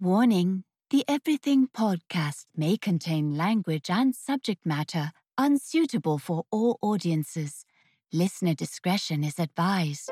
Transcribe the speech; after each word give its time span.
Warning 0.00 0.64
The 0.90 1.04
Everything 1.06 1.68
podcast 1.68 2.46
may 2.56 2.76
contain 2.76 3.36
language 3.36 3.88
and 3.88 4.12
subject 4.12 4.66
matter 4.66 5.12
unsuitable 5.38 6.18
for 6.18 6.42
all 6.50 6.78
audiences. 6.82 7.64
Listener 8.12 8.54
discretion 8.54 9.22
is 9.22 9.38
advised. 9.38 10.10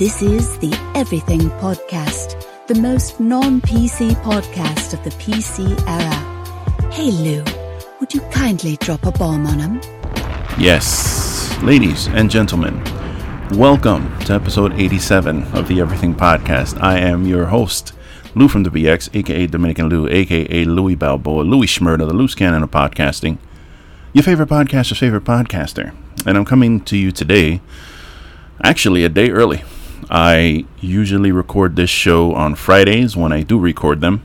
This 0.00 0.22
is 0.22 0.58
the 0.60 0.72
Everything 0.94 1.50
Podcast, 1.60 2.46
the 2.68 2.74
most 2.74 3.20
non 3.20 3.60
PC 3.60 4.12
podcast 4.22 4.94
of 4.94 5.04
the 5.04 5.10
PC 5.10 5.78
era. 5.86 6.90
Hey 6.90 7.10
Lou, 7.10 7.44
would 8.00 8.14
you 8.14 8.22
kindly 8.32 8.78
drop 8.78 9.04
a 9.04 9.12
bomb 9.12 9.46
on 9.46 9.58
him? 9.58 9.80
Yes, 10.58 11.54
ladies 11.62 12.08
and 12.08 12.30
gentlemen, 12.30 12.82
welcome 13.58 14.18
to 14.20 14.32
episode 14.32 14.72
87 14.72 15.42
of 15.52 15.68
the 15.68 15.82
Everything 15.82 16.14
Podcast. 16.14 16.80
I 16.80 16.96
am 16.96 17.26
your 17.26 17.44
host, 17.44 17.92
Lou 18.34 18.48
from 18.48 18.62
the 18.62 18.70
BX, 18.70 19.14
aka 19.14 19.46
Dominican 19.48 19.90
Lou, 19.90 20.08
aka 20.08 20.64
Louis 20.64 20.94
Balboa, 20.94 21.42
Louis 21.42 21.66
Schmurda, 21.66 22.08
the 22.08 22.14
loose 22.14 22.34
cannon 22.34 22.62
of 22.62 22.70
podcasting, 22.70 23.36
your 24.14 24.24
favorite 24.24 24.48
podcaster's 24.48 24.96
favorite 24.96 25.24
podcaster. 25.24 25.94
And 26.24 26.38
I'm 26.38 26.46
coming 26.46 26.80
to 26.84 26.96
you 26.96 27.12
today, 27.12 27.60
actually 28.62 29.04
a 29.04 29.10
day 29.10 29.28
early. 29.28 29.62
I 30.10 30.64
usually 30.80 31.30
record 31.30 31.76
this 31.76 31.88
show 31.88 32.34
on 32.34 32.56
Fridays 32.56 33.16
when 33.16 33.32
I 33.32 33.42
do 33.42 33.56
record 33.60 34.00
them. 34.00 34.24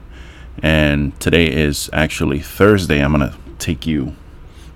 And 0.64 1.17
today 1.19 1.45
is 1.45 1.92
actually 1.94 2.39
Thursday. 2.39 3.03
I'm 3.03 3.16
going 3.16 3.30
to 3.30 3.38
take 3.59 3.86
you, 3.86 4.16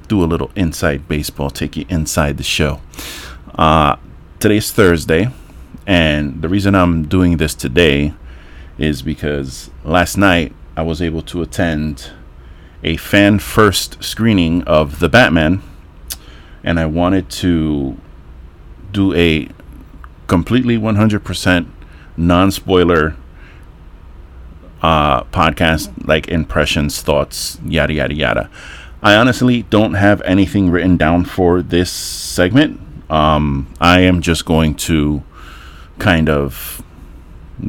do 0.07 0.23
a 0.23 0.25
little 0.25 0.51
inside 0.55 1.07
baseball, 1.07 1.49
take 1.49 1.75
you 1.75 1.85
inside 1.89 2.37
the 2.37 2.43
show. 2.43 2.79
Uh, 3.55 3.95
today's 4.39 4.71
Thursday. 4.71 5.29
And 5.87 6.43
the 6.43 6.49
reason 6.49 6.75
I'm 6.75 7.07
doing 7.07 7.37
this 7.37 7.55
today 7.55 8.13
is 8.77 9.01
because 9.01 9.71
last 9.83 10.15
night 10.15 10.53
I 10.77 10.83
was 10.83 11.01
able 11.01 11.23
to 11.23 11.41
attend 11.41 12.11
a 12.83 12.97
fan 12.97 13.39
first 13.39 14.03
screening 14.03 14.61
of 14.65 14.99
The 14.99 15.09
Batman. 15.09 15.63
And 16.63 16.79
I 16.79 16.85
wanted 16.85 17.31
to 17.31 17.97
do 18.91 19.11
a 19.15 19.49
completely 20.29 20.77
100% 20.77 21.67
non 22.15 22.51
spoiler 22.51 23.17
uh, 24.81 25.23
podcast, 25.25 25.91
like 26.07 26.29
impressions, 26.29 27.01
thoughts, 27.01 27.59
yada, 27.65 27.93
yada, 27.93 28.13
yada. 28.13 28.49
I 29.01 29.15
honestly 29.15 29.63
don't 29.63 29.95
have 29.95 30.21
anything 30.21 30.69
written 30.69 30.95
down 30.95 31.25
for 31.25 31.61
this 31.61 31.91
segment. 31.91 32.79
Um, 33.09 33.73
I 33.81 34.01
am 34.01 34.21
just 34.21 34.45
going 34.45 34.75
to 34.75 35.23
kind 35.97 36.29
of 36.29 36.81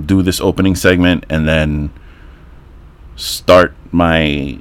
do 0.07 0.23
this 0.23 0.41
opening 0.41 0.77
segment 0.77 1.25
and 1.29 1.49
then 1.49 1.91
start 3.17 3.75
my 3.91 4.59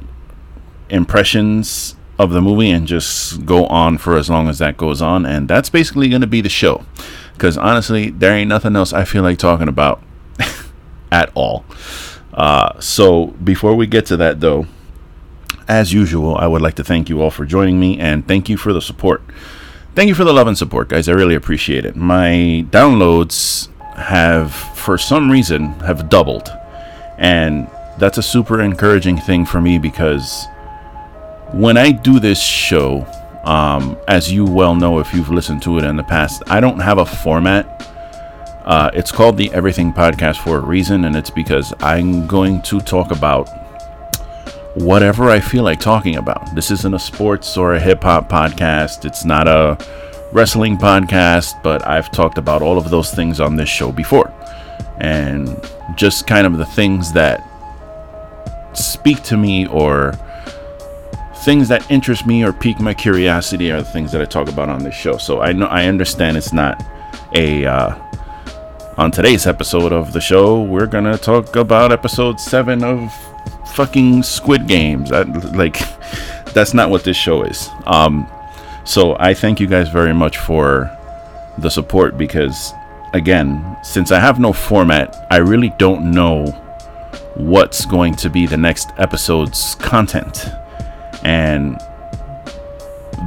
impressions 0.89 1.95
of 2.17 2.31
the 2.31 2.42
movie 2.42 2.70
and 2.70 2.88
just 2.88 3.45
go 3.45 3.66
on 3.67 3.97
for 3.97 4.17
as 4.17 4.30
long 4.30 4.50
as 4.50 4.59
that 4.59 4.77
goes 4.77 5.02
on. 5.02 5.25
And 5.25 5.47
that's 5.47 5.70
basically 5.70 6.09
going 6.09 6.22
to 6.22 6.27
be 6.27 6.42
the 6.42 6.50
show. 6.50 6.86
Because 7.40 7.58
honestly, 7.58 8.09
there 8.09 8.34
ain't 8.34 8.50
nothing 8.50 8.76
else 8.76 8.92
I 8.92 9.06
feel 9.06 9.23
like 9.23 9.38
talking 9.38 9.70
about 9.70 10.04
at 11.11 11.32
all. 11.36 11.64
Uh, 12.33 12.77
so 12.82 13.27
before 13.27 13.76
we 13.76 13.88
get 13.88 14.05
to 14.08 14.17
that, 14.17 14.42
though, 14.42 14.67
as 15.66 15.94
usual, 15.94 16.36
I 16.36 16.48
would 16.48 16.61
like 16.61 16.76
to 16.76 16.83
thank 16.83 17.08
you 17.08 17.22
all 17.22 17.32
for 17.32 17.45
joining 17.45 17.80
me 17.80 17.98
and 17.98 18.28
thank 18.28 18.49
you 18.49 18.58
for 18.58 18.73
the 18.73 18.82
support. 18.82 19.23
Thank 19.95 20.10
you 20.10 20.16
for 20.16 20.26
the 20.26 20.33
love 20.33 20.48
and 20.48 20.58
support, 20.58 20.89
guys. 20.89 21.08
I 21.08 21.14
really 21.14 21.33
appreciate 21.33 21.86
it. 21.86 21.95
My 21.95 22.66
downloads 22.72 23.70
have, 23.95 24.54
for 24.54 24.98
some 24.98 25.32
reason, 25.32 25.70
have 25.80 26.10
doubled. 26.10 26.49
And 27.17 27.70
that's 27.98 28.17
a 28.17 28.23
super 28.23 28.61
encouraging 28.61 29.17
thing 29.17 29.45
for 29.45 29.61
me 29.61 29.78
because 29.78 30.45
when 31.54 31.78
I 31.78 31.92
do 31.92 32.20
this 32.20 32.42
show, 32.44 33.08
um, 33.44 33.98
as 34.08 34.32
you 34.32 34.45
well 34.45 34.76
know 34.76 35.00
if 35.00 35.14
you've 35.14 35.30
listened 35.30 35.61
to 35.64 35.77
it 35.77 35.83
in 35.83 35.95
the 35.95 36.04
past, 36.04 36.44
I 36.48 36.60
don't 36.60 36.80
have 36.80 36.98
a 36.98 37.05
format. 37.05 37.88
Uh, 38.66 38.92
it's 38.94 39.11
called 39.11 39.38
the 39.38 39.52
Everything 39.54 39.94
Podcast 39.94 40.38
for 40.38 40.58
a 40.58 40.61
reason, 40.61 41.05
and 41.05 41.16
it's 41.16 41.30
because 41.30 41.73
I'm 41.80 42.28
going 42.28 42.61
to 42.64 42.80
talk 42.80 43.11
about 43.11 43.49
whatever 44.76 45.30
I 45.30 45.39
feel 45.39 45.64
like 45.64 45.80
talking 45.80 46.17
about. 46.17 46.54
This 46.54 46.70
isn't 46.72 46.94
a 46.94 46.99
sports 46.99 47.58
or 47.58 47.73
a 47.73 47.80
hip 47.80 48.04
hop 48.04 48.30
podcast, 48.30 49.05
it's 49.05 49.26
not 49.26 49.48
a 49.48 49.78
wrestling 50.32 50.78
podcast, 50.78 51.61
but 51.64 51.86
I've 51.88 52.11
talked 52.11 52.38
about 52.38 52.61
all 52.61 52.78
of 52.78 52.89
those 52.89 53.11
things 53.11 53.39
on 53.39 53.55
this 53.55 53.70
show 53.70 53.92
before. 53.92 54.33
And 54.99 55.60
just 55.95 56.28
kind 56.28 56.45
of 56.45 56.58
the 56.58 56.66
things 56.66 57.11
that 57.14 57.44
speak 58.73 59.23
to 59.23 59.38
me 59.38 59.66
or 59.67 60.14
things 61.39 61.70
that 61.70 61.89
interest 61.89 62.26
me 62.26 62.44
or 62.44 62.52
pique 62.52 62.80
my 62.80 62.94
curiosity 62.94 63.72
are 63.72 63.82
the 63.82 63.89
things 63.89 64.11
that 64.11 64.22
I 64.22 64.26
talk 64.26 64.50
about 64.50 64.70
on 64.70 64.83
this 64.83 64.95
show. 64.95 65.17
So 65.17 65.42
I 65.42 65.54
know 65.54 65.67
I 65.67 65.86
understand 65.86 66.36
it's 66.38 66.52
not 66.52 66.83
a 67.33 67.66
uh, 67.66 67.95
on 68.98 69.11
today's 69.11 69.48
episode 69.48 69.94
of 69.94 70.11
the 70.11 70.20
show. 70.20 70.61
We're 70.61 70.88
gonna 70.88 71.17
talk 71.17 71.55
about 71.55 71.92
episode 71.92 72.39
seven 72.39 72.83
of 72.83 73.14
fucking 73.73 74.23
Squid 74.23 74.67
Games. 74.67 75.11
I, 75.11 75.22
like 75.22 75.80
that's 76.54 76.73
not 76.73 76.89
what 76.89 77.04
this 77.04 77.17
show 77.17 77.44
is. 77.44 77.70
Um, 77.86 78.30
so 78.83 79.16
I 79.20 79.33
thank 79.33 79.60
you 79.60 79.67
guys 79.67 79.88
very 79.89 80.14
much 80.14 80.38
for 80.38 80.95
the 81.58 81.70
support 81.70 82.17
because 82.17 82.73
again, 83.14 83.78
since 83.83 84.11
I 84.11 84.20
have 84.20 84.39
no 84.39 84.52
format, 84.52 85.28
I 85.32 85.38
really 85.38 85.73
don't 85.78 86.11
know 86.11 86.48
what's 87.36 87.86
going 87.86 88.16
to 88.16 88.30
be 88.30 88.45
the 88.45 88.58
next 88.58 88.89
episode's 88.98 89.76
content 89.76 90.49
and 91.23 91.80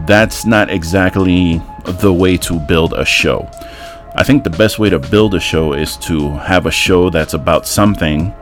that's 0.06 0.44
not 0.44 0.70
exactly 0.70 1.60
the 1.84 2.12
way 2.12 2.36
to 2.38 2.58
build 2.60 2.92
a 2.92 3.04
show. 3.04 3.48
I 4.14 4.24
think 4.24 4.44
the 4.44 4.50
best 4.50 4.78
way 4.78 4.90
to 4.90 4.98
build 4.98 5.34
a 5.34 5.40
show 5.40 5.72
is 5.72 5.96
to 5.98 6.30
have 6.30 6.66
a 6.66 6.70
show 6.70 7.08
that's 7.10 7.34
about 7.34 7.66
something 7.66 8.34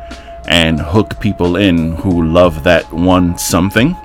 and 0.48 0.80
hook 0.80 1.20
people 1.20 1.56
in 1.56 1.94
who 1.96 2.26
love 2.26 2.64
that 2.64 2.90
one 2.92 3.38
something 3.38 3.96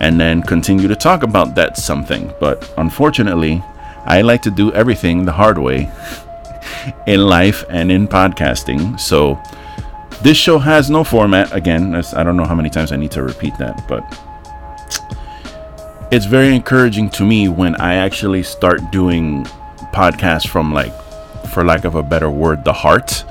and 0.00 0.18
then 0.18 0.42
continue 0.42 0.88
to 0.88 0.96
talk 0.96 1.22
about 1.22 1.54
that 1.54 1.76
something. 1.76 2.32
But 2.40 2.72
unfortunately, 2.78 3.62
I 4.06 4.22
like 4.22 4.42
to 4.42 4.50
do 4.50 4.72
everything 4.72 5.24
the 5.24 5.32
hard 5.32 5.58
way 5.58 5.90
in 7.06 7.20
life 7.20 7.64
and 7.68 7.90
in 7.90 8.08
podcasting. 8.08 8.98
So 8.98 9.40
this 10.22 10.36
show 10.36 10.58
has 10.58 10.90
no 10.90 11.04
format. 11.04 11.52
Again, 11.52 11.94
I 11.94 12.22
don't 12.24 12.36
know 12.36 12.44
how 12.44 12.54
many 12.54 12.70
times 12.70 12.92
I 12.92 12.96
need 12.96 13.10
to 13.12 13.22
repeat 13.22 13.56
that, 13.58 13.86
but 13.88 14.02
it's 16.14 16.26
very 16.26 16.54
encouraging 16.54 17.10
to 17.10 17.24
me 17.24 17.48
when 17.48 17.74
I 17.80 17.94
actually 17.94 18.44
start 18.44 18.92
doing 18.92 19.44
podcasts 19.92 20.46
from 20.46 20.72
like, 20.72 20.92
for 21.48 21.64
lack 21.64 21.84
of 21.84 21.96
a 21.96 22.04
better 22.04 22.30
word, 22.30 22.64
the 22.64 22.72
heart, 22.72 23.24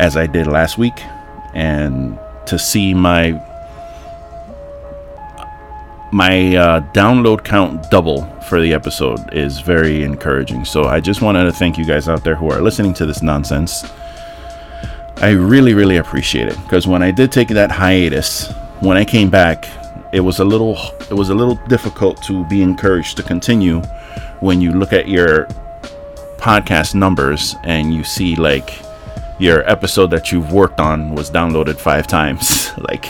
as 0.00 0.16
I 0.16 0.26
did 0.26 0.48
last 0.48 0.78
week, 0.78 1.00
and 1.54 2.18
to 2.46 2.58
see 2.58 2.92
my 2.92 3.40
my 6.10 6.56
uh, 6.56 6.80
download 6.92 7.44
count 7.44 7.88
double 7.88 8.24
for 8.48 8.60
the 8.60 8.74
episode 8.74 9.32
is 9.32 9.60
very 9.60 10.02
encouraging. 10.02 10.64
So 10.64 10.86
I 10.86 10.98
just 10.98 11.22
wanted 11.22 11.44
to 11.44 11.52
thank 11.52 11.78
you 11.78 11.84
guys 11.84 12.08
out 12.08 12.24
there 12.24 12.34
who 12.34 12.50
are 12.50 12.60
listening 12.60 12.94
to 12.94 13.06
this 13.06 13.22
nonsense. 13.22 13.84
I 15.18 15.30
really, 15.30 15.72
really 15.74 15.98
appreciate 15.98 16.48
it 16.48 16.56
because 16.62 16.88
when 16.88 17.04
I 17.04 17.12
did 17.12 17.30
take 17.30 17.48
that 17.48 17.70
hiatus, 17.70 18.50
when 18.80 18.96
I 18.96 19.04
came 19.04 19.30
back, 19.30 19.68
it 20.12 20.20
was 20.20 20.38
a 20.38 20.44
little 20.44 20.76
it 21.10 21.14
was 21.14 21.30
a 21.30 21.34
little 21.34 21.56
difficult 21.68 22.22
to 22.22 22.44
be 22.46 22.62
encouraged 22.62 23.16
to 23.16 23.22
continue 23.22 23.80
when 24.40 24.60
you 24.60 24.72
look 24.72 24.92
at 24.92 25.08
your 25.08 25.46
podcast 26.38 26.94
numbers 26.94 27.54
and 27.64 27.92
you 27.92 28.04
see 28.04 28.36
like 28.36 28.80
your 29.38 29.68
episode 29.68 30.08
that 30.08 30.32
you've 30.32 30.52
worked 30.52 30.80
on 30.80 31.14
was 31.14 31.30
downloaded 31.30 31.76
five 31.76 32.06
times. 32.06 32.70
Like 32.88 33.06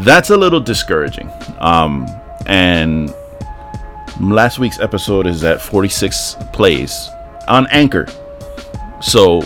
that's 0.00 0.28
a 0.30 0.36
little 0.36 0.60
discouraging. 0.60 1.30
Um 1.58 2.06
and 2.46 3.12
last 4.20 4.58
week's 4.58 4.78
episode 4.78 5.26
is 5.26 5.42
at 5.42 5.60
46 5.60 6.36
plays 6.52 7.08
on 7.48 7.66
anchor. 7.70 8.06
So 9.00 9.42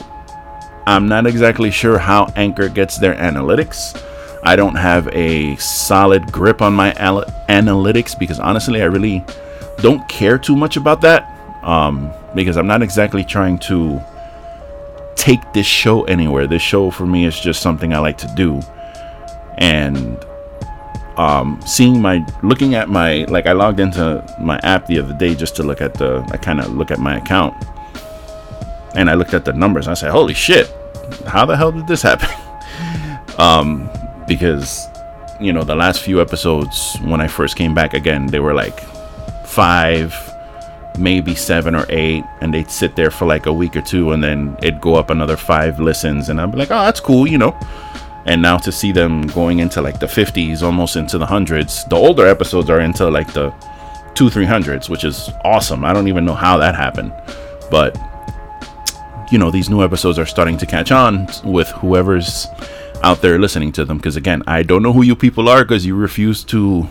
i'm 0.87 1.09
not 1.09 1.27
exactly 1.27 1.71
sure 1.71 1.99
how 1.99 2.31
anchor 2.37 2.69
gets 2.69 2.99
their 2.99 3.15
analytics 3.15 3.99
I 4.45 4.57
don't 4.57 4.75
have 4.75 5.09
a 5.09 5.57
solid 5.57 6.31
grip 6.31 6.61
on 6.61 6.75
my 6.75 6.93
al- 6.95 7.25
analytics 7.49 8.19
because 8.19 8.39
honestly, 8.39 8.83
I 8.83 8.87
really 8.87 9.25
don't 9.79 10.07
care 10.09 10.39
too 10.39 10.55
much 10.55 10.77
about 10.77 11.01
that 11.01 11.31
um, 11.63 12.13
because 12.35 12.59
I'm 12.59 12.67
not 12.67 12.83
exactly 12.83 13.25
trying 13.25 13.59
to 13.61 14.01
take 15.17 15.41
this 15.55 15.67
show 15.67 16.05
anywhere. 16.05 16.47
This 16.47 16.61
show 16.61 16.91
for 16.91 17.07
me 17.07 17.25
is 17.25 17.41
just 17.41 17.63
something 17.63 17.95
I 17.95 17.99
like 17.99 18.19
to 18.19 18.33
do, 18.37 18.61
and 19.57 20.23
um, 21.17 21.59
seeing 21.65 22.03
my 22.03 22.25
looking 22.43 22.75
at 22.75 22.91
my 22.91 23.25
like 23.25 23.47
I 23.47 23.53
logged 23.53 23.81
into 23.81 24.23
my 24.39 24.59
app 24.63 24.87
the 24.87 24.99
other 24.99 25.15
day 25.15 25.35
just 25.35 25.57
to 25.57 25.63
look 25.63 25.81
at 25.81 25.95
the 25.95 26.23
I 26.33 26.37
kind 26.37 26.61
of 26.61 26.75
look 26.75 26.91
at 26.91 26.99
my 26.99 27.17
account, 27.17 27.55
and 28.95 29.09
I 29.09 29.15
looked 29.15 29.33
at 29.33 29.47
the 29.47 29.55
numbers. 29.55 29.89
I 29.89 29.95
said, 29.95 30.11
"Holy 30.11 30.35
shit! 30.35 30.71
How 31.27 31.47
the 31.47 31.57
hell 31.57 31.73
did 31.73 31.87
this 31.87 32.03
happen?" 32.03 32.29
um, 33.39 33.89
because 34.27 34.89
you 35.41 35.53
know 35.53 35.65
the 35.65 35.75
last 35.75 36.03
few 36.03 36.21
episodes 36.21 36.97
when 37.03 37.21
I 37.21 37.29
first 37.29 37.57
came 37.57 37.75
back 37.75 37.95
again, 37.95 38.27
they 38.27 38.41
were 38.41 38.55
like 38.55 38.81
five, 39.45 40.15
maybe 40.99 41.35
seven 41.35 41.75
or 41.75 41.87
eight, 41.89 42.25
and 42.41 42.53
they'd 42.53 42.71
sit 42.71 42.97
there 42.97 43.11
for 43.11 43.27
like 43.27 43.47
a 43.47 43.53
week 43.53 43.77
or 43.77 43.83
two, 43.83 44.13
and 44.13 44.23
then 44.23 44.57
it'd 44.63 44.81
go 44.81 44.95
up 44.95 45.11
another 45.11 45.37
five 45.37 45.81
listens, 45.81 46.29
and 46.29 46.41
I'd 46.41 46.53
be 46.53 46.59
like, 46.59 46.71
"Oh, 46.71 46.85
that's 46.85 47.01
cool," 47.01 47.27
you 47.27 47.39
know? 47.39 47.57
And 48.27 48.41
now 48.41 48.57
to 48.59 48.73
see 48.73 48.91
them 48.91 49.27
going 49.29 49.59
into 49.59 49.83
like 49.83 50.01
the 50.01 50.07
50s 50.07 50.63
almost 50.63 50.97
into 50.97 51.19
the 51.19 51.27
hundreds 51.27 51.85
the 51.85 51.97
older 51.97 52.27
episodes 52.27 52.71
are 52.71 52.81
into 52.81 53.11
like 53.11 53.31
the 53.35 53.53
two 54.15 54.31
three 54.31 54.47
hundreds 54.47 54.89
which 54.89 55.05
is 55.05 55.31
awesome. 55.45 55.85
I 55.85 55.93
don't 55.93 56.09
even 56.09 56.25
know 56.25 56.35
how 56.35 56.57
that 56.59 56.75
happened. 56.75 57.13
But 57.71 57.99
you 59.31 59.39
know 59.39 59.51
these 59.51 59.69
new 59.69 59.83
episodes 59.83 60.19
are 60.19 60.27
starting 60.27 60.57
to 60.59 60.67
catch 60.67 60.93
on 60.93 61.29
with 61.45 61.69
whoever's 61.69 62.47
out 63.05 63.21
there 63.23 63.39
listening 63.39 63.73
to 63.73 63.85
them 63.85 63.99
because 63.99 64.17
again 64.17 64.43
i 64.47 64.63
don't 64.63 64.83
know 64.83 64.93
who 64.93 65.03
you 65.03 65.15
people 65.15 65.49
are 65.49 65.63
because 65.65 65.85
you 65.87 65.95
refuse 65.95 66.43
to 66.43 66.89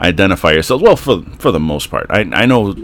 identify 0.00 0.52
yourselves 0.52 0.82
well 0.82 0.96
for 0.96 1.22
for 1.38 1.50
the 1.50 1.60
most 1.60 1.90
part 1.90 2.06
i 2.10 2.20
i 2.42 2.44
know 2.46 2.74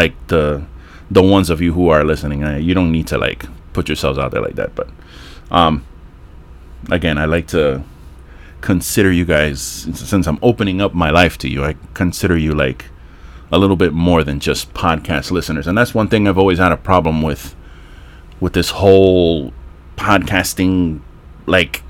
like 0.00 0.14
the 0.28 0.64
the 1.10 1.22
ones 1.22 1.50
of 1.50 1.60
you 1.60 1.72
who 1.74 1.88
are 1.88 2.04
listening 2.04 2.40
you 2.62 2.74
don't 2.74 2.90
need 2.90 3.06
to 3.06 3.18
like 3.18 3.44
put 3.72 3.88
yourselves 3.88 4.18
out 4.18 4.30
there 4.30 4.40
like 4.40 4.54
that 4.54 4.74
but 4.74 4.88
um 5.50 5.84
again, 6.90 7.18
I 7.18 7.24
like 7.24 7.46
to 7.48 7.82
consider 8.60 9.12
you 9.12 9.24
guys 9.24 9.60
since 9.62 10.26
I'm 10.26 10.38
opening 10.42 10.80
up 10.80 10.94
my 10.94 11.10
life 11.10 11.36
to 11.38 11.48
you. 11.48 11.64
I 11.64 11.76
consider 11.92 12.36
you 12.36 12.54
like 12.54 12.86
a 13.52 13.58
little 13.58 13.76
bit 13.76 13.92
more 13.92 14.24
than 14.24 14.40
just 14.40 14.72
podcast 14.74 15.30
listeners, 15.30 15.66
and 15.66 15.76
that's 15.76 15.94
one 15.94 16.08
thing 16.08 16.26
I've 16.26 16.38
always 16.38 16.58
had 16.58 16.72
a 16.72 16.76
problem 16.76 17.22
with 17.22 17.54
with 18.40 18.52
this 18.52 18.70
whole 18.70 19.52
podcasting 19.96 21.00
like 21.46 21.82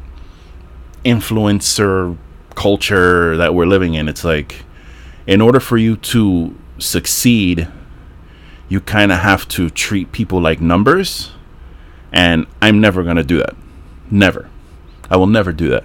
influencer 1.04 2.16
culture 2.54 3.36
that 3.36 3.54
we're 3.54 3.66
living 3.66 3.94
in. 3.94 4.08
It's 4.08 4.24
like 4.24 4.64
in 5.26 5.40
order 5.40 5.60
for 5.60 5.76
you 5.76 5.96
to 5.96 6.54
succeed, 6.78 7.68
you 8.68 8.80
kind 8.80 9.12
of 9.12 9.18
have 9.18 9.46
to 9.48 9.70
treat 9.70 10.12
people 10.12 10.40
like 10.40 10.60
numbers, 10.60 11.32
and 12.12 12.46
I'm 12.62 12.80
never 12.80 13.02
going 13.02 13.16
to 13.16 13.24
do 13.24 13.38
that. 13.38 13.54
Never. 14.10 14.50
I 15.10 15.16
will 15.16 15.26
never 15.26 15.52
do 15.52 15.68
that. 15.70 15.84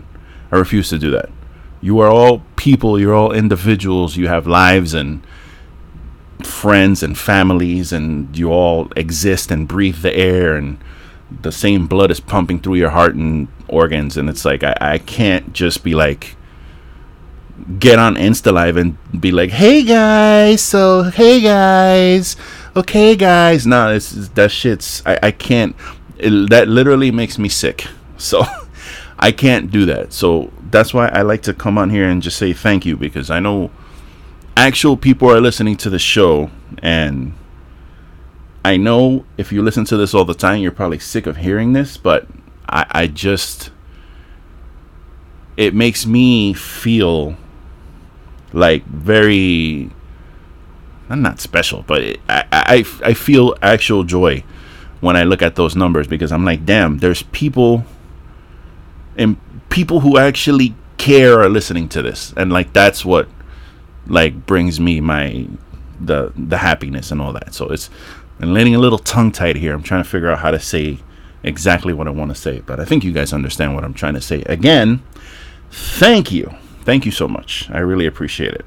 I 0.51 0.55
refuse 0.55 0.89
to 0.89 0.99
do 0.99 1.11
that. 1.11 1.29
You 1.81 1.99
are 1.99 2.09
all 2.09 2.43
people, 2.55 2.99
you're 2.99 3.13
all 3.13 3.31
individuals, 3.31 4.17
you 4.17 4.27
have 4.27 4.47
lives 4.47 4.93
and 4.93 5.25
friends 6.43 7.03
and 7.03 7.17
families, 7.17 7.91
and 7.93 8.35
you 8.37 8.51
all 8.51 8.91
exist 8.95 9.51
and 9.51 9.67
breathe 9.67 10.01
the 10.01 10.15
air, 10.15 10.55
and 10.55 10.77
the 11.41 11.51
same 11.51 11.87
blood 11.87 12.11
is 12.11 12.19
pumping 12.19 12.59
through 12.59 12.75
your 12.75 12.89
heart 12.89 13.15
and 13.15 13.47
organs. 13.67 14.17
And 14.17 14.29
it's 14.29 14.45
like, 14.45 14.63
I, 14.63 14.75
I 14.79 14.97
can't 14.97 15.53
just 15.53 15.83
be 15.83 15.95
like, 15.95 16.35
get 17.77 17.99
on 17.99 18.15
Insta 18.15 18.53
Live 18.53 18.77
and 18.77 18.97
be 19.19 19.31
like, 19.31 19.49
hey 19.49 19.83
guys, 19.83 20.61
so 20.61 21.03
hey 21.03 21.41
guys, 21.41 22.35
okay 22.75 23.15
guys. 23.15 23.67
No, 23.67 23.93
this 23.93 24.29
that 24.29 24.51
shit's, 24.51 25.03
I, 25.05 25.19
I 25.23 25.31
can't, 25.31 25.75
it, 26.17 26.49
that 26.49 26.67
literally 26.67 27.11
makes 27.11 27.37
me 27.37 27.49
sick. 27.49 27.85
So. 28.19 28.43
I 29.19 29.33
can't 29.33 29.69
do 29.69 29.85
that. 29.85 30.13
So 30.13 30.51
that's 30.71 30.93
why 30.93 31.09
I 31.09 31.23
like 31.23 31.41
to 31.43 31.53
come 31.53 31.77
on 31.77 31.89
here 31.89 32.09
and 32.09 32.21
just 32.21 32.37
say 32.37 32.53
thank 32.53 32.85
you 32.85 32.95
because 32.95 33.29
I 33.29 33.41
know 33.41 33.69
actual 34.55 34.95
people 34.95 35.29
are 35.29 35.41
listening 35.41 35.75
to 35.77 35.89
the 35.89 35.99
show 35.99 36.49
and 36.81 37.33
I 38.69 38.77
know 38.77 39.25
if 39.35 39.51
you 39.51 39.63
listen 39.63 39.83
to 39.85 39.97
this 39.97 40.13
all 40.13 40.25
the 40.25 40.35
time, 40.35 40.61
you're 40.61 40.71
probably 40.71 40.99
sick 40.99 41.25
of 41.25 41.37
hearing 41.37 41.73
this, 41.73 41.97
but 41.97 42.27
I, 42.67 42.85
I 42.91 43.07
just 43.07 43.71
it 45.57 45.73
makes 45.73 46.05
me 46.05 46.53
feel 46.53 47.35
like 48.53 48.85
very 48.85 49.89
I'm 51.09 51.23
not 51.23 51.39
special, 51.39 51.83
but 51.87 52.03
it, 52.03 52.19
I, 52.29 52.45
I 52.51 52.85
I 53.03 53.13
feel 53.15 53.55
actual 53.63 54.03
joy 54.03 54.43
when 55.01 55.17
I 55.17 55.23
look 55.23 55.41
at 55.41 55.55
those 55.55 55.75
numbers 55.75 56.05
because 56.05 56.31
I'm 56.31 56.45
like, 56.45 56.63
damn, 56.63 56.99
there's 56.99 57.23
people 57.23 57.83
and 59.17 59.37
people 59.69 60.01
who 60.01 60.19
actually 60.19 60.75
care 60.97 61.39
are 61.39 61.49
listening 61.49 61.89
to 61.89 62.03
this. 62.03 62.35
And 62.37 62.53
like 62.53 62.71
that's 62.73 63.03
what 63.03 63.27
like 64.05 64.45
brings 64.45 64.79
me 64.79 65.01
my 65.01 65.47
the 65.99 66.31
the 66.37 66.57
happiness 66.57 67.11
and 67.11 67.19
all 67.19 67.33
that. 67.33 67.55
So 67.55 67.67
it's 67.69 67.89
I'm 68.39 68.53
letting 68.53 68.75
a 68.75 68.79
little 68.79 68.99
tongue 68.99 69.31
tied 69.31 69.57
here 69.57 69.73
i'm 69.73 69.83
trying 69.83 70.03
to 70.03 70.09
figure 70.09 70.29
out 70.29 70.39
how 70.39 70.51
to 70.51 70.59
say 70.59 70.99
exactly 71.43 71.93
what 71.93 72.07
i 72.07 72.11
want 72.11 72.29
to 72.29 72.35
say 72.35 72.61
but 72.65 72.79
i 72.79 72.85
think 72.85 73.03
you 73.03 73.11
guys 73.11 73.33
understand 73.33 73.75
what 73.75 73.83
i'm 73.83 73.93
trying 73.93 74.13
to 74.13 74.21
say. 74.21 74.41
Again 74.43 75.01
thank 75.71 76.31
you. 76.31 76.51
Thank 76.83 77.05
you 77.05 77.11
so 77.11 77.27
much. 77.27 77.69
I 77.69 77.79
really 77.79 78.05
appreciate 78.07 78.53
it. 78.53 78.65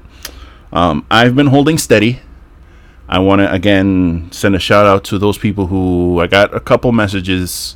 Um, 0.71 1.05
i've 1.11 1.35
been 1.35 1.47
holding 1.47 1.77
steady. 1.77 2.19
I 3.07 3.19
want 3.19 3.39
to 3.39 3.51
again 3.51 4.29
send 4.31 4.55
a 4.55 4.59
shout 4.59 4.85
out 4.85 5.03
to 5.05 5.19
those 5.19 5.37
people 5.37 5.67
who 5.67 6.19
i 6.19 6.27
got 6.27 6.55
a 6.55 6.59
couple 6.59 6.91
messages 6.91 7.75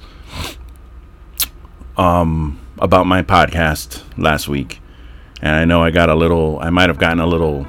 um 1.98 2.60
about 2.80 3.08
my 3.08 3.22
podcast 3.24 4.04
last 4.18 4.48
week. 4.48 4.80
And 5.42 5.56
I 5.56 5.66
know 5.66 5.84
I 5.84 5.92
got 5.92 6.10
a 6.10 6.16
little, 6.16 6.60
I 6.60 6.70
might 6.70 6.90
have 6.90 6.98
gotten 6.98 7.20
a 7.20 7.28
little 7.28 7.68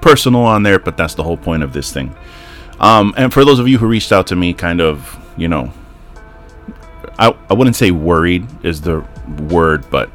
personal 0.00 0.42
on 0.42 0.62
there, 0.62 0.78
but 0.78 0.96
that's 0.96 1.14
the 1.14 1.22
whole 1.22 1.36
point 1.36 1.62
of 1.62 1.72
this 1.72 1.92
thing. 1.92 2.14
Um, 2.78 3.14
and 3.16 3.32
for 3.32 3.44
those 3.44 3.58
of 3.58 3.68
you 3.68 3.78
who 3.78 3.86
reached 3.86 4.12
out 4.12 4.26
to 4.28 4.36
me, 4.36 4.52
kind 4.52 4.80
of, 4.80 5.18
you 5.36 5.48
know, 5.48 5.72
I, 7.18 7.34
I 7.48 7.54
wouldn't 7.54 7.76
say 7.76 7.90
worried 7.90 8.46
is 8.64 8.80
the 8.80 9.06
word, 9.48 9.88
but 9.90 10.10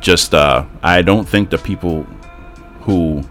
just, 0.00 0.34
uh, 0.34 0.64
I 0.82 1.02
don't 1.02 1.28
think 1.28 1.50
the 1.50 1.58
people 1.58 2.04
who 2.80 3.22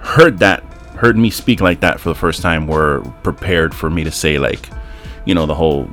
heard 0.00 0.38
that, 0.38 0.62
heard 0.96 1.16
me 1.16 1.30
speak 1.30 1.60
like 1.60 1.80
that 1.80 2.00
for 2.00 2.08
the 2.08 2.14
first 2.14 2.42
time 2.42 2.66
were 2.66 3.00
prepared 3.22 3.74
for 3.74 3.90
me 3.90 4.04
to 4.04 4.10
say, 4.10 4.38
like, 4.38 4.68
you 5.24 5.34
know, 5.34 5.46
the 5.46 5.54
whole 5.54 5.88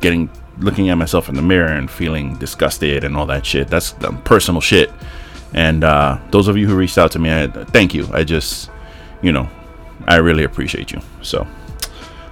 getting 0.00 0.30
looking 0.58 0.90
at 0.90 0.94
myself 0.94 1.28
in 1.28 1.34
the 1.34 1.42
mirror 1.42 1.68
and 1.68 1.90
feeling 1.90 2.36
disgusted 2.38 3.04
and 3.04 3.16
all 3.16 3.26
that 3.26 3.46
shit. 3.46 3.68
That's 3.68 3.94
personal 4.24 4.60
shit. 4.60 4.90
And 5.54 5.84
uh, 5.84 6.18
those 6.30 6.48
of 6.48 6.56
you 6.56 6.66
who 6.66 6.74
reached 6.74 6.98
out 6.98 7.12
to 7.12 7.18
me, 7.18 7.32
I, 7.32 7.46
thank 7.46 7.94
you. 7.94 8.08
I 8.12 8.24
just, 8.24 8.70
you 9.22 9.32
know, 9.32 9.48
I 10.08 10.16
really 10.16 10.44
appreciate 10.44 10.90
you. 10.90 11.00
So, 11.22 11.46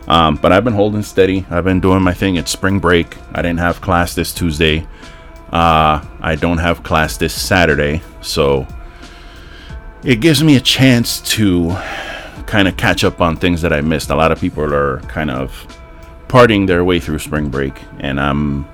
um, 0.09 0.37
but 0.37 0.50
I've 0.50 0.64
been 0.64 0.73
holding 0.73 1.02
steady. 1.02 1.45
I've 1.50 1.64
been 1.64 1.80
doing 1.80 2.02
my 2.02 2.14
thing. 2.14 2.37
It's 2.37 2.50
spring 2.50 2.78
break. 2.78 3.16
I 3.33 3.42
didn't 3.42 3.59
have 3.59 3.80
class 3.80 4.14
this 4.14 4.33
Tuesday. 4.33 4.87
Uh, 5.52 6.04
I 6.21 6.37
don't 6.40 6.59
have 6.59 6.83
class 6.83 7.16
this 7.18 7.35
Saturday. 7.35 8.02
So 8.23 8.66
it 10.02 10.21
gives 10.21 10.42
me 10.42 10.56
a 10.56 10.61
chance 10.61 11.21
to 11.33 11.71
kind 12.47 12.66
of 12.66 12.76
catch 12.76 13.04
up 13.04 13.21
on 13.21 13.37
things 13.37 13.61
that 13.62 13.73
I 13.73 13.80
missed. 13.80 14.11
A 14.11 14.14
lot 14.14 14.33
of 14.33 14.40
people 14.40 14.64
are 14.64 15.00
kind 15.00 15.30
of 15.30 15.66
partying 16.28 16.66
their 16.66 16.85
way 16.85 16.99
through 16.99 17.18
spring 17.18 17.50
break, 17.50 17.83
and 18.00 18.18
I'm 18.18 18.66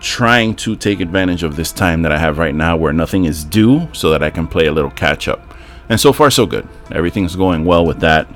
trying 0.00 0.54
to 0.56 0.76
take 0.76 1.00
advantage 1.00 1.42
of 1.42 1.56
this 1.56 1.72
time 1.72 2.02
that 2.02 2.12
I 2.12 2.18
have 2.18 2.38
right 2.38 2.54
now 2.54 2.76
where 2.76 2.92
nothing 2.92 3.24
is 3.24 3.44
due 3.44 3.88
so 3.92 4.10
that 4.10 4.22
I 4.22 4.30
can 4.30 4.46
play 4.46 4.66
a 4.66 4.72
little 4.72 4.90
catch 4.90 5.28
up. 5.28 5.45
And 5.88 6.00
so 6.00 6.12
far, 6.12 6.30
so 6.30 6.46
good. 6.46 6.68
Everything's 6.90 7.36
going 7.36 7.64
well 7.64 7.86
with 7.86 8.00
that. 8.00 8.26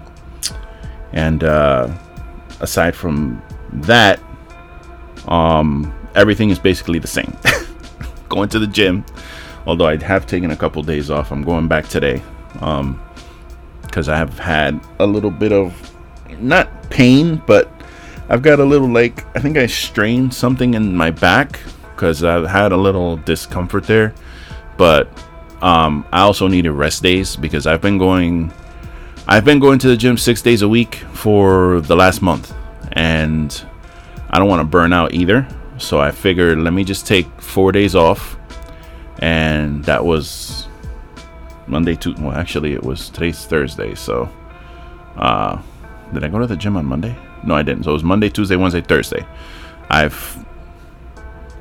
And 1.13 1.43
uh, 1.43 1.93
aside 2.61 2.95
from 2.95 3.43
that, 3.73 4.21
um, 5.27 5.93
everything 6.15 6.51
is 6.51 6.59
basically 6.59 6.99
the 6.99 7.09
same. 7.09 7.37
going 8.29 8.49
to 8.49 8.59
the 8.59 8.67
gym, 8.67 9.05
although 9.67 9.87
I 9.87 9.97
have 10.03 10.27
taken 10.27 10.51
a 10.53 10.57
couple 10.57 10.83
days 10.83 11.11
off. 11.11 11.31
I'm 11.31 11.43
going 11.43 11.69
back 11.69 11.89
today 11.89 12.23
because 12.53 14.09
um, 14.09 14.15
I 14.15 14.17
have 14.17 14.39
had 14.39 14.81
a 14.99 15.07
little 15.07 15.31
bit 15.31 15.53
of 15.53 15.75
not 16.41 16.91
pain, 16.91 17.43
but 17.47 17.71
I've 18.29 18.43
got 18.43 18.61
a 18.61 18.65
little 18.65 18.89
like 18.89 19.27
I 19.37 19.41
think 19.41 19.59
I 19.59 19.67
strained 19.67 20.33
something 20.33 20.75
in 20.75 20.97
my 20.97 21.11
back 21.11 21.61
because 21.95 22.25
I've 22.25 22.47
had 22.47 22.73
a 22.73 22.77
little 22.77 23.17
discomfort 23.19 23.85
there, 23.85 24.15
but 24.79 25.09
um, 25.63 26.07
I 26.13 26.21
also 26.21 26.49
needed 26.49 26.73
rest 26.73 27.03
days 27.03 27.37
because 27.37 27.67
I've 27.67 27.81
been 27.81 27.99
going 27.99 28.53
I've 29.27 29.45
been 29.45 29.61
going 29.61 29.79
to 29.81 29.89
the 29.89 29.97
gym 29.97 30.17
six 30.17 30.43
days 30.43 30.63
a 30.63 30.69
week 30.69 30.97
for 31.13 31.81
the 31.83 31.95
last 31.95 32.23
month, 32.23 32.53
and 32.93 33.65
I 34.31 34.39
don't 34.39 34.49
want 34.49 34.61
to 34.61 34.65
burn 34.65 34.93
out 34.93 35.15
either. 35.15 35.47
So 35.79 36.01
I 36.01 36.11
figured 36.11 36.59
let 36.59 36.73
me 36.73 36.85
just 36.85 37.07
take 37.07 37.27
four 37.41 37.73
days 37.73 37.95
off, 37.95 38.37
and 39.19 39.85
that 39.85 40.05
was 40.05 40.67
Monday 41.67 41.95
to 41.97 42.15
well, 42.15 42.33
actually 42.33 42.73
it 42.73 42.83
was 42.83 43.09
today's 43.11 43.45
Thursday, 43.47 43.95
so 43.95 44.29
uh, 45.17 45.61
did 46.13 46.25
I 46.25 46.29
go 46.29 46.39
to 46.39 46.47
the 46.47 46.57
gym 46.57 46.77
on 46.77 46.85
Monday? 46.85 47.17
No, 47.45 47.55
I 47.55 47.63
didn't. 47.63 47.85
So 47.85 47.91
it 47.91 47.95
was 47.95 48.05
Monday, 48.05 48.29
Tuesday, 48.29 48.57
Wednesday, 48.57 48.81
Thursday. 48.81 49.25
I've 49.89 50.45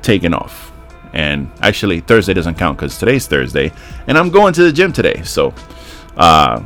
taken 0.02 0.34
off, 0.34 0.72
and 1.12 1.50
actually 1.60 2.00
Thursday 2.00 2.34
doesn't 2.34 2.54
count 2.54 2.78
because 2.78 2.98
today's 2.98 3.26
Thursday, 3.26 3.72
and 4.06 4.16
I'm 4.16 4.30
going 4.30 4.52
to 4.54 4.62
the 4.62 4.72
gym 4.72 4.92
today. 4.92 5.22
So 5.22 5.54
uh, 6.16 6.64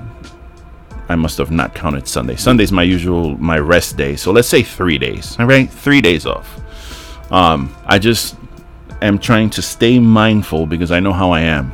I 1.09 1.17
must 1.17 1.39
have 1.39 1.51
not 1.51 1.75
counted 1.75 2.09
Sunday. 2.09 2.37
Sunday's 2.37 2.73
my 2.73 2.83
usual 2.83 3.37
my 3.39 3.59
rest 3.59 3.97
day, 3.97 4.17
so 4.17 4.33
let's 4.33 4.49
say 4.49 4.63
three 4.63 4.99
days. 4.99 5.39
All 5.39 5.47
right, 5.47 5.71
three 5.71 6.01
days 6.01 6.27
off. 6.27 6.61
Um, 7.31 7.75
I 7.87 7.99
just 7.99 8.37
am 9.03 9.19
trying 9.19 9.51
to 9.51 9.63
stay 9.63 9.99
mindful 9.99 10.67
because 10.67 10.91
I 10.91 11.01
know 11.01 11.13
how 11.13 11.31
I 11.31 11.41
am. 11.41 11.73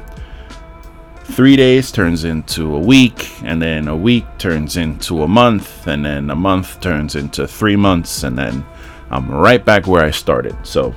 Three 1.24 1.54
days 1.54 1.92
turns 1.92 2.24
into 2.24 2.74
a 2.74 2.78
week, 2.78 3.30
and 3.44 3.62
then 3.62 3.86
a 3.86 3.96
week 3.96 4.24
turns 4.38 4.76
into 4.76 5.22
a 5.22 5.28
month, 5.28 5.86
and 5.86 6.04
then 6.04 6.28
a 6.30 6.34
month 6.34 6.80
turns 6.80 7.14
into 7.14 7.46
three 7.46 7.76
months, 7.76 8.24
and 8.24 8.36
then 8.36 8.66
I'm 9.10 9.30
right 9.30 9.64
back 9.64 9.86
where 9.86 10.04
I 10.04 10.10
started. 10.10 10.56
So, 10.64 10.94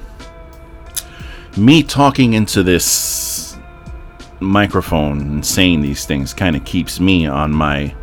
me 1.58 1.84
talking 1.84 2.34
into 2.34 2.64
this 2.64 3.58
microphone 4.40 5.22
and 5.22 5.46
saying 5.46 5.82
these 5.82 6.06
things 6.06 6.34
kind 6.34 6.56
of 6.56 6.66
keeps 6.66 7.00
me 7.00 7.26
on 7.26 7.52
my 7.52 7.94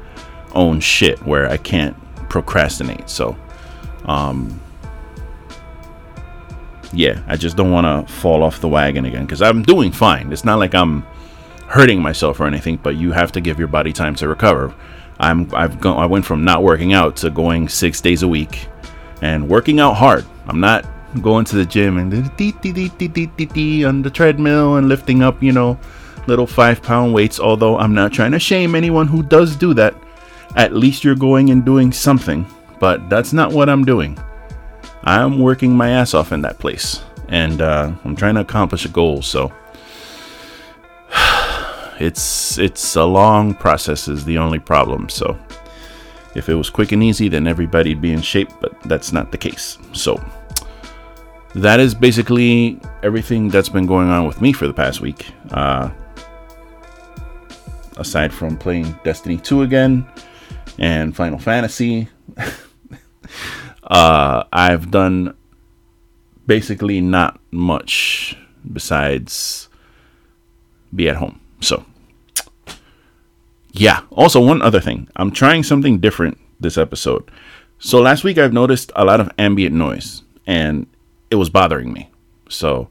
own 0.53 0.81
shit 0.81 1.25
where 1.25 1.49
I 1.49 1.57
can't 1.57 1.97
procrastinate. 2.29 3.09
So, 3.09 3.37
um, 4.05 4.61
yeah, 6.93 7.23
I 7.29 7.37
just 7.37 7.57
don't 7.57 7.71
want 7.71 8.09
to 8.09 8.13
fall 8.13 8.43
off 8.43 8.61
the 8.61 8.69
wagon 8.69 9.05
again 9.05 9.25
because 9.25 9.43
I'm 9.43 9.63
doing 9.63 9.93
fine. 9.93 10.33
It's 10.33 10.45
not 10.45 10.59
like 10.59 10.75
I'm 10.75 11.03
hurting 11.67 12.03
myself 12.03 12.41
or 12.41 12.47
anything, 12.47 12.77
but 12.77 12.97
you 12.97 13.13
have 13.13 13.33
to 13.33 13.41
give 13.41 13.59
your 13.59 13.69
body 13.69 13.93
time 13.93 14.15
to 14.17 14.29
recover. 14.29 14.75
I'm 15.19 15.55
I've 15.55 15.81
gone 15.81 15.99
I 15.99 16.07
went 16.07 16.25
from 16.25 16.45
not 16.45 16.63
working 16.63 16.95
out 16.95 17.17
to 17.17 17.31
going 17.31 17.69
six 17.69 18.01
days 18.01 18.23
a 18.23 18.29
week 18.29 18.69
and 19.23 19.49
working 19.49 19.79
out 19.79 19.95
hard. 19.95 20.25
I'm 20.47 20.61
not 20.61 20.85
going 21.23 21.45
to 21.47 21.57
the 21.57 21.67
gym 21.67 21.99
and 21.99 22.13
on 22.13 24.03
the 24.03 24.11
treadmill 24.13 24.77
and 24.77 24.89
lifting 24.89 25.23
up, 25.23 25.43
you 25.43 25.53
know, 25.53 25.79
little 26.27 26.47
five 26.47 26.83
pound 26.83 27.13
weights. 27.13 27.41
Although 27.41 27.79
I'm 27.79 27.95
not 27.95 28.13
trying 28.13 28.33
to 28.33 28.39
shame 28.39 28.75
anyone 28.75 29.07
who 29.07 29.23
does 29.23 29.57
do 29.57 29.75
that. 29.75 29.95
At 30.57 30.75
least 30.75 31.05
you're 31.05 31.15
going 31.15 31.51
and 31.51 31.65
doing 31.65 31.93
something, 31.93 32.47
but 32.81 33.09
that's 33.09 33.33
not 33.33 33.53
what 33.53 33.69
I'm 33.69 33.85
doing. 33.85 34.19
I'm 35.05 35.39
working 35.39 35.77
my 35.77 35.91
ass 35.91 36.13
off 36.13 36.33
in 36.33 36.43
that 36.43 36.59
place, 36.59 37.03
and 37.29 37.63
uh, 37.63 37.93
I'm 38.05 38.17
trying 38.17 38.35
to 38.35 38.41
accomplish 38.41 38.85
a 38.85 38.89
goal. 38.89 39.23
So 39.23 39.53
it's 42.01 42.59
it's 42.59 42.97
a 42.97 43.05
long 43.05 43.55
process 43.55 44.09
is 44.09 44.25
the 44.25 44.39
only 44.39 44.59
problem. 44.59 45.09
So 45.09 45.39
if 46.35 46.49
it 46.49 46.55
was 46.55 46.69
quick 46.69 46.93
and 46.93 47.03
easy, 47.03 47.29
then 47.29 47.47
everybody'd 47.47 48.01
be 48.01 48.13
in 48.13 48.23
shape, 48.23 48.51
but 48.61 48.79
that's 48.83 49.13
not 49.13 49.31
the 49.33 49.39
case. 49.39 49.79
So 49.93 50.21
that 51.55 51.81
is 51.81 51.95
basically 51.95 52.81
everything 53.03 53.49
that's 53.49 53.69
been 53.69 53.87
going 53.87 54.09
on 54.09 54.27
with 54.27 54.41
me 54.41 54.53
for 54.53 54.67
the 54.67 54.75
past 54.75 55.01
week. 55.01 55.27
Uh, 55.51 55.91
aside 57.97 58.33
from 58.33 58.57
playing 58.57 58.99
Destiny 59.05 59.37
2 59.37 59.63
again 59.63 60.07
and 60.79 61.15
Final 61.15 61.39
Fantasy. 61.39 62.09
Uh, 63.91 64.45
I've 64.53 64.93
done 64.93 65.35
basically 66.47 67.01
not 67.01 67.41
much 67.51 68.37
besides 68.73 69.69
be 70.95 71.09
at 71.09 71.17
home. 71.17 71.41
So, 71.61 71.85
yeah. 73.73 74.03
Also, 74.13 74.41
one 74.41 74.63
other 74.63 74.81
thing 74.81 75.09
I'm 75.17 75.33
trying 75.33 75.65
something 75.65 75.99
different 75.99 76.39
this 76.61 76.79
episode. 76.79 77.29
So, 77.81 78.01
last 78.01 78.23
week 78.23 78.39
I've 78.39 78.53
noticed 78.53 78.93
a 78.95 79.05
lot 79.05 79.21
of 79.21 79.31
ambient 79.39 79.75
noise 79.75 80.23
and 80.47 80.87
it 81.31 81.37
was 81.37 81.51
bothering 81.51 81.93
me. 81.93 82.11
So, 82.49 82.89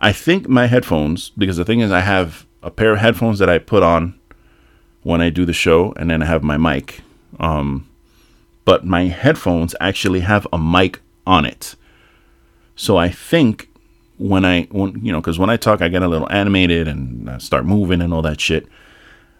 I 0.00 0.12
think 0.12 0.48
my 0.48 0.66
headphones, 0.66 1.30
because 1.30 1.56
the 1.56 1.64
thing 1.64 1.80
is, 1.80 1.90
I 1.90 2.00
have 2.00 2.46
a 2.62 2.70
pair 2.70 2.92
of 2.92 2.98
headphones 2.98 3.38
that 3.40 3.48
I 3.48 3.58
put 3.58 3.82
on 3.82 4.18
when 5.02 5.20
I 5.20 5.30
do 5.30 5.44
the 5.44 5.52
show, 5.52 5.92
and 5.96 6.10
then 6.10 6.22
I 6.22 6.26
have 6.26 6.42
my 6.42 6.56
mic. 6.56 7.00
Um, 7.40 7.88
but 8.64 8.84
my 8.84 9.04
headphones 9.04 9.74
actually 9.80 10.20
have 10.20 10.46
a 10.52 10.58
mic 10.58 11.00
on 11.26 11.44
it. 11.46 11.74
So 12.76 12.96
I 12.96 13.08
think 13.08 13.68
when 14.18 14.44
I, 14.44 14.64
when, 14.70 15.04
you 15.04 15.10
know, 15.10 15.20
because 15.20 15.38
when 15.38 15.50
I 15.50 15.56
talk, 15.56 15.80
I 15.80 15.88
get 15.88 16.02
a 16.02 16.08
little 16.08 16.30
animated 16.30 16.86
and 16.86 17.30
I 17.30 17.38
start 17.38 17.64
moving 17.64 18.00
and 18.00 18.12
all 18.12 18.22
that 18.22 18.40
shit. 18.40 18.68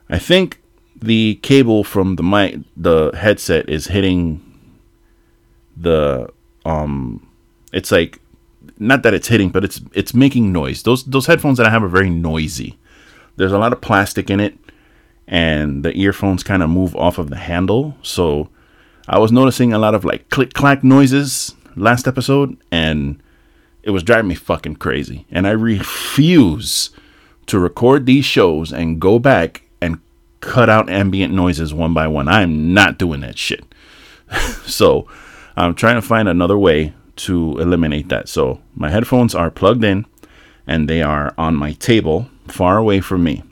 I 0.08 0.18
think 0.18 0.62
the 0.96 1.36
cable 1.42 1.84
from 1.84 2.16
the 2.16 2.22
mic, 2.22 2.60
the 2.76 3.12
headset 3.12 3.68
is 3.68 3.88
hitting 3.88 4.42
the, 5.76 6.32
um, 6.64 7.27
it's 7.72 7.90
like, 7.90 8.20
not 8.78 9.02
that 9.02 9.14
it's 9.14 9.28
hitting, 9.28 9.50
but 9.50 9.64
it's 9.64 9.80
it's 9.92 10.14
making 10.14 10.52
noise. 10.52 10.82
Those 10.82 11.04
those 11.04 11.26
headphones 11.26 11.58
that 11.58 11.66
I 11.66 11.70
have 11.70 11.82
are 11.82 11.88
very 11.88 12.10
noisy. 12.10 12.78
There's 13.36 13.52
a 13.52 13.58
lot 13.58 13.72
of 13.72 13.80
plastic 13.80 14.30
in 14.30 14.40
it, 14.40 14.58
and 15.26 15.84
the 15.84 15.96
earphones 15.96 16.42
kind 16.42 16.62
of 16.62 16.70
move 16.70 16.94
off 16.96 17.18
of 17.18 17.30
the 17.30 17.36
handle, 17.36 17.96
so 18.02 18.48
I 19.08 19.18
was 19.18 19.32
noticing 19.32 19.72
a 19.72 19.78
lot 19.78 19.94
of 19.94 20.04
like 20.04 20.28
click 20.30 20.52
clack 20.52 20.84
noises 20.84 21.54
last 21.76 22.06
episode, 22.06 22.56
and 22.70 23.22
it 23.82 23.90
was 23.90 24.02
driving 24.02 24.28
me 24.28 24.34
fucking 24.34 24.76
crazy. 24.76 25.26
And 25.30 25.46
I 25.46 25.52
refuse 25.52 26.90
to 27.46 27.58
record 27.58 28.06
these 28.06 28.24
shows 28.24 28.72
and 28.72 29.00
go 29.00 29.18
back 29.18 29.62
and 29.80 30.00
cut 30.40 30.68
out 30.68 30.90
ambient 30.90 31.32
noises 31.32 31.72
one 31.72 31.94
by 31.94 32.06
one. 32.06 32.28
I'm 32.28 32.74
not 32.74 32.98
doing 32.98 33.20
that 33.20 33.38
shit. 33.38 33.64
so 34.66 35.08
I'm 35.56 35.74
trying 35.74 35.96
to 35.96 36.06
find 36.06 36.28
another 36.28 36.58
way 36.58 36.92
to 37.18 37.58
eliminate 37.58 38.08
that. 38.08 38.28
So 38.28 38.60
my 38.74 38.90
headphones 38.90 39.34
are 39.34 39.50
plugged 39.50 39.84
in 39.84 40.06
and 40.66 40.88
they 40.88 41.02
are 41.02 41.34
on 41.38 41.56
my 41.56 41.72
table 41.72 42.28
far 42.46 42.78
away 42.78 43.00
from 43.00 43.24
me. 43.24 43.42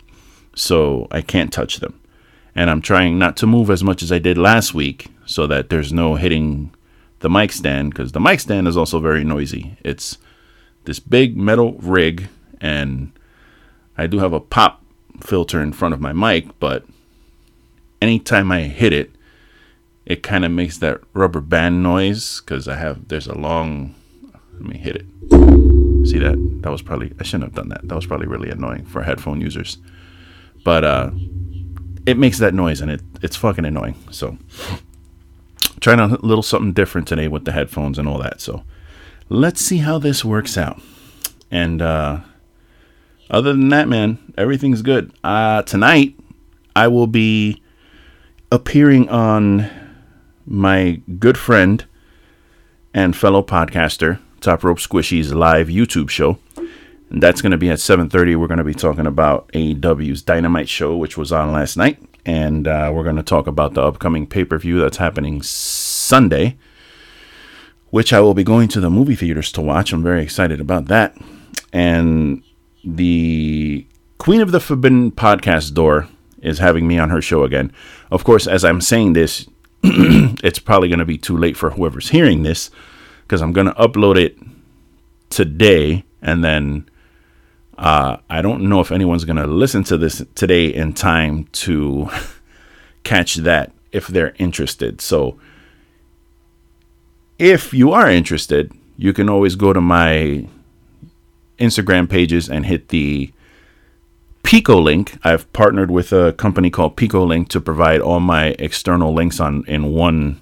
So 0.55 1.07
I 1.11 1.23
can't 1.23 1.53
touch 1.53 1.79
them. 1.79 2.01
And 2.55 2.71
I'm 2.71 2.81
trying 2.81 3.19
not 3.19 3.37
to 3.39 3.47
move 3.47 3.71
as 3.71 3.85
much 3.85 4.03
as 4.03 4.11
I 4.11 4.19
did 4.19 4.39
last 4.39 4.73
week 4.73 5.09
so 5.27 5.47
that 5.47 5.69
there's 5.69 5.93
no 5.93 6.15
hitting 6.15 6.73
the 7.21 7.29
mic 7.29 7.53
stand 7.53 7.91
because 7.91 8.13
the 8.13 8.21
mic 8.21 8.41
stand 8.41 8.69
is 8.69 8.77
also 8.77 8.99
very 8.99 9.25
noisy. 9.25 9.77
It's 9.85 10.19
this 10.85 11.01
big 11.01 11.37
metal 11.37 11.73
rig, 11.75 12.29
and 12.61 13.13
I 13.99 14.07
do 14.07 14.21
have 14.21 14.33
a 14.33 14.41
pop 14.41 14.83
filter 15.21 15.61
in 15.61 15.73
front 15.73 15.95
of 15.95 16.01
my 16.01 16.13
mic, 16.13 16.59
but 16.61 16.85
anytime 18.01 18.53
I 18.53 18.63
hit 18.63 18.93
it, 18.93 19.11
it 20.07 20.23
kind 20.23 20.45
of 20.45 20.53
makes 20.53 20.79
that 20.79 21.01
rubber 21.13 21.41
band 21.41 21.83
noise 21.83 22.41
because 22.41 22.69
I 22.69 22.77
have 22.77 23.09
there's 23.09 23.27
a 23.27 23.37
long. 23.37 23.95
Let 24.55 24.63
me 24.63 24.79
hit 24.79 24.97
it. 24.97 25.07
See 26.09 26.19
that? 26.19 26.61
That 26.63 26.71
was 26.71 26.81
probably 26.81 27.13
I 27.19 27.25
shouldn't 27.25 27.45
have 27.45 27.55
done 27.55 27.69
that. 27.71 27.87
That 27.87 27.95
was 27.95 28.07
probably 28.07 28.29
really 28.29 28.49
annoying 28.51 28.87
for 28.87 29.03
headphone 29.03 29.41
users. 29.41 29.79
But 30.65 30.85
uh, 30.85 31.11
it 32.07 32.17
makes 32.17 32.39
that 32.39 32.55
noise 32.55 32.81
and 32.81 32.91
it 32.91 33.03
it's 33.21 33.37
fucking 33.37 33.65
annoying. 33.65 33.97
So 34.13 34.39
trying 35.81 35.99
a 35.99 36.07
little 36.07 36.43
something 36.43 36.73
different 36.73 37.09
today 37.09 37.29
with 37.29 37.45
the 37.45 37.53
headphones 37.53 37.99
and 37.99 38.09
all 38.09 38.19
that. 38.19 38.41
So 38.41 38.65
let's 39.29 39.61
see 39.61 39.79
how 39.79 39.99
this 39.99 40.25
works 40.25 40.57
out. 40.57 40.81
And 41.51 41.83
uh, 41.83 42.21
other 43.29 43.53
than 43.53 43.69
that, 43.71 43.89
man, 43.89 44.19
everything's 44.39 44.83
good. 44.83 45.13
Uh, 45.23 45.63
tonight, 45.63 46.17
I 46.75 46.89
will 46.89 47.07
be 47.07 47.63
appearing 48.51 49.09
on 49.09 49.71
my 50.47 51.01
good 51.19 51.37
friend 51.37 51.85
and 52.95 53.17
fellow 53.17 53.43
podcaster 53.43 54.21
Top 54.41 54.63
Rope 54.65 54.79
Squishy's 54.79 55.35
live 55.35 55.69
YouTube 55.69 56.09
show. 56.09 56.39
And 57.11 57.23
that's 57.23 57.43
going 57.43 57.53
to 57.53 57.59
be 57.59 57.71
at 57.71 57.79
7:30. 57.79 58.37
We're 58.37 58.47
going 58.47 58.59
to 58.59 58.65
be 58.65 58.75
talking 58.75 59.07
about 59.07 59.49
AEW's 59.49 60.23
Dynamite 60.23 60.69
show, 60.69 60.97
which 60.97 61.17
was 61.17 61.33
on 61.33 61.53
last 61.53 61.77
night 61.77 61.99
and 62.27 62.67
uh, 62.67 62.91
we're 62.93 63.05
going 63.05 63.17
to 63.17 63.23
talk 63.23 63.47
about 63.47 63.75
the 63.75 63.83
upcoming 63.83 64.27
pay 64.27 64.45
per 64.45 64.59
view 64.59 64.81
that's 64.81 64.97
happening 64.97 65.41
Sunday, 65.43 66.57
which 67.91 68.13
I 68.13 68.21
will 68.21 68.35
be 68.35 68.43
going 68.43 68.69
to 68.69 68.81
the 68.81 68.91
movie 68.91 69.15
theaters 69.15 69.53
to 69.53 69.63
watch. 69.63 69.93
I'm 69.93 70.03
very 70.03 70.23
excited 70.23 70.61
about 70.61 70.87
that. 70.87 71.17
And 71.73 72.43
the 72.85 73.87
Queen 74.19 74.41
of 74.41 74.51
the 74.51 74.61
Forbidden 74.61 75.13
podcast 75.13 75.73
door 75.75 76.09
is 76.43 76.59
having 76.59 76.89
me 76.89 76.99
on 76.99 77.11
her 77.11 77.23
show 77.23 77.45
again. 77.45 77.73
Of 78.11 78.25
course, 78.25 78.49
as 78.49 78.65
I'm 78.65 78.81
saying 78.81 79.13
this, 79.13 79.49
it's 80.43 80.59
probably 80.59 80.89
going 80.89 80.99
to 80.99 81.05
be 81.05 81.19
too 81.19 81.37
late 81.37 81.57
for 81.57 81.71
whoever's 81.71 82.11
hearing 82.11 82.43
this 82.43 82.71
because 83.23 83.43
I'm 83.43 83.53
going 83.53 83.67
to 83.67 83.75
upload 83.75 84.17
it 84.17 84.37
today 85.31 86.05
and 86.23 86.43
then 86.45 86.89
uh, 87.79 88.17
I 88.31 88.43
don't 88.43 88.69
know 88.69 88.81
if 88.81 88.91
anyone's 88.91 89.25
going 89.25 89.37
to 89.37 89.47
listen 89.47 89.85
to 89.85 89.99
this 89.99 90.25
today 90.35 90.67
in 90.67 90.93
time 90.93 91.45
to 91.53 92.09
catch 93.05 93.37
that 93.37 93.73
if 93.93 94.07
they're 94.07 94.35
interested. 94.39 95.01
So, 95.01 95.39
if 97.39 97.75
you 97.75 97.93
are 97.93 98.11
interested, 98.11 98.73
you 98.97 99.13
can 99.13 99.29
always 99.29 99.57
go 99.57 99.75
to 99.75 99.81
my 99.81 100.49
Instagram 101.59 102.09
pages 102.09 102.49
and 102.49 102.65
hit 102.65 102.89
the 102.89 103.31
PicoLink. 104.47 105.19
I've 105.25 105.53
partnered 105.53 105.91
with 105.91 106.13
a 106.13 106.33
company 106.33 106.71
called 106.71 106.97
PicoLink 106.97 107.49
to 107.49 107.61
provide 107.61 108.01
all 108.01 108.21
my 108.21 108.55
external 108.61 109.13
links 109.13 109.41
on 109.41 109.65
in 109.67 109.93
one 109.93 110.41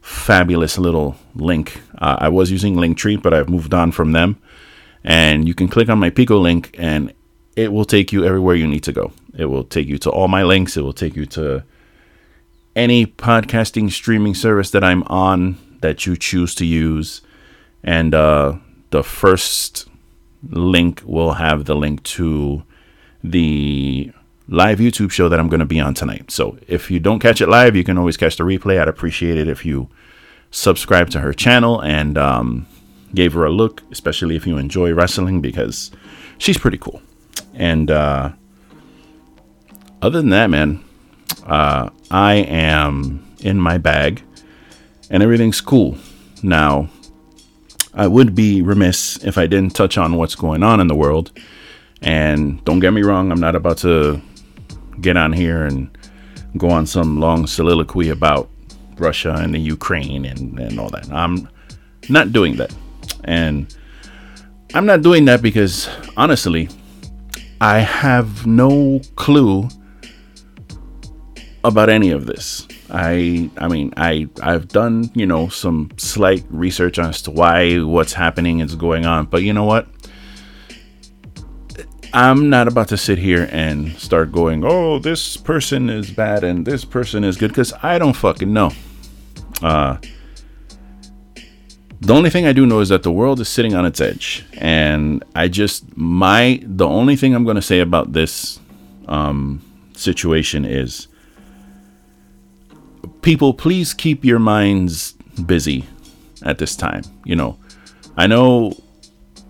fabulous 0.00 0.76
little 0.76 1.14
link. 1.36 1.80
Uh, 1.98 2.16
I 2.18 2.30
was 2.30 2.50
using 2.50 2.74
Linktree, 2.74 3.22
but 3.22 3.32
I've 3.32 3.48
moved 3.48 3.72
on 3.72 3.92
from 3.92 4.10
them. 4.10 4.42
And 5.04 5.46
you 5.46 5.54
can 5.54 5.68
click 5.68 5.88
on 5.88 6.00
my 6.00 6.10
Pico 6.10 6.36
link, 6.36 6.74
and 6.80 7.12
it 7.54 7.72
will 7.72 7.84
take 7.84 8.12
you 8.12 8.24
everywhere 8.24 8.56
you 8.56 8.66
need 8.66 8.82
to 8.82 8.92
go. 8.92 9.12
It 9.36 9.44
will 9.44 9.62
take 9.62 9.86
you 9.86 9.98
to 9.98 10.10
all 10.10 10.26
my 10.26 10.42
links. 10.42 10.76
It 10.76 10.80
will 10.80 10.92
take 10.92 11.14
you 11.14 11.24
to 11.26 11.62
any 12.74 13.06
podcasting 13.06 13.92
streaming 13.92 14.34
service 14.34 14.72
that 14.72 14.82
I'm 14.82 15.04
on 15.04 15.58
that 15.80 16.06
you 16.06 16.16
choose 16.16 16.56
to 16.56 16.66
use. 16.66 17.22
And 17.84 18.16
uh, 18.16 18.56
the 18.90 19.04
first 19.04 19.88
link 20.50 21.02
will 21.04 21.34
have 21.34 21.66
the 21.66 21.76
link 21.76 22.02
to 22.02 22.64
the 23.22 24.12
live 24.48 24.78
YouTube 24.78 25.10
show 25.10 25.28
that 25.28 25.38
I'm 25.38 25.48
going 25.48 25.60
to 25.60 25.66
be 25.66 25.80
on 25.80 25.94
tonight. 25.94 26.30
So 26.30 26.58
if 26.66 26.90
you 26.90 27.00
don't 27.00 27.18
catch 27.18 27.40
it 27.40 27.48
live, 27.48 27.76
you 27.76 27.84
can 27.84 27.98
always 27.98 28.16
catch 28.16 28.36
the 28.36 28.44
replay. 28.44 28.80
I'd 28.80 28.88
appreciate 28.88 29.36
it 29.36 29.48
if 29.48 29.64
you 29.64 29.88
subscribe 30.50 31.10
to 31.10 31.20
her 31.20 31.32
channel 31.32 31.80
and 31.80 32.16
um, 32.16 32.66
gave 33.14 33.34
her 33.34 33.44
a 33.44 33.50
look, 33.50 33.82
especially 33.90 34.36
if 34.36 34.46
you 34.46 34.56
enjoy 34.56 34.92
wrestling, 34.94 35.40
because 35.40 35.90
she's 36.38 36.56
pretty 36.56 36.78
cool. 36.78 37.02
And 37.54 37.90
uh, 37.90 38.32
other 40.00 40.18
than 40.20 40.30
that, 40.30 40.48
man, 40.48 40.84
uh, 41.44 41.90
I 42.10 42.34
am 42.34 43.36
in 43.40 43.60
my 43.60 43.78
bag 43.78 44.22
and 45.10 45.22
everything's 45.22 45.60
cool. 45.60 45.98
Now, 46.42 46.88
I 47.92 48.06
would 48.06 48.34
be 48.34 48.62
remiss 48.62 49.22
if 49.24 49.36
I 49.36 49.46
didn't 49.46 49.74
touch 49.74 49.98
on 49.98 50.16
what's 50.16 50.34
going 50.34 50.62
on 50.62 50.80
in 50.80 50.86
the 50.86 50.94
world. 50.94 51.32
And 52.02 52.64
don't 52.64 52.80
get 52.80 52.92
me 52.92 53.02
wrong, 53.02 53.32
I'm 53.32 53.40
not 53.40 53.56
about 53.56 53.78
to 53.78 54.20
get 55.00 55.16
on 55.16 55.32
here 55.32 55.64
and 55.64 55.96
go 56.56 56.70
on 56.70 56.86
some 56.86 57.20
long 57.20 57.46
soliloquy 57.46 58.08
about 58.10 58.48
Russia 58.96 59.34
and 59.34 59.54
the 59.54 59.58
Ukraine 59.58 60.24
and, 60.24 60.58
and 60.58 60.78
all 60.80 60.90
that. 60.90 61.10
I'm 61.12 61.48
not 62.08 62.32
doing 62.32 62.56
that. 62.56 62.74
And 63.24 63.74
I'm 64.74 64.86
not 64.86 65.02
doing 65.02 65.24
that 65.26 65.42
because 65.42 65.88
honestly, 66.16 66.68
I 67.60 67.78
have 67.78 68.46
no 68.46 69.00
clue 69.16 69.68
about 71.64 71.88
any 71.88 72.10
of 72.10 72.26
this. 72.26 72.66
I 72.90 73.50
I 73.58 73.68
mean 73.68 73.92
I 73.96 74.28
I've 74.42 74.68
done, 74.68 75.10
you 75.14 75.26
know, 75.26 75.48
some 75.48 75.90
slight 75.96 76.44
research 76.50 76.98
as 76.98 77.22
to 77.22 77.30
why 77.30 77.78
what's 77.78 78.12
happening 78.12 78.60
is 78.60 78.74
going 78.74 79.06
on, 79.06 79.26
but 79.26 79.42
you 79.42 79.52
know 79.52 79.64
what? 79.64 79.88
I'm 82.12 82.50
not 82.50 82.68
about 82.68 82.88
to 82.88 82.96
sit 82.96 83.18
here 83.18 83.48
and 83.52 83.92
start 83.98 84.32
going, 84.32 84.64
"Oh, 84.64 84.98
this 84.98 85.36
person 85.36 85.90
is 85.90 86.10
bad 86.10 86.44
and 86.44 86.64
this 86.64 86.84
person 86.84 87.24
is 87.24 87.36
good" 87.36 87.54
cuz 87.54 87.72
I 87.82 87.98
don't 87.98 88.14
fucking 88.14 88.52
know. 88.52 88.72
Uh 89.62 89.98
the 92.00 92.14
only 92.14 92.30
thing 92.30 92.46
I 92.46 92.52
do 92.52 92.64
know 92.64 92.78
is 92.78 92.90
that 92.90 93.02
the 93.02 93.10
world 93.10 93.40
is 93.40 93.48
sitting 93.48 93.74
on 93.74 93.84
its 93.84 94.00
edge, 94.00 94.44
and 94.54 95.24
I 95.34 95.48
just 95.48 95.84
my 95.96 96.60
the 96.62 96.86
only 96.86 97.16
thing 97.16 97.34
I'm 97.34 97.44
going 97.44 97.56
to 97.56 97.62
say 97.62 97.80
about 97.80 98.12
this 98.12 98.60
um, 99.08 99.60
situation 99.94 100.64
is 100.64 101.08
people, 103.22 103.52
please 103.52 103.94
keep 103.94 104.24
your 104.24 104.38
minds 104.38 105.12
busy 105.44 105.86
at 106.42 106.58
this 106.58 106.76
time. 106.76 107.02
You 107.24 107.34
know, 107.34 107.58
I 108.16 108.26
know, 108.28 108.74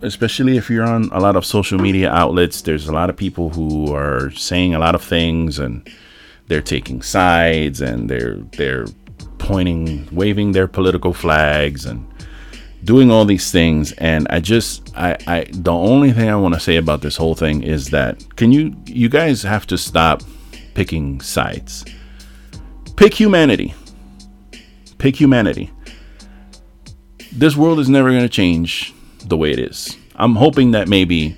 especially 0.02 0.56
if 0.56 0.70
you're 0.70 0.84
on 0.86 1.08
a 1.12 1.20
lot 1.20 1.36
of 1.36 1.44
social 1.44 1.78
media 1.78 2.10
outlets, 2.10 2.62
there's 2.62 2.88
a 2.88 2.92
lot 2.92 3.10
of 3.10 3.16
people 3.16 3.50
who 3.50 3.94
are 3.94 4.30
saying 4.32 4.74
a 4.74 4.78
lot 4.78 4.94
of 4.94 5.02
things 5.02 5.58
and 5.58 5.88
they're 6.46 6.62
taking 6.62 7.02
sides 7.02 7.80
and 7.80 8.08
they're 8.08 8.36
they're 8.56 8.86
pointing, 9.38 10.08
waving 10.12 10.52
their 10.52 10.68
political 10.68 11.12
flags 11.12 11.84
and 11.84 12.06
doing 12.84 13.10
all 13.10 13.24
these 13.24 13.50
things. 13.50 13.92
And 13.92 14.26
i 14.28 14.40
just 14.40 14.92
i 14.96 15.16
i 15.26 15.46
the 15.50 15.72
only 15.72 16.12
thing 16.12 16.28
i 16.28 16.36
want 16.36 16.54
to 16.54 16.60
say 16.60 16.76
about 16.76 17.02
this 17.02 17.16
whole 17.16 17.34
thing 17.34 17.62
is 17.62 17.90
that 17.90 18.36
can 18.36 18.52
you 18.52 18.74
you 18.86 19.08
guys 19.08 19.42
have 19.42 19.66
to 19.66 19.78
stop 19.78 20.22
picking 20.74 21.20
sides. 21.20 21.84
Pick 22.96 23.12
humanity. 23.12 23.74
Pick 24.98 25.16
humanity. 25.16 25.72
This 27.32 27.56
world 27.56 27.78
is 27.80 27.88
never 27.88 28.10
going 28.10 28.22
to 28.22 28.28
change 28.28 28.94
the 29.28 29.36
way 29.36 29.50
it 29.50 29.58
is 29.58 29.96
i'm 30.16 30.34
hoping 30.34 30.70
that 30.72 30.88
maybe 30.88 31.36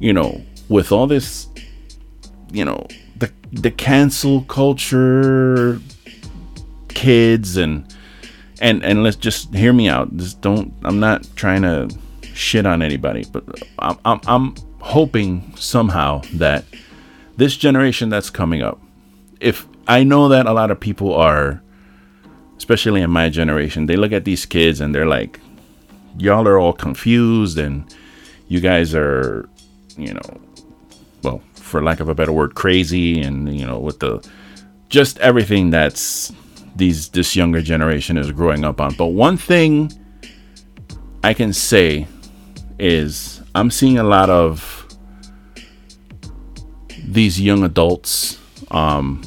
you 0.00 0.12
know 0.12 0.40
with 0.68 0.92
all 0.92 1.06
this 1.06 1.48
you 2.52 2.64
know 2.64 2.86
the 3.16 3.30
the 3.52 3.70
cancel 3.70 4.42
culture 4.42 5.80
kids 6.88 7.56
and 7.56 7.94
and 8.60 8.84
and 8.84 9.02
let's 9.02 9.16
just 9.16 9.54
hear 9.54 9.72
me 9.72 9.88
out. 9.88 10.14
Just 10.16 10.40
don't. 10.40 10.72
I'm 10.82 11.00
not 11.00 11.26
trying 11.36 11.62
to 11.62 11.88
shit 12.22 12.66
on 12.66 12.82
anybody, 12.82 13.24
but 13.32 13.44
I'm 13.78 13.98
I'm, 14.04 14.20
I'm 14.26 14.54
hoping 14.80 15.54
somehow 15.56 16.22
that 16.34 16.64
this 17.36 17.56
generation 17.56 18.08
that's 18.08 18.30
coming 18.30 18.62
up, 18.62 18.80
if 19.40 19.66
I 19.86 20.02
know 20.02 20.28
that 20.28 20.46
a 20.46 20.52
lot 20.52 20.70
of 20.70 20.80
people 20.80 21.14
are, 21.14 21.62
especially 22.56 23.00
in 23.00 23.10
my 23.10 23.28
generation, 23.28 23.86
they 23.86 23.96
look 23.96 24.12
at 24.12 24.24
these 24.24 24.44
kids 24.44 24.80
and 24.80 24.94
they're 24.94 25.06
like, 25.06 25.38
y'all 26.16 26.48
are 26.48 26.58
all 26.58 26.72
confused 26.72 27.58
and 27.58 27.94
you 28.48 28.60
guys 28.60 28.94
are, 28.94 29.48
you 29.96 30.14
know, 30.14 30.40
well, 31.22 31.42
for 31.54 31.82
lack 31.82 32.00
of 32.00 32.08
a 32.08 32.14
better 32.14 32.32
word, 32.32 32.54
crazy 32.54 33.20
and 33.20 33.58
you 33.58 33.66
know 33.66 33.78
with 33.78 34.00
the 34.00 34.26
just 34.88 35.18
everything 35.18 35.70
that's 35.70 36.32
these 36.76 37.10
this 37.10 37.36
younger 37.36 37.60
generation 37.60 38.16
is 38.16 38.32
growing 38.32 38.64
up 38.64 38.80
on. 38.80 38.94
But 38.94 39.08
one 39.08 39.36
thing 39.36 39.92
I 41.22 41.34
can 41.34 41.52
say 41.52 42.06
is 42.78 43.42
I'm 43.54 43.70
seeing 43.70 43.98
a 43.98 44.04
lot 44.04 44.30
of 44.30 44.86
these 47.04 47.40
young 47.40 47.64
adults 47.64 48.38
um, 48.70 49.22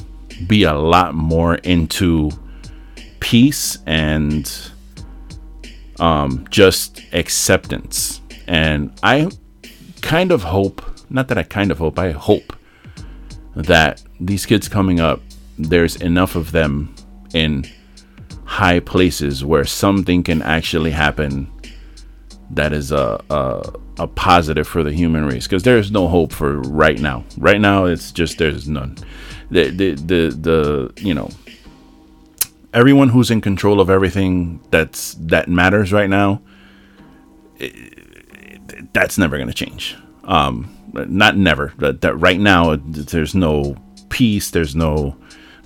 be 0.46 0.64
a 0.64 0.72
lot 0.72 1.14
more 1.14 1.56
into 1.56 2.30
peace 3.20 3.78
and 3.86 4.71
um, 6.02 6.44
just 6.50 7.00
acceptance. 7.12 8.20
And 8.48 8.92
I 9.04 9.30
kind 10.00 10.32
of 10.32 10.42
hope, 10.42 10.82
not 11.08 11.28
that 11.28 11.38
I 11.38 11.44
kind 11.44 11.70
of 11.70 11.78
hope, 11.78 11.96
I 11.96 12.10
hope 12.10 12.54
that 13.54 14.02
these 14.18 14.44
kids 14.44 14.68
coming 14.68 14.98
up, 14.98 15.20
there's 15.56 15.94
enough 15.96 16.34
of 16.34 16.50
them 16.50 16.92
in 17.32 17.64
high 18.44 18.80
places 18.80 19.44
where 19.44 19.64
something 19.64 20.24
can 20.24 20.42
actually 20.42 20.90
happen 20.90 21.50
that 22.50 22.72
is 22.72 22.90
a, 22.90 23.22
a, 23.30 23.72
a 24.00 24.06
positive 24.08 24.66
for 24.66 24.82
the 24.82 24.92
human 24.92 25.24
race. 25.24 25.46
Because 25.46 25.62
there 25.62 25.78
is 25.78 25.92
no 25.92 26.08
hope 26.08 26.32
for 26.32 26.58
right 26.62 26.98
now. 26.98 27.24
Right 27.38 27.60
now 27.60 27.84
it's 27.84 28.10
just 28.10 28.38
there's 28.38 28.68
none. 28.68 28.96
The, 29.52 29.70
the 29.70 29.94
the 29.94 30.36
the 30.40 30.92
you 30.96 31.14
know 31.14 31.30
everyone 32.74 33.08
who's 33.08 33.30
in 33.30 33.40
control 33.40 33.80
of 33.80 33.90
everything 33.90 34.60
that's 34.70 35.14
that 35.14 35.48
matters 35.48 35.92
right 35.92 36.10
now 36.10 36.40
it, 37.58 38.92
that's 38.92 39.18
never 39.18 39.36
going 39.36 39.48
to 39.48 39.54
change 39.54 39.96
um 40.24 40.68
not 40.92 41.36
never 41.36 41.72
that, 41.78 42.00
that 42.00 42.14
right 42.16 42.40
now 42.40 42.76
there's 42.76 43.34
no 43.34 43.76
peace 44.08 44.50
there's 44.50 44.74
no 44.74 45.16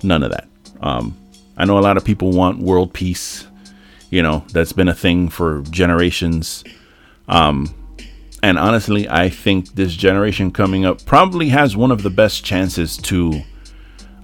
none 0.03 0.23
of 0.23 0.31
that 0.31 0.47
um 0.81 1.15
I 1.57 1.65
know 1.65 1.79
a 1.79 1.81
lot 1.81 1.97
of 1.97 2.05
people 2.05 2.31
want 2.31 2.59
world 2.59 2.93
peace. 2.93 3.47
You 4.11 4.21
know, 4.21 4.45
that's 4.53 4.71
been 4.71 4.87
a 4.87 4.93
thing 4.93 5.27
for 5.27 5.63
generations. 5.63 6.63
Um, 7.27 7.73
and 8.43 8.59
honestly, 8.59 9.09
I 9.09 9.29
think 9.29 9.73
this 9.73 9.93
generation 9.95 10.51
coming 10.51 10.85
up 10.85 11.03
probably 11.05 11.49
has 11.49 11.75
one 11.75 11.91
of 11.91 12.03
the 12.03 12.11
best 12.11 12.45
chances 12.45 12.95
to 12.97 13.41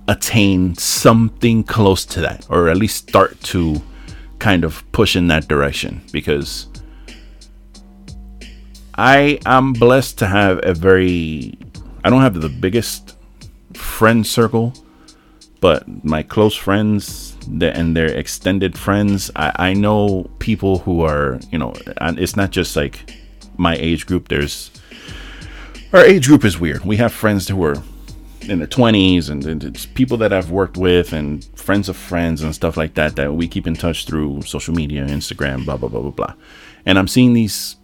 attain 0.08 0.76
something 0.76 1.64
close 1.64 2.06
to 2.06 2.22
that, 2.22 2.46
or 2.50 2.70
at 2.70 2.78
least 2.78 3.10
start 3.10 3.40
to 3.42 3.82
kind 4.40 4.64
of 4.64 4.84
push 4.92 5.16
in 5.16 5.28
that 5.28 5.48
direction 5.48 6.02
because 6.12 6.68
I 8.96 9.40
am 9.46 9.74
blessed 9.74 10.20
to 10.20 10.28
have 10.28 10.60
a 10.64 10.74
very 10.74 11.58
I 12.04 12.10
don't 12.10 12.22
have 12.22 12.42
the 12.42 12.50
biggest 12.50 13.16
friend 13.74 14.28
circle 14.28 14.74
but 15.64 15.88
my 16.04 16.24
close 16.24 16.58
friends 16.58 17.38
and 17.48 17.96
their 17.96 18.08
extended 18.08 18.78
friends, 18.78 19.32
I, 19.34 19.54
I 19.56 19.74
know 19.74 20.30
people 20.40 20.80
who 20.80 21.04
are, 21.04 21.40
you 21.54 21.58
know, 21.58 21.74
it's 22.02 22.36
not 22.36 22.52
just 22.52 22.76
like 22.76 23.14
my 23.56 23.78
age 23.78 24.06
group. 24.06 24.28
There's 24.28 24.72
our 25.94 26.04
age 26.04 26.28
group 26.28 26.44
is 26.44 26.60
weird. 26.60 26.84
We 26.84 26.98
have 26.98 27.14
friends 27.14 27.48
who 27.48 27.64
are 27.64 27.82
in 28.50 28.60
their 28.60 28.68
20s 28.68 29.30
and, 29.30 29.46
and, 29.46 29.64
it's 29.64 29.86
people 29.86 30.18
that 30.18 30.34
I've 30.34 30.52
worked 30.52 30.78
with 30.78 31.14
and 31.14 31.44
friends 31.56 31.90
of 31.90 31.96
friends 31.96 32.42
and 32.42 32.54
stuff 32.54 32.78
like 32.78 32.96
that 32.96 33.16
that 33.16 33.34
we 33.34 33.48
keep 33.48 33.68
in 33.68 33.76
touch 33.76 34.06
through 34.06 34.42
social 34.44 34.74
media, 34.74 35.06
Instagram, 35.06 35.66
blah, 35.66 35.78
blah, 35.78 35.90
blah, 35.90 36.02
blah, 36.02 36.12
blah. 36.12 36.34
And 36.86 37.00
I'm 37.00 37.08
seeing 37.08 37.34
these 37.34 37.78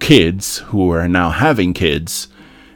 kids 0.00 0.58
who 0.58 0.90
are 0.90 1.08
now 1.08 1.30
having 1.30 1.72
kids 1.72 2.28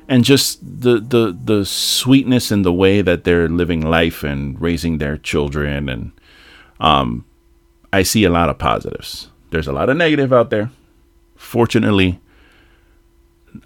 and 0.08 0.22
just 0.22 0.60
the 0.62 1.00
the 1.00 1.36
the 1.44 1.64
sweetness 1.64 2.52
in 2.52 2.62
the 2.62 2.72
way 2.72 3.02
that 3.02 3.24
they're 3.24 3.48
living 3.48 3.80
life 3.80 4.22
and 4.22 4.60
raising 4.60 4.98
their 4.98 5.16
children 5.16 5.88
and 5.88 6.12
um 6.78 7.24
I 7.92 8.02
see 8.02 8.24
a 8.24 8.30
lot 8.30 8.48
of 8.48 8.58
positives. 8.58 9.30
There's 9.50 9.68
a 9.68 9.72
lot 9.72 9.88
of 9.88 9.96
negative 9.96 10.32
out 10.32 10.50
there. 10.50 10.70
Fortunately, 11.34 12.20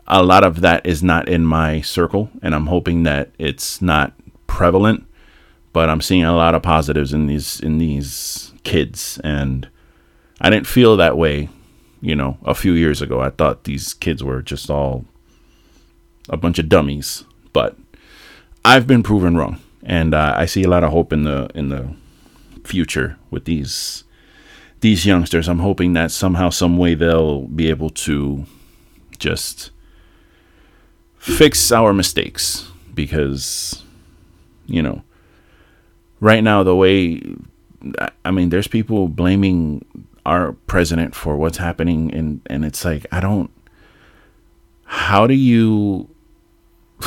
a 0.06 0.22
lot 0.22 0.44
of 0.44 0.60
that 0.60 0.84
is 0.86 1.02
not 1.02 1.28
in 1.28 1.44
my 1.44 1.80
circle 1.80 2.30
and 2.42 2.54
I'm 2.54 2.66
hoping 2.66 3.02
that 3.04 3.30
it's 3.38 3.80
not 3.80 4.12
prevalent, 4.46 5.06
but 5.72 5.88
I'm 5.88 6.00
seeing 6.00 6.24
a 6.24 6.36
lot 6.36 6.54
of 6.54 6.62
positives 6.62 7.12
in 7.12 7.26
these 7.26 7.60
in 7.60 7.78
these 7.78 8.52
kids 8.64 9.20
and 9.22 9.68
I 10.40 10.50
didn't 10.50 10.66
feel 10.66 10.96
that 10.96 11.18
way, 11.18 11.50
you 12.00 12.16
know, 12.16 12.38
a 12.44 12.54
few 12.54 12.72
years 12.72 13.02
ago. 13.02 13.20
I 13.20 13.30
thought 13.30 13.64
these 13.64 13.92
kids 13.92 14.24
were 14.24 14.40
just 14.40 14.70
all 14.70 15.04
a 16.28 16.36
bunch 16.36 16.58
of 16.58 16.68
dummies, 16.68 17.24
but 17.52 17.76
I've 18.64 18.86
been 18.86 19.02
proven 19.02 19.36
wrong, 19.36 19.60
and 19.82 20.14
uh, 20.14 20.34
I 20.36 20.46
see 20.46 20.62
a 20.62 20.68
lot 20.68 20.84
of 20.84 20.92
hope 20.92 21.12
in 21.12 21.24
the 21.24 21.50
in 21.54 21.68
the 21.68 21.94
future 22.64 23.18
with 23.30 23.44
these 23.44 24.04
these 24.80 25.04
youngsters. 25.04 25.48
I'm 25.48 25.58
hoping 25.58 25.92
that 25.94 26.10
somehow, 26.10 26.50
some 26.50 26.78
way, 26.78 26.94
they'll 26.94 27.42
be 27.42 27.68
able 27.68 27.90
to 27.90 28.46
just 29.18 29.70
fix 31.20 31.70
our 31.70 31.92
mistakes 31.92 32.68
because 32.94 33.84
you 34.66 34.82
know 34.82 35.02
right 36.20 36.42
now 36.42 36.62
the 36.64 36.74
way 36.74 37.20
I 38.24 38.30
mean, 38.30 38.50
there's 38.50 38.68
people 38.68 39.08
blaming 39.08 39.84
our 40.26 40.52
president 40.66 41.14
for 41.14 41.36
what's 41.36 41.58
happening, 41.58 42.12
and 42.12 42.40
and 42.46 42.64
it's 42.64 42.84
like 42.84 43.06
I 43.10 43.20
don't. 43.20 43.50
How 44.84 45.26
do 45.26 45.34
you 45.34 46.08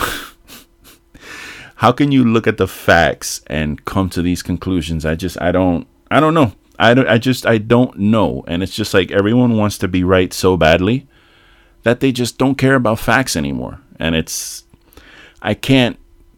how 1.76 1.91
can 1.91 2.12
you 2.12 2.23
look 2.23 2.47
at 2.47 2.58
the 2.58 2.67
facts 2.67 3.41
and 3.47 3.84
come 3.86 4.10
to 4.12 4.21
these 4.21 4.41
conclusions? 4.41 5.06
I 5.06 5.15
just 5.15 5.39
i 5.41 5.52
don't 5.52 5.86
i 6.10 6.19
don't 6.19 6.34
know. 6.34 6.54
I 6.80 6.93
don't 6.93 7.08
i 7.08 7.17
just 7.17 7.45
i 7.45 7.58
don't 7.58 7.97
know. 7.99 8.43
And 8.47 8.63
it's 8.63 8.76
just 8.76 8.93
like 8.93 9.12
everyone 9.12 9.58
wants 9.58 9.78
to 9.80 9.88
be 9.88 10.04
right 10.04 10.34
so 10.34 10.58
badly 10.58 11.08
that 11.84 11.99
they 11.99 12.12
just 12.12 12.38
don't 12.38 12.56
care 12.56 12.76
about 12.76 12.99
facts 12.99 13.36
anymore 13.36 13.80
and 13.99 14.15
it's 14.15 14.65
i 15.41 15.53
can't 15.53 15.97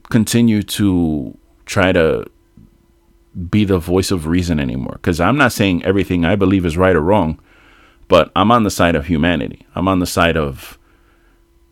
continue 0.09 0.61
to 0.61 1.37
try 1.65 1.91
to 1.91 2.25
be 3.49 3.65
the 3.65 3.79
voice 3.79 4.11
of 4.11 4.27
reason 4.27 4.59
anymore. 4.59 4.93
Because 4.93 5.19
i'm 5.19 5.37
not 5.37 5.51
saying 5.51 5.83
everything 5.83 6.25
i 6.25 6.35
believe 6.35 6.65
is 6.65 6.77
right 6.77 6.95
or 6.95 7.01
wrong 7.01 7.39
but 8.07 8.31
i'm 8.35 8.51
on 8.51 8.63
the 8.63 8.71
side 8.71 8.95
of 8.95 9.07
humanity. 9.07 9.65
I'm 9.75 9.87
on 9.87 9.99
the 9.99 10.05
side 10.05 10.37
of 10.37 10.77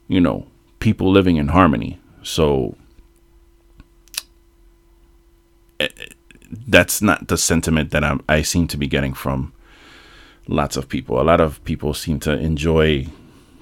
you 0.08 0.20
know 0.20 0.48
people 0.80 1.10
living 1.10 1.38
in 1.38 1.48
harmony. 1.48 2.00
So 2.24 2.76
eh, 5.80 5.88
that's 6.68 7.02
not 7.02 7.30
the 7.30 7.38
sentiment 7.38 7.92
that 7.92 8.04
I'm, 8.04 8.22
I 8.28 8.42
seem 8.42 8.68
to 8.68 8.78
be 8.78 8.88
getting 8.88 9.14
from 9.14 9.54
lots 10.48 10.76
of 10.76 10.90
people. 10.90 11.22
A 11.22 11.24
lot 11.24 11.40
of 11.40 11.64
people 11.64 11.94
seem 11.94 12.20
to 12.22 12.38
enjoy 12.38 13.08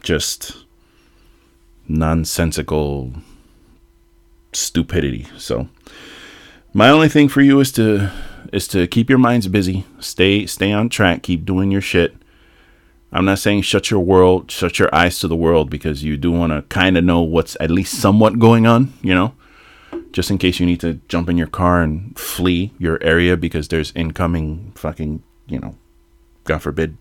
just 0.02 0.66
nonsensical 1.88 3.14
stupidity. 4.54 5.28
So 5.38 5.70
my 6.74 6.90
only 6.90 7.10
thing 7.10 7.28
for 7.30 7.42
you 7.42 7.60
is 7.60 7.72
to 7.74 8.12
is 8.52 8.68
to 8.70 8.88
keep 8.88 9.10
your 9.10 9.20
minds 9.20 9.48
busy, 9.48 9.86
stay 10.00 10.46
stay 10.46 10.72
on 10.72 10.90
track, 10.90 11.24
keep 11.24 11.46
doing 11.46 11.72
your 11.72 11.82
shit. 11.82 12.16
I'm 13.14 13.26
not 13.26 13.40
saying 13.40 13.64
shut 13.64 13.92
your 13.92 14.00
world, 14.00 14.50
shut 14.50 14.80
your 14.80 14.94
eyes 14.96 15.20
to 15.20 15.28
the 15.28 15.36
world 15.36 15.70
because 15.70 16.04
you 16.04 16.16
do 16.16 16.32
want 16.32 16.54
to 16.54 16.62
kind 16.74 16.98
of 16.98 17.04
know 17.04 17.22
what's 17.22 17.58
at 17.60 17.70
least 17.70 18.00
somewhat 18.00 18.40
going 18.40 18.66
on, 18.66 18.94
you 19.02 19.14
know, 19.14 19.34
just 20.14 20.32
in 20.32 20.38
case 20.38 20.60
you 20.62 20.66
need 20.66 20.80
to 20.80 21.02
jump 21.10 21.30
in 21.30 21.38
your 21.38 21.48
car 21.48 21.82
and 21.82 22.18
flee 22.18 22.72
your 22.78 23.02
area 23.04 23.36
because 23.36 23.68
there's 23.68 23.92
incoming 23.96 24.72
fucking, 24.76 25.24
you 25.48 25.60
know, 25.60 25.76
God 26.46 26.62
forbid, 26.62 26.98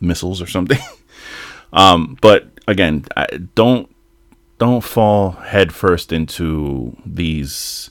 missiles 0.00 0.42
or 0.42 0.46
something. 0.46 0.78
um, 1.72 2.18
but 2.20 2.48
again, 2.66 3.04
don't 3.54 3.94
don't 4.58 4.82
fall 4.82 5.32
headfirst 5.32 6.12
into 6.12 6.96
these 7.04 7.90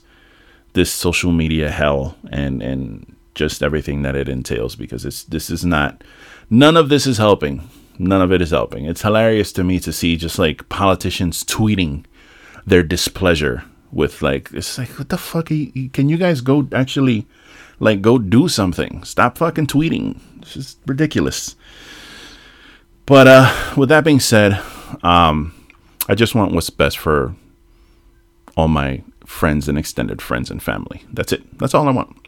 this 0.72 0.92
social 0.92 1.32
media 1.32 1.70
hell 1.70 2.16
and 2.30 2.62
and 2.62 3.16
just 3.34 3.62
everything 3.62 4.02
that 4.02 4.14
it 4.14 4.28
entails 4.28 4.76
because 4.76 5.04
it's 5.04 5.24
this 5.24 5.50
is 5.50 5.64
not 5.64 6.02
None 6.50 6.76
of 6.76 6.88
this 6.88 7.06
is 7.06 7.18
helping. 7.18 7.68
None 7.98 8.20
of 8.20 8.32
it 8.32 8.42
is 8.42 8.50
helping. 8.50 8.84
It's 8.84 9.02
hilarious 9.02 9.52
to 9.52 9.64
me 9.64 9.78
to 9.80 9.92
see 9.92 10.16
just 10.16 10.38
like 10.38 10.68
politicians 10.68 11.44
tweeting 11.44 12.04
their 12.66 12.82
displeasure 12.82 13.64
with 13.92 14.22
like 14.22 14.50
it's 14.52 14.76
like 14.78 14.88
what 14.98 15.08
the 15.08 15.18
fuck 15.18 15.50
you, 15.50 15.88
can 15.90 16.08
you 16.08 16.16
guys 16.16 16.40
go 16.40 16.66
actually 16.72 17.26
like 17.78 18.02
go 18.02 18.18
do 18.18 18.48
something 18.48 19.04
stop 19.04 19.38
fucking 19.38 19.68
tweeting 19.68 20.18
it's 20.40 20.54
just 20.54 20.78
ridiculous 20.86 21.54
but 23.06 23.26
uh 23.26 23.74
with 23.76 23.88
that 23.88 24.04
being 24.04 24.20
said 24.20 24.60
um 25.02 25.54
i 26.08 26.14
just 26.14 26.34
want 26.34 26.52
what's 26.52 26.70
best 26.70 26.98
for 26.98 27.34
all 28.56 28.68
my 28.68 29.02
friends 29.24 29.68
and 29.68 29.78
extended 29.78 30.20
friends 30.20 30.50
and 30.50 30.62
family 30.62 31.02
that's 31.12 31.32
it 31.32 31.58
that's 31.58 31.74
all 31.74 31.88
i 31.88 31.92
want 31.92 32.24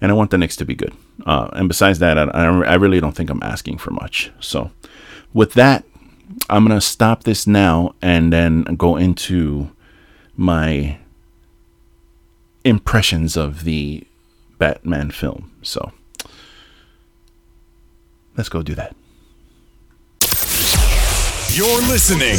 and 0.00 0.10
I 0.10 0.14
want 0.14 0.30
the 0.30 0.38
Knicks 0.38 0.56
to 0.56 0.64
be 0.64 0.74
good. 0.74 0.94
Uh, 1.26 1.48
and 1.52 1.68
besides 1.68 1.98
that, 1.98 2.18
I, 2.18 2.24
I 2.24 2.74
really 2.74 3.00
don't 3.00 3.14
think 3.14 3.30
I'm 3.30 3.42
asking 3.42 3.78
for 3.78 3.90
much. 3.90 4.32
So, 4.40 4.70
with 5.34 5.52
that, 5.54 5.84
I'm 6.48 6.66
gonna 6.66 6.80
stop 6.80 7.24
this 7.24 7.46
now 7.46 7.94
and 8.00 8.32
then 8.32 8.62
go 8.62 8.96
into 8.96 9.70
my 10.36 10.98
impressions 12.64 13.36
of 13.36 13.64
the 13.64 14.06
Batman 14.58 15.10
film. 15.10 15.52
So, 15.62 15.92
let's 18.36 18.48
go 18.48 18.62
do 18.62 18.74
that. 18.74 18.96
You're 21.52 21.80
listening, 21.88 22.36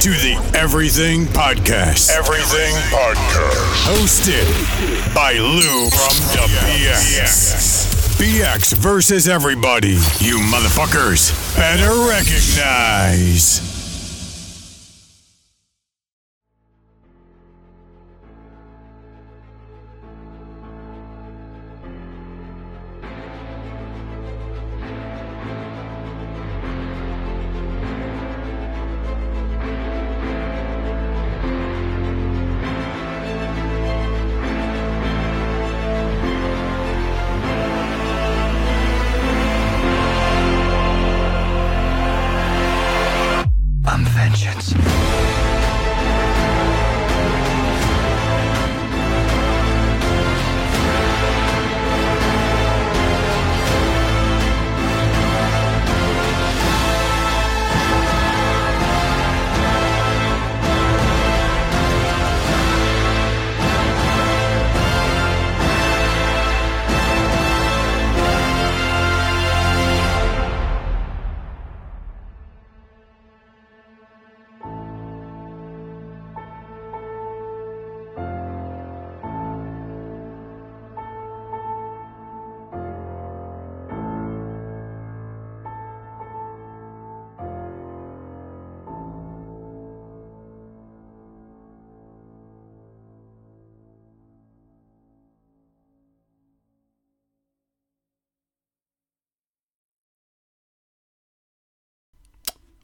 to 0.00 0.10
the 0.10 0.58
Everything 0.58 1.26
Podcast. 1.26 2.10
Everything 2.10 2.74
Podcast. 2.90 3.86
Hosted 3.86 5.14
by 5.14 5.34
Lou 5.34 5.88
from 5.88 6.16
the 6.32 6.48
BX. 6.66 8.18
BX 8.18 8.74
versus 8.74 9.28
everybody. 9.28 9.98
You 10.18 10.38
motherfuckers 10.40 11.30
better 11.56 11.94
recognize. 12.08 13.69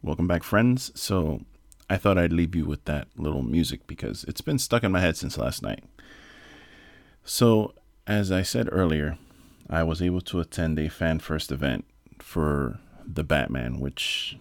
Welcome 0.06 0.28
back, 0.28 0.44
friends. 0.44 0.92
So, 0.94 1.40
I 1.90 1.96
thought 1.96 2.16
I'd 2.16 2.32
leave 2.32 2.54
you 2.54 2.64
with 2.64 2.84
that 2.84 3.08
little 3.16 3.42
music 3.42 3.88
because 3.88 4.22
it's 4.28 4.40
been 4.40 4.56
stuck 4.56 4.84
in 4.84 4.92
my 4.92 5.00
head 5.00 5.16
since 5.16 5.36
last 5.36 5.64
night. 5.64 5.82
So, 7.24 7.74
as 8.06 8.30
I 8.30 8.42
said 8.42 8.68
earlier, 8.70 9.18
I 9.68 9.82
was 9.82 10.00
able 10.00 10.20
to 10.20 10.38
attend 10.38 10.78
a 10.78 10.88
fan 10.88 11.18
first 11.18 11.50
event 11.50 11.86
for 12.20 12.78
the 13.04 13.24
Batman, 13.24 13.80
which 13.80 14.38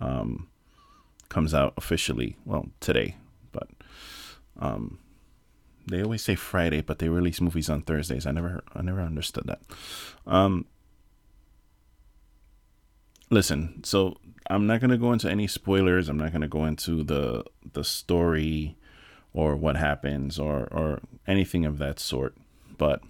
um, 0.00 0.48
comes 1.28 1.54
out 1.54 1.74
officially, 1.76 2.36
well, 2.44 2.66
today, 2.80 3.14
but 3.52 3.68
um, 4.58 4.98
they 5.86 6.02
always 6.02 6.24
say 6.24 6.34
Friday, 6.34 6.80
but 6.80 6.98
they 6.98 7.08
release 7.08 7.40
movies 7.40 7.70
on 7.70 7.82
Thursdays. 7.82 8.26
I 8.26 8.32
never, 8.32 8.64
I 8.74 8.82
never 8.82 9.00
understood 9.00 9.44
that. 9.46 9.60
Um, 10.26 10.66
listen, 13.30 13.82
so 13.84 14.16
I'm 14.48 14.66
not 14.66 14.80
gonna 14.80 14.98
go 14.98 15.12
into 15.12 15.30
any 15.30 15.46
spoilers. 15.46 16.08
I'm 16.08 16.18
not 16.18 16.32
gonna 16.32 16.48
go 16.48 16.64
into 16.64 17.02
the 17.02 17.44
the 17.72 17.84
story 17.84 18.76
or 19.32 19.56
what 19.56 19.76
happens 19.76 20.38
or 20.38 20.68
or 20.70 21.00
anything 21.26 21.64
of 21.64 21.78
that 21.78 21.98
sort. 21.98 22.36
But 22.76 23.02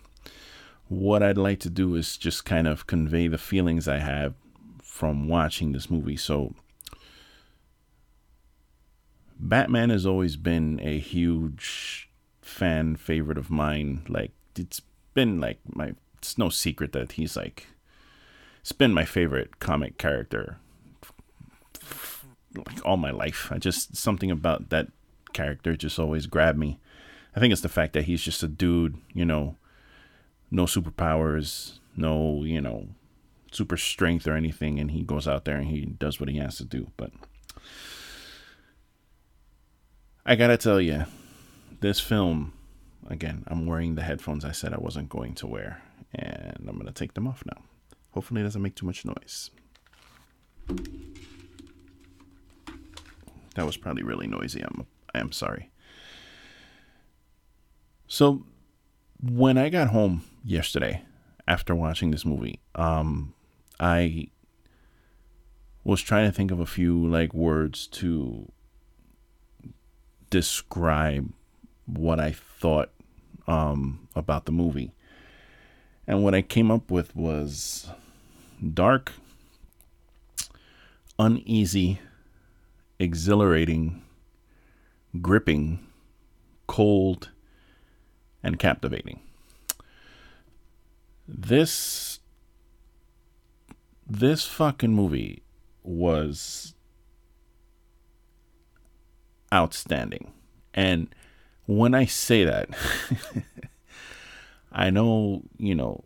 what 0.89 1.23
I'd 1.23 1.39
like 1.39 1.61
to 1.61 1.71
do 1.71 1.95
is 1.95 2.17
just 2.17 2.45
kind 2.45 2.67
of 2.67 2.87
convey 2.87 3.29
the 3.29 3.39
feelings 3.39 3.89
I 3.89 3.99
have 3.99 4.35
from 4.83 5.29
watching 5.29 5.73
this 5.73 5.91
movie. 5.91 6.17
So 6.17 6.55
Batman 9.39 9.91
has 9.91 10.07
always 10.07 10.37
been 10.37 10.81
a 10.83 10.99
huge 10.99 12.09
fan 12.41 12.97
favorite 12.97 13.39
of 13.39 13.51
mine. 13.51 14.05
Like 14.09 14.33
it's 14.57 14.81
been 15.15 15.41
like 15.41 15.59
my 15.67 15.95
it's 16.19 16.39
no 16.39 16.49
secret 16.49 16.93
that 16.93 17.13
he's 17.13 17.37
like 17.37 17.67
it's 18.65 18.73
been 18.73 18.95
my 18.95 19.05
favorite 19.05 19.59
comic 19.59 19.99
character 19.99 20.57
like 22.57 22.83
all 22.83 22.97
my 22.97 23.11
life. 23.11 23.53
I 23.53 23.59
just 23.59 23.95
something 23.95 24.31
about 24.31 24.71
that 24.71 24.89
character 25.35 25.77
just 25.77 25.99
always 25.99 26.25
grabbed 26.25 26.59
me. 26.59 26.79
I 27.37 27.41
think 27.41 27.53
it's 27.53 27.61
the 27.61 27.69
fact 27.69 27.93
that 27.93 28.05
he's 28.05 28.23
just 28.23 28.43
a 28.43 28.49
dude, 28.49 28.97
you 29.13 29.27
know, 29.27 29.57
no 30.51 30.65
superpowers, 30.65 31.79
no, 31.95 32.43
you 32.43 32.63
know, 32.63 32.89
super 33.53 33.77
strength 33.77 34.27
or 34.27 34.33
anything, 34.33 34.79
and 34.79 34.93
he 34.93 35.03
goes 35.03 35.29
out 35.29 35.45
there 35.45 35.57
and 35.57 35.67
he 35.67 35.83
does 35.85 36.19
what 36.19 36.31
he 36.31 36.39
has 36.39 36.57
to 36.57 36.65
do. 36.65 36.91
But 36.97 37.11
I 40.25 40.37
gotta 40.37 40.57
tell 40.57 40.81
you, 40.81 41.05
this 41.83 42.01
film, 42.01 42.55
again, 43.11 43.45
I'm 43.47 43.67
wearing 43.67 43.97
the 43.97 44.05
headphones 44.05 44.43
I 44.43 44.53
said 44.53 44.73
I 44.73 44.79
wasn't 44.79 45.11
going 45.11 45.35
to 45.35 45.47
wear, 45.47 45.83
and 46.15 46.65
I'm 46.67 46.79
gonna 46.79 46.93
take 46.93 47.13
them 47.13 47.29
off 47.29 47.43
now. 47.45 47.61
Hopefully, 48.15 48.41
it 48.41 48.45
doesn't 48.45 48.63
make 48.63 48.77
too 48.77 48.87
much 48.87 49.05
noise. 49.05 49.51
That 53.57 53.67
was 53.67 53.77
probably 53.77 54.05
really 54.05 54.27
noisy. 54.27 54.63
I'm 54.63 54.87
I 55.15 55.21
am 55.21 55.33
sorry. 55.33 55.71
So, 58.07 58.45
when 59.21 59.59
I 59.59 59.69
got 59.69 59.89
home 59.89 60.25
yesterday 60.45 61.03
after 61.47 61.75
watching 61.75 62.11
this 62.13 62.25
movie, 62.25 62.61
um, 62.75 63.35
I 63.81 64.29
was 65.85 66.01
trying 66.01 66.29
to 66.29 66.33
think 66.33 66.51
of 66.51 66.61
a 66.61 66.67
few 66.67 67.07
like 67.07 67.35
words 67.35 67.87
to 67.89 68.51
describe 70.31 71.33
what 71.87 72.19
I 72.19 72.33
thought 72.33 72.91
um, 73.47 74.09
about 74.15 74.47
the 74.47 74.53
movie. 74.53 74.93
And 76.07 76.23
what 76.23 76.35
I 76.35 76.43
came 76.43 76.71
up 76.71 76.91
with 76.91 77.15
was 77.17 77.89
dark, 78.73 79.13
uneasy, 81.19 82.01
exhilarating, 82.99 84.03
gripping, 85.21 85.87
cold, 86.67 87.31
and 88.43 88.59
captivating. 88.59 89.21
This 91.27 92.21
this 94.07 94.45
fucking 94.45 94.93
movie 94.93 95.43
was 95.83 96.75
outstanding. 99.53 100.31
And 100.75 101.15
when 101.67 101.95
I 101.95 102.05
say 102.05 102.45
that, 102.45 102.69
I 104.73 104.91
know, 104.91 105.43
you 105.57 105.75
know, 105.75 106.05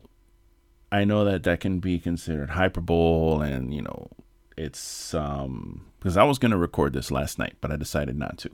I 0.91 1.05
know 1.05 1.25
that 1.25 1.43
that 1.43 1.61
can 1.61 1.81
be 1.81 1.99
considered 1.99 2.51
hyperbole 2.51 3.51
and, 3.51 3.75
you 3.75 3.83
know, 3.83 4.09
it's 4.57 5.15
um 5.15 5.87
because 5.99 6.17
I 6.17 6.25
was 6.25 6.39
to 6.51 6.57
record 6.57 6.93
this 6.93 7.11
last 7.11 7.39
night, 7.39 7.57
but 7.61 7.71
I 7.71 7.77
decided 7.77 8.17
not 8.17 8.39
to. 8.39 8.51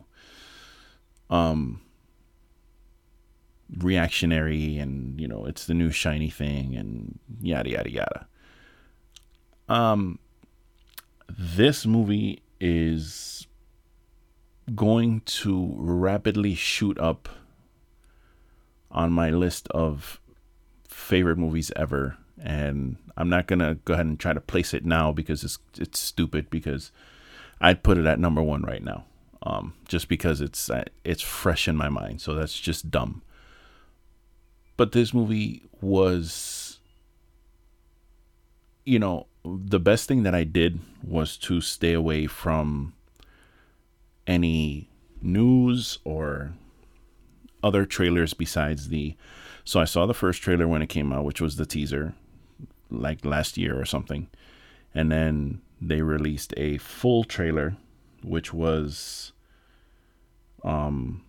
Um 1.31 1.81
reactionary 3.79 4.79
and, 4.79 5.19
you 5.21 5.27
know, 5.27 5.47
it's 5.47 5.67
the 5.67 5.75
new 5.75 5.91
shiny 5.91 6.31
thing 6.31 6.77
and 6.77 7.19
yada 7.41 7.71
yada 7.71 7.91
yada. 7.91 8.27
Um 9.69 10.19
this 11.29 11.87
movie 11.87 12.43
is 12.61 13.47
going 14.75 15.21
to 15.21 15.75
rapidly 15.77 16.55
shoot 16.55 16.99
up 16.99 17.29
on 18.91 19.13
my 19.13 19.31
list 19.31 19.69
of 19.69 20.21
favorite 20.89 21.37
movies 21.37 21.71
ever 21.77 22.17
and 22.45 22.97
I'm 23.17 23.31
not 23.31 23.47
gonna 23.47 23.77
go 23.87 23.95
ahead 23.95 24.07
and 24.07 24.21
try 24.21 24.35
to 24.35 24.41
place 24.41 24.75
it 24.75 24.85
now 24.85 25.11
because 25.11 25.43
it's 25.43 25.59
it's 25.79 25.99
stupid 25.99 26.51
because 26.51 26.93
I'd 27.61 27.83
put 27.83 27.97
it 27.97 28.05
at 28.05 28.21
number 28.21 28.43
one 28.43 28.63
right 28.63 28.85
now, 28.85 29.07
um, 29.43 29.73
just 29.89 30.09
because 30.09 30.43
it's 30.43 30.69
uh, 30.69 30.85
it's 31.05 31.23
fresh 31.23 31.67
in 31.67 31.75
my 31.75 31.89
mind. 31.89 32.21
So 32.21 32.35
that's 32.35 32.61
just 32.61 32.91
dumb. 32.91 33.23
But 34.77 34.93
this 34.93 35.15
movie 35.15 35.63
was, 35.81 36.81
you 38.85 38.99
know, 38.99 39.27
the 39.45 39.81
best 39.81 40.07
thing 40.07 40.25
that 40.25 40.35
I 40.35 40.45
did 40.45 40.81
was 41.03 41.39
to 41.39 41.63
stay 41.63 41.95
away 41.95 42.27
from 42.27 42.93
any 44.27 44.91
news 45.23 45.99
or 46.05 46.53
other 47.63 47.87
trailers 47.87 48.35
besides 48.35 48.89
the 48.89 49.17
so 49.65 49.81
I 49.81 49.87
saw 49.87 50.05
the 50.05 50.13
first 50.13 50.43
trailer 50.43 50.69
when 50.69 50.83
it 50.83 50.89
came 50.89 51.11
out, 51.11 51.25
which 51.25 51.41
was 51.41 51.57
the 51.57 51.65
teaser, 51.65 52.15
like 52.91 53.25
last 53.25 53.57
year 53.57 53.79
or 53.79 53.85
something. 53.85 54.29
And 54.95 55.11
then 55.11 55.61
they 55.81 56.03
released 56.03 56.55
a 56.57 56.79
full 56.79 57.25
trailer, 57.25 57.77
which 58.23 58.53
was 58.53 59.33
um 60.63 61.23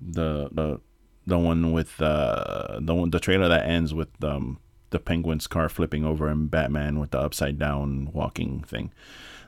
the 0.00 0.48
the 0.52 0.80
the 1.26 1.38
one 1.38 1.72
with 1.72 2.00
uh 2.00 2.78
the 2.80 2.94
one 2.94 3.10
the 3.10 3.20
trailer 3.20 3.48
that 3.48 3.66
ends 3.66 3.92
with 3.92 4.08
um 4.22 4.58
the 4.90 4.98
penguin's 4.98 5.46
car 5.46 5.68
flipping 5.68 6.04
over 6.04 6.28
and 6.28 6.50
Batman 6.50 6.98
with 6.98 7.10
the 7.10 7.18
upside 7.18 7.58
down 7.58 8.10
walking 8.12 8.62
thing. 8.62 8.92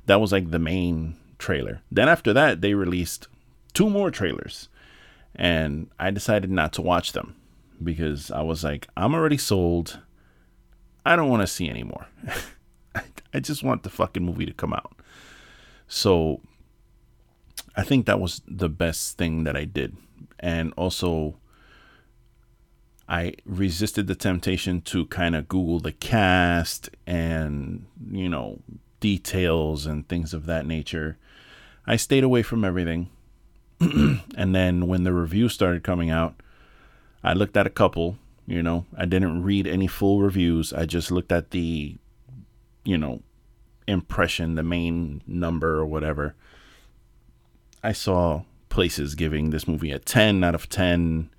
That 0.07 0.21
was 0.21 0.33
like 0.33 0.51
the 0.51 0.59
main 0.59 1.17
trailer. 1.39 1.83
Then 1.91 2.09
after 2.09 2.33
that 2.33 2.61
they 2.61 2.75
released 2.75 3.29
two 3.73 3.89
more 3.89 4.11
trailers 4.11 4.69
and 5.35 5.89
I 5.99 6.11
decided 6.11 6.51
not 6.51 6.73
to 6.75 6.83
watch 6.83 7.13
them 7.13 7.37
because 7.83 8.31
I 8.31 8.43
was 8.43 8.65
like, 8.65 8.89
I'm 8.97 9.15
already 9.15 9.39
sold. 9.39 10.01
I 11.05 11.17
don't 11.17 11.29
want 11.29 11.43
to 11.43 11.47
see 11.47 11.69
anymore. 11.69 12.07
I 13.33 13.41
just 13.41 13.63
want 13.63 13.83
the 13.85 13.91
fucking 13.91 14.25
movie 14.25 14.47
to 14.47 14.53
come 14.53 14.73
out. 14.73 14.93
So 15.87 16.41
I 17.77 17.85
think 17.85 18.07
that 18.07 18.21
was 18.21 18.43
the 18.47 18.69
best 18.69 19.17
thing 19.17 19.45
that 19.45 19.57
I 19.57 19.65
did. 19.65 19.97
And 20.39 20.73
also, 20.77 21.37
I 23.09 23.35
resisted 23.45 24.07
the 24.07 24.15
temptation 24.15 24.81
to 24.83 25.07
kind 25.07 25.37
of 25.37 25.49
Google 25.49 25.81
the 25.81 25.93
cast 25.93 26.91
and, 27.07 27.87
you 28.11 28.29
know, 28.29 28.61
details 29.01 29.87
and 29.87 30.09
things 30.09 30.35
of 30.35 30.47
that 30.47 30.67
nature. 30.67 31.19
I 31.87 31.97
stayed 31.97 32.25
away 32.25 32.43
from 32.43 32.65
everything. 32.65 33.11
and 33.81 34.55
then 34.55 34.87
when 34.87 35.05
the 35.05 35.13
review 35.13 35.49
started 35.49 35.83
coming 35.83 36.11
out, 36.11 36.35
I 37.23 37.33
looked 37.33 37.57
at 37.57 37.67
a 37.67 37.71
couple, 37.71 38.19
you 38.51 38.65
know, 38.65 38.85
I 38.97 39.05
didn't 39.05 39.45
read 39.45 39.69
any 39.69 39.87
full 39.87 40.21
reviews. 40.21 40.73
I 40.73 40.85
just 40.85 41.13
looked 41.13 41.31
at 41.31 41.53
the, 41.53 41.97
you 42.85 42.99
know, 42.99 43.23
impression, 43.87 44.57
the 44.57 44.65
main 44.65 45.23
number 45.25 45.79
or 45.79 45.87
whatever. 45.87 46.35
I 47.81 47.93
saw 47.93 48.43
places 48.69 49.15
giving 49.15 49.51
this 49.51 49.69
movie 49.69 49.93
a 49.93 50.01
10 50.01 50.43
out 50.43 50.57
of 50.57 50.69
10 50.69 51.31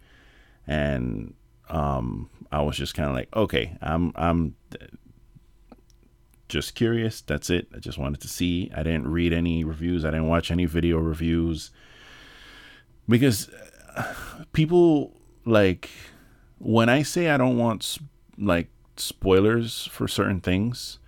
and 0.65 1.34
um, 1.69 2.30
I 2.50 2.62
was 2.62 2.78
just 2.78 2.95
kind 2.95 3.10
of 3.10 3.15
like, 3.15 3.28
okay, 3.36 3.78
I'm 3.82 4.13
I'm 4.15 4.56
just 6.47 6.76
curious. 6.76 7.19
That's 7.21 7.50
it. 7.50 7.67
I 7.76 7.80
just 7.80 7.97
wanted 7.97 8.21
to 8.21 8.30
see. 8.30 8.71
I 8.74 8.84
didn't 8.84 9.10
read 9.10 9.34
any 9.34 9.65
reviews. 9.65 10.06
I 10.06 10.12
didn't 10.12 10.30
watch 10.30 10.50
any 10.50 10.65
video 10.65 10.97
reviews 10.97 11.71
because 13.10 13.50
people 14.54 15.19
like 15.45 15.89
when 16.63 16.89
I 16.89 17.02
say 17.02 17.30
I 17.30 17.38
don't 17.38 17.58
want 17.58 17.97
like 18.38 18.67
spoilers 18.95 19.88
for 19.88 20.08
certain 20.08 20.39
things, 20.39 21.00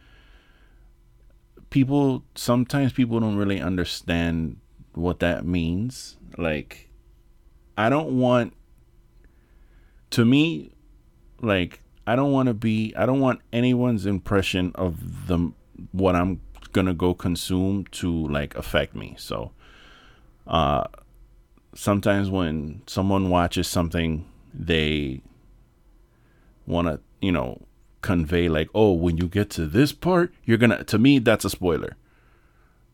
people 1.69 2.23
sometimes 2.35 2.91
people 2.91 3.19
don't 3.19 3.35
really 3.35 3.61
understand 3.61 4.57
what 4.93 5.19
that 5.19 5.45
means. 5.45 6.17
Like, 6.37 6.89
I 7.77 7.89
don't 7.89 8.17
want, 8.17 8.53
to 10.11 10.25
me, 10.25 10.71
like, 11.41 11.81
I 12.05 12.15
don't 12.15 12.31
want 12.31 12.47
to 12.47 12.53
be, 12.53 12.93
I 12.95 13.05
don't 13.05 13.19
want 13.19 13.41
anyone's 13.51 14.05
impression 14.05 14.71
of 14.75 15.27
the, 15.27 15.51
what 15.91 16.15
I'm 16.15 16.41
going 16.71 16.87
to 16.87 16.93
go 16.93 17.13
consume 17.13 17.85
to, 17.91 18.27
like, 18.27 18.55
affect 18.55 18.95
me. 18.95 19.15
So, 19.19 19.51
uh, 20.47 20.85
sometimes 21.75 22.29
when 22.29 22.81
someone 22.87 23.29
watches 23.29 23.67
something, 23.67 24.27
they 24.53 25.21
want 26.65 26.87
to, 26.87 26.99
you 27.21 27.31
know, 27.31 27.61
convey 28.01 28.49
like, 28.49 28.69
oh, 28.75 28.91
when 28.91 29.17
you 29.17 29.27
get 29.27 29.49
to 29.51 29.65
this 29.65 29.91
part, 29.91 30.33
you're 30.45 30.57
gonna. 30.57 30.83
To 30.85 30.97
me, 30.97 31.19
that's 31.19 31.45
a 31.45 31.49
spoiler, 31.49 31.95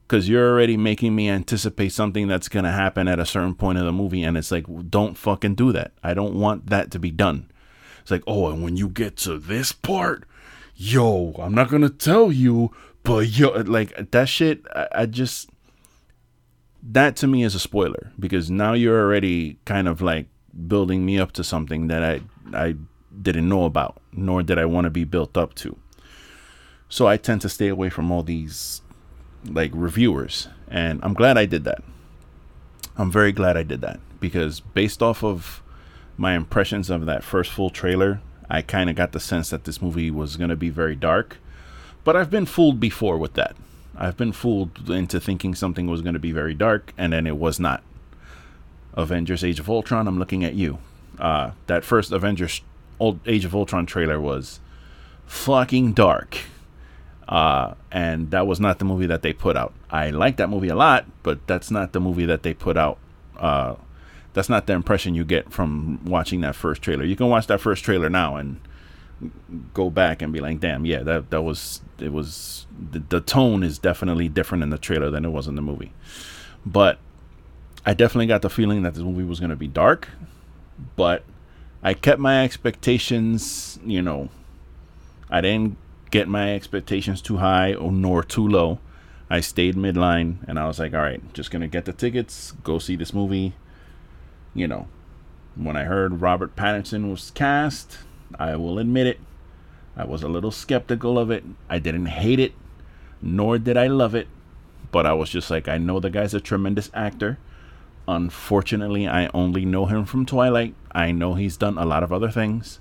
because 0.08 0.30
you're 0.30 0.52
already 0.52 0.78
making 0.78 1.16
me 1.16 1.30
anticipate 1.30 1.90
something 1.90 2.28
that's 2.28 2.48
gonna 2.48 2.72
happen 2.72 3.08
at 3.08 3.20
a 3.20 3.26
certain 3.26 3.56
point 3.56 3.80
of 3.80 3.86
the 3.86 3.92
movie, 3.92 4.24
and 4.24 4.38
it's 4.38 4.52
like, 4.52 4.66
don't 4.90 5.18
fucking 5.18 5.56
do 5.56 5.72
that. 5.72 5.94
I 6.04 6.14
don't 6.14 6.36
want 6.36 6.70
that 6.70 6.92
to 6.92 7.00
be 7.00 7.12
done. 7.12 7.50
It's 8.02 8.12
like, 8.12 8.24
oh, 8.28 8.50
and 8.50 8.64
when 8.64 8.78
you 8.78 8.88
get 8.90 9.18
to 9.18 9.38
this 9.38 9.72
part, 9.72 10.26
yo, 10.76 11.34
I'm 11.40 11.54
not 11.54 11.70
gonna 11.70 11.90
tell 11.90 12.32
you, 12.32 12.72
but 13.04 13.28
yo, 13.28 13.50
like 13.50 14.12
that 14.12 14.30
shit. 14.30 14.64
I, 14.76 14.88
I 14.94 15.06
just 15.06 15.50
that 16.82 17.16
to 17.18 17.28
me 17.28 17.44
is 17.44 17.56
a 17.56 17.60
spoiler 17.60 18.12
because 18.18 18.50
now 18.50 18.74
you're 18.74 19.00
already 19.02 19.60
kind 19.66 19.88
of 19.88 20.02
like 20.02 20.28
building 20.68 21.06
me 21.06 21.20
up 21.20 21.32
to 21.34 21.44
something 21.44 21.88
that 21.88 22.04
I 22.04 22.22
I 22.54 22.76
didn't 23.22 23.50
know 23.50 23.66
about, 23.66 24.02
nor 24.14 24.44
did 24.44 24.58
I 24.58 24.66
want 24.66 24.86
to 24.86 24.90
be 24.90 25.04
built 25.04 25.38
up 25.38 25.54
to. 25.56 25.78
So 26.88 27.08
I 27.08 27.18
tend 27.18 27.42
to 27.42 27.50
stay 27.50 27.68
away 27.68 27.90
from 27.90 28.12
all 28.12 28.24
these 28.24 28.82
like 29.46 29.72
reviewers, 29.74 30.48
and 30.68 31.00
I'm 31.04 31.14
glad 31.14 31.38
I 31.38 31.46
did 31.46 31.64
that. 31.64 31.84
I'm 32.98 33.12
very 33.12 33.32
glad 33.32 33.56
I 33.56 33.64
did 33.64 33.82
that 33.82 34.00
because 34.20 34.60
based 34.60 35.02
off 35.02 35.24
of 35.24 35.62
my 36.18 36.34
impressions 36.34 36.90
of 36.90 37.06
that 37.06 37.24
first 37.24 37.52
full 37.52 37.70
trailer, 37.70 38.22
I 38.50 38.62
kind 38.62 38.90
of 38.90 38.96
got 38.96 39.14
the 39.14 39.20
sense 39.20 39.50
that 39.52 39.64
this 39.64 39.82
movie 39.82 40.12
was 40.12 40.36
going 40.36 40.50
to 40.50 40.56
be 40.56 40.70
very 40.70 40.96
dark. 40.96 41.38
But 42.04 42.16
I've 42.16 42.32
been 42.32 42.46
fooled 42.46 42.80
before 42.80 43.18
with 43.18 43.34
that. 43.36 43.56
I've 43.96 44.18
been 44.18 44.32
fooled 44.32 44.90
into 44.90 45.20
thinking 45.20 45.56
something 45.56 45.88
was 45.88 46.02
going 46.02 46.14
to 46.14 46.20
be 46.20 46.32
very 46.32 46.54
dark, 46.54 46.94
and 46.98 47.14
then 47.14 47.28
it 47.28 47.38
was 47.38 47.60
not. 47.60 47.84
Avengers 48.94 49.44
Age 49.44 49.60
of 49.60 49.70
Ultron, 49.70 50.08
I'm 50.08 50.20
looking 50.20 50.44
at 50.44 50.56
you. 50.56 50.80
Uh, 51.20 51.52
that 51.68 51.84
first 51.84 52.12
Avengers 52.12 52.62
old 53.00 53.20
Age 53.28 53.46
of 53.46 53.56
Ultron 53.56 53.86
trailer 53.86 54.20
was 54.20 54.60
fucking 55.26 55.94
dark. 55.94 56.40
Uh, 57.28 57.76
and 57.92 58.32
that 58.32 58.48
was 58.48 58.60
not 58.60 58.80
the 58.80 58.86
movie 58.86 59.06
that 59.06 59.22
they 59.22 59.34
put 59.34 59.56
out. 59.56 59.74
I 59.92 60.10
like 60.10 60.38
that 60.38 60.50
movie 60.50 60.70
a 60.70 60.76
lot, 60.76 61.06
but 61.22 61.46
that's 61.46 61.70
not 61.70 61.94
the 61.94 62.00
movie 62.00 62.26
that 62.26 62.42
they 62.42 62.56
put 62.56 62.76
out. 62.76 62.98
Uh, 63.38 63.76
that's 64.34 64.50
not 64.50 64.66
the 64.66 64.74
impression 64.74 65.14
you 65.14 65.24
get 65.24 65.52
from 65.52 66.04
watching 66.06 66.42
that 66.42 66.56
first 66.56 66.82
trailer. 66.82 67.04
You 67.04 67.16
can 67.16 67.28
watch 67.30 67.48
that 67.48 67.62
first 67.62 67.84
trailer 67.84 68.10
now 68.10 68.36
and 68.36 68.60
go 69.74 69.90
back 69.90 70.22
and 70.22 70.32
be 70.34 70.40
like, 70.40 70.60
"Damn, 70.60 70.86
yeah, 70.86 71.04
that 71.04 71.30
that 71.30 71.42
was 71.42 71.82
it 72.00 72.14
was 72.14 72.66
the, 72.92 73.00
the 73.00 73.22
tone 73.22 73.64
is 73.64 73.78
definitely 73.78 74.28
different 74.28 74.64
in 74.64 74.70
the 74.70 74.78
trailer 74.78 75.10
than 75.10 75.26
it 75.26 75.30
was 75.30 75.48
in 75.48 75.56
the 75.56 75.62
movie." 75.62 75.94
But 76.66 77.00
I 77.86 77.94
definitely 77.94 78.28
got 78.28 78.42
the 78.42 78.50
feeling 78.50 78.84
that 78.84 78.94
this 78.94 79.04
movie 79.04 79.24
was 79.24 79.40
going 79.40 79.52
to 79.52 79.56
be 79.56 79.68
dark, 79.68 80.08
but 80.96 81.24
I 81.82 81.94
kept 81.94 82.20
my 82.20 82.44
expectations, 82.44 83.80
you 83.86 84.02
know, 84.02 84.30
I 85.30 85.42
didn't 85.42 85.78
get 86.12 86.28
my 86.28 86.54
expectations 86.54 87.22
too 87.22 87.38
high 87.38 87.74
or 87.74 87.92
nor 87.92 88.24
too 88.24 88.48
low. 88.48 88.80
I 89.30 89.40
stayed 89.42 89.76
midline 89.76 90.38
and 90.48 90.60
I 90.60 90.68
was 90.68 90.80
like, 90.80 90.94
all 90.94 91.02
right, 91.02 91.22
just 91.34 91.52
going 91.52 91.62
to 91.62 91.68
get 91.68 91.86
the 91.86 91.94
tickets, 91.94 92.52
go 92.64 92.80
see 92.80 92.96
this 92.96 93.14
movie. 93.14 93.54
You 94.54 94.68
know, 94.68 94.88
when 95.56 95.78
I 95.78 95.84
heard 95.84 96.22
Robert 96.22 96.56
Pattinson 96.56 97.10
was 97.10 97.32
cast, 97.32 98.00
I 98.38 98.56
will 98.56 98.80
admit 98.80 99.08
it, 99.08 99.20
I 99.96 100.06
was 100.06 100.24
a 100.24 100.30
little 100.30 100.52
skeptical 100.52 101.20
of 101.20 101.30
it. 101.30 101.44
I 101.70 101.80
didn't 101.80 102.08
hate 102.08 102.40
it, 102.40 102.54
nor 103.22 103.58
did 103.58 103.78
I 103.78 103.88
love 103.88 104.16
it, 104.16 104.28
but 104.92 105.06
I 105.06 105.14
was 105.14 105.30
just 105.30 105.52
like, 105.52 105.68
I 105.68 105.78
know 105.78 106.00
the 106.00 106.10
guy's 106.10 106.34
a 106.34 106.40
tremendous 106.40 106.90
actor. 106.94 107.38
Unfortunately, 108.10 109.08
I 109.08 109.30
only 109.36 109.66
know 109.66 109.86
him 109.86 110.04
from 110.04 110.26
Twilight. 110.26 110.74
I 110.92 111.12
know 111.12 111.36
he's 111.36 111.58
done 111.58 111.78
a 111.78 111.86
lot 111.86 112.02
of 112.02 112.12
other 112.12 112.32
things, 112.32 112.80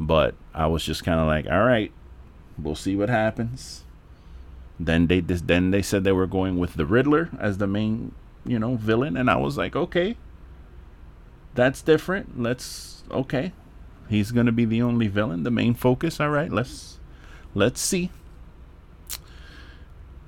but 0.00 0.34
I 0.54 0.66
was 0.66 0.82
just 0.82 1.04
kind 1.04 1.20
of 1.20 1.26
like, 1.26 1.46
all 1.46 1.64
right, 1.64 1.92
we'll 2.56 2.74
see 2.74 2.96
what 2.96 3.10
happens. 3.10 3.84
Then 4.80 5.08
they 5.08 5.20
then 5.20 5.72
they 5.72 5.82
said 5.82 6.04
they 6.04 6.12
were 6.12 6.26
going 6.26 6.56
with 6.56 6.72
the 6.72 6.86
Riddler 6.86 7.28
as 7.38 7.58
the 7.58 7.66
main, 7.66 8.14
you 8.46 8.58
know, 8.58 8.76
villain, 8.76 9.14
and 9.14 9.28
I 9.28 9.36
was 9.36 9.58
like, 9.58 9.76
okay, 9.76 10.16
that's 11.54 11.82
different. 11.82 12.40
Let's 12.40 13.04
okay, 13.10 13.52
he's 14.08 14.32
gonna 14.32 14.52
be 14.52 14.64
the 14.64 14.80
only 14.80 15.06
villain, 15.06 15.42
the 15.42 15.50
main 15.50 15.74
focus. 15.74 16.18
All 16.18 16.30
right, 16.30 16.50
let's 16.50 16.98
let's 17.54 17.82
see. 17.82 18.08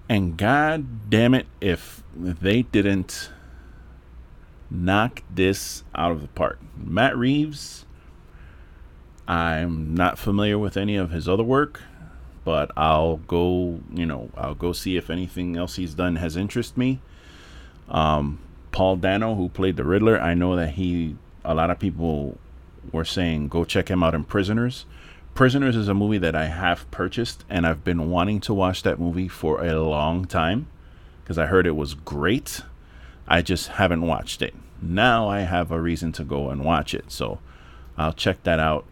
And 0.07 0.37
god 0.37 1.09
damn 1.09 1.33
it, 1.33 1.47
if 1.63 2.03
they 2.15 2.61
didn't 2.61 3.31
knock 4.71 5.23
this 5.31 5.85
out 5.95 6.13
of 6.13 6.23
the 6.23 6.29
park. 6.29 6.59
Matt 6.77 7.17
Reeves, 7.17 7.85
I'm 9.27 9.95
not 9.95 10.19
familiar 10.19 10.59
with 10.59 10.77
any 10.77 10.97
of 10.97 11.11
his 11.11 11.29
other 11.29 11.43
work, 11.43 11.83
but 12.45 12.71
I'll 12.77 13.17
go, 13.17 13.81
you 13.93 14.07
know, 14.07 14.31
I'll 14.37 14.55
go 14.55 14.73
see 14.73 14.97
if 14.97 15.11
anything 15.11 15.57
else 15.57 15.77
he's 15.77 15.95
done 15.95 16.17
has 16.17 16.37
interest 16.37 16.77
me. 16.77 17.01
Um, 17.89 18.41
Paul 18.73 18.97
Dano, 18.97 19.35
who 19.35 19.49
played 19.49 19.77
the 19.77 19.85
Riddler, 19.85 20.21
I 20.21 20.35
know 20.35 20.57
that 20.57 20.71
he, 20.71 21.17
a 21.45 21.55
lot 21.55 21.71
of 21.71 21.79
people 21.79 22.39
were 22.93 23.05
saying 23.05 23.49
go 23.49 23.65
check 23.65 23.89
him 23.89 24.03
out 24.03 24.15
in 24.15 24.25
Prisoners. 24.25 24.85
Prisoners 25.35 25.75
is 25.75 25.89
a 25.89 25.95
movie 25.95 26.19
that 26.19 26.37
I 26.37 26.47
have 26.47 26.89
purchased, 26.91 27.45
and 27.49 27.67
I've 27.67 27.83
been 27.83 28.11
wanting 28.11 28.41
to 28.41 28.55
watch 28.55 28.83
that 28.83 29.01
movie 29.01 29.29
for 29.29 29.65
a 29.65 29.81
long 29.83 30.27
time 30.27 30.69
because 31.23 31.39
I 31.39 31.47
heard 31.47 31.67
it 31.67 31.77
was 31.77 31.95
great. 31.95 32.61
I 33.27 33.43
just 33.43 33.69
haven't 33.69 34.03
watched 34.03 34.43
it. 34.43 34.55
Now 34.83 35.29
I 35.29 35.41
have 35.41 35.71
a 35.71 35.81
reason 35.81 36.13
to 36.13 36.25
go 36.25 36.51
and 36.51 36.65
watch 36.65 36.95
it. 36.95 37.11
So 37.11 37.39
I'll 37.97 38.13
check 38.13 38.43
that 38.43 38.61
out 38.61 38.85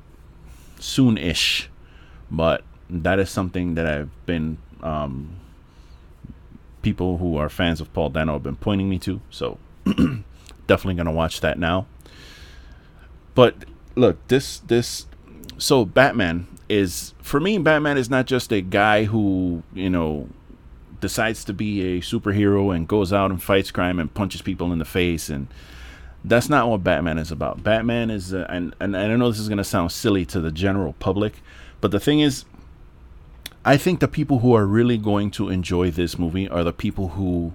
soon 0.78 1.18
ish. 1.18 1.68
But 2.30 2.64
that 2.88 3.18
is 3.18 3.30
something 3.30 3.74
that 3.74 3.86
I've 3.86 4.26
been, 4.26 4.58
um, 4.82 5.36
people 6.80 7.18
who 7.18 7.36
are 7.36 7.48
fans 7.48 7.80
of 7.80 7.92
Paul 7.92 8.10
Dano 8.10 8.34
have 8.34 8.42
been 8.42 8.56
pointing 8.56 8.88
me 8.88 8.98
to. 9.00 9.20
So 9.30 9.58
definitely 10.66 10.94
going 10.94 11.06
to 11.06 11.12
watch 11.12 11.40
that 11.40 11.58
now. 11.58 11.86
But 13.34 13.64
look, 13.94 14.26
this, 14.28 14.58
this, 14.60 15.06
so 15.58 15.84
Batman 15.84 16.46
is, 16.68 17.12
for 17.20 17.38
me, 17.38 17.58
Batman 17.58 17.98
is 17.98 18.08
not 18.08 18.26
just 18.26 18.52
a 18.52 18.60
guy 18.62 19.04
who, 19.04 19.62
you 19.74 19.90
know, 19.90 20.28
decides 21.02 21.44
to 21.44 21.52
be 21.52 21.98
a 21.98 22.00
superhero 22.00 22.74
and 22.74 22.88
goes 22.88 23.12
out 23.12 23.30
and 23.30 23.42
fights 23.42 23.70
crime 23.70 23.98
and 23.98 24.14
punches 24.14 24.40
people 24.40 24.72
in 24.72 24.78
the 24.78 24.84
face 24.86 25.28
and 25.28 25.48
that's 26.24 26.48
not 26.48 26.68
what 26.68 26.84
Batman 26.84 27.18
is 27.18 27.32
about. 27.32 27.62
Batman 27.62 28.10
is, 28.10 28.32
uh, 28.32 28.46
and, 28.48 28.74
and 28.80 28.96
I 28.96 29.08
know 29.16 29.28
this 29.28 29.40
is 29.40 29.48
going 29.48 29.58
to 29.58 29.64
sound 29.64 29.90
silly 29.90 30.24
to 30.26 30.40
the 30.40 30.52
general 30.52 30.92
public, 30.94 31.42
but 31.80 31.90
the 31.90 32.00
thing 32.00 32.20
is, 32.20 32.44
I 33.64 33.76
think 33.76 34.00
the 34.00 34.08
people 34.08 34.40
who 34.40 34.54
are 34.54 34.66
really 34.66 34.98
going 34.98 35.30
to 35.32 35.48
enjoy 35.48 35.90
this 35.90 36.18
movie 36.18 36.48
are 36.48 36.64
the 36.64 36.72
people 36.72 37.08
who 37.08 37.54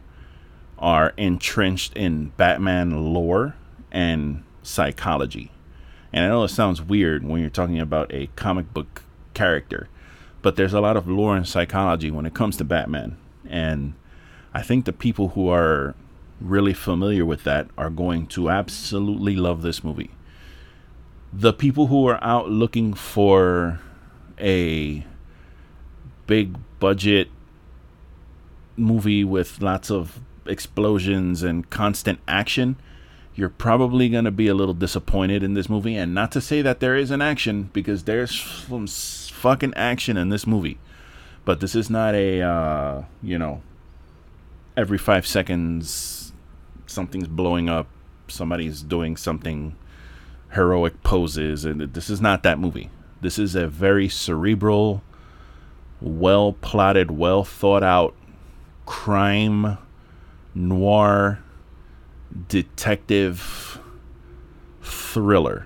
are 0.78 1.14
entrenched 1.18 1.94
in 1.96 2.30
Batman 2.38 3.14
lore 3.14 3.56
and 3.92 4.44
psychology. 4.64 5.52
And 6.14 6.26
I 6.26 6.30
know 6.30 6.44
it 6.44 6.50
sounds 6.50 6.82
weird 6.82 7.26
when 7.26 7.42
you're 7.42 7.50
talking 7.50 7.80
about 7.80 8.14
a 8.14 8.28
comic 8.36 8.74
book 8.74 9.04
character, 9.34 9.90
but 10.42 10.56
there's 10.56 10.74
a 10.74 10.82
lot 10.82 10.98
of 10.98 11.08
lore 11.08 11.36
and 11.36 11.48
psychology 11.48 12.12
when 12.12 12.26
it 12.26 12.34
comes 12.34 12.58
to 12.58 12.64
Batman. 12.64 13.18
And 13.50 13.94
I 14.54 14.62
think 14.62 14.86
the 14.86 14.94
people 14.94 15.30
who 15.30 15.50
are 15.50 15.95
really 16.39 16.74
familiar 16.74 17.26
with 17.26 17.43
that 17.43 17.68
are 17.78 17.89
going 17.89 18.28
to 18.28 18.50
absolutely 18.50 19.36
love 19.36 19.62
this 19.62 19.84
movie. 19.84 20.12
The 21.34 21.54
people 21.54 21.88
who 21.88 22.08
are 22.08 22.24
out 22.24 22.50
looking 22.50 22.93
for 22.93 23.80
a 24.39 25.06
big 26.26 26.58
budget 26.80 27.30
movie 28.76 29.24
with 29.24 29.62
lots 29.62 29.89
of 29.89 30.20
explosions 30.45 31.43
and 31.43 31.70
constant 31.70 32.20
action, 32.28 32.78
you're 33.36 33.50
probably 33.50 34.10
going 34.10 34.26
to 34.26 34.32
be 34.32 34.48
a 34.48 34.54
little 34.54 34.74
disappointed 34.74 35.43
in 35.43 35.54
this 35.54 35.70
movie. 35.70 35.95
And 35.95 36.14
not 36.14 36.32
to 36.34 36.41
say 36.41 36.62
that 36.62 36.80
there 36.80 36.95
isn't 36.95 37.22
action, 37.22 37.70
because 37.74 38.04
there's 38.04 38.39
some 38.39 38.88
fucking 38.88 39.74
action 39.76 40.18
in 40.18 40.30
this 40.30 40.48
movie. 40.48 40.80
But 41.48 41.62
this 41.62 41.76
is 41.76 41.89
not 41.89 42.14
a, 42.14 42.41
uh, 42.41 43.04
you 43.24 43.39
know, 43.39 43.62
every 44.76 44.98
five 44.98 45.26
seconds 45.26 46.34
something's 46.88 47.30
blowing 47.30 47.70
up, 47.70 47.88
somebody's 48.28 48.82
doing 48.82 49.16
something 49.16 49.78
heroic 50.52 51.02
poses, 51.04 51.64
and 51.64 51.80
this 51.93 52.10
is 52.10 52.20
not 52.20 52.43
that 52.43 52.60
movie. 52.60 52.89
This 53.22 53.39
is 53.39 53.56
a 53.56 53.66
very 53.66 54.10
cerebral, 54.10 55.02
well 56.02 56.52
plotted, 56.52 57.12
well 57.12 57.45
thought 57.45 57.82
out 57.82 58.14
crime 58.86 59.78
noir 60.54 61.39
detective 62.50 63.80
thriller. 64.82 65.66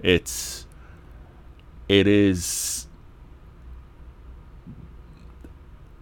It's 0.00 0.66
it 1.88 2.08
is 2.08 2.88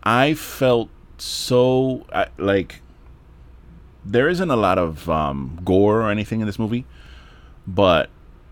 I 0.02 0.34
felt 0.34 0.88
so 1.18 2.06
I, 2.12 2.28
like 2.38 2.80
there 4.04 4.28
isn't 4.28 4.50
a 4.50 4.56
lot 4.56 4.78
of 4.78 5.08
um, 5.10 5.60
gore 5.64 6.02
or 6.02 6.10
anything 6.10 6.40
in 6.40 6.46
this 6.46 6.58
movie, 6.58 6.86
but 7.66 8.08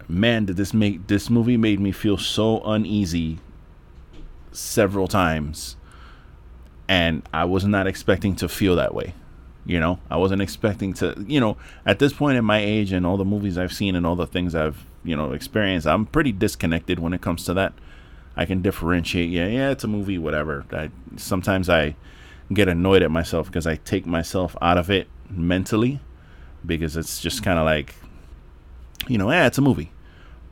man, 0.08 0.44
did 0.46 0.56
this 0.56 0.74
make 0.74 1.06
this 1.06 1.30
movie 1.30 1.56
made 1.56 1.80
me 1.80 1.92
feel 1.92 2.18
so 2.18 2.60
uneasy 2.60 3.38
several 4.52 5.08
times, 5.08 5.76
and 6.88 7.22
I 7.32 7.44
was 7.44 7.64
not 7.64 7.86
expecting 7.86 8.36
to 8.36 8.48
feel 8.48 8.76
that 8.76 8.94
way. 8.94 9.14
You 9.64 9.80
know, 9.80 9.98
I 10.10 10.16
wasn't 10.16 10.40
expecting 10.42 10.94
to. 10.94 11.24
You 11.26 11.40
know, 11.40 11.56
at 11.84 11.98
this 11.98 12.12
point 12.12 12.38
in 12.38 12.44
my 12.44 12.58
age 12.58 12.92
and 12.92 13.06
all 13.06 13.16
the 13.16 13.24
movies 13.24 13.58
I've 13.58 13.72
seen 13.72 13.94
and 13.94 14.06
all 14.06 14.16
the 14.16 14.26
things 14.26 14.54
I've 14.54 14.84
you 15.04 15.16
know 15.16 15.32
experienced, 15.32 15.86
I'm 15.86 16.06
pretty 16.06 16.32
disconnected 16.32 16.98
when 16.98 17.12
it 17.12 17.20
comes 17.20 17.44
to 17.44 17.54
that. 17.54 17.72
I 18.38 18.44
can 18.44 18.62
differentiate. 18.62 19.30
Yeah, 19.30 19.48
yeah, 19.48 19.70
it's 19.70 19.82
a 19.82 19.88
movie, 19.88 20.16
whatever. 20.16 20.64
I, 20.70 20.90
sometimes 21.16 21.68
I 21.68 21.96
get 22.52 22.68
annoyed 22.68 23.02
at 23.02 23.10
myself 23.10 23.48
because 23.48 23.66
I 23.66 23.74
take 23.76 24.06
myself 24.06 24.56
out 24.62 24.78
of 24.78 24.90
it 24.90 25.08
mentally 25.28 26.00
because 26.64 26.96
it's 26.96 27.20
just 27.20 27.42
kind 27.42 27.58
of 27.58 27.64
like, 27.64 27.96
you 29.08 29.18
know, 29.18 29.28
yeah, 29.28 29.48
it's 29.48 29.58
a 29.58 29.60
movie. 29.60 29.90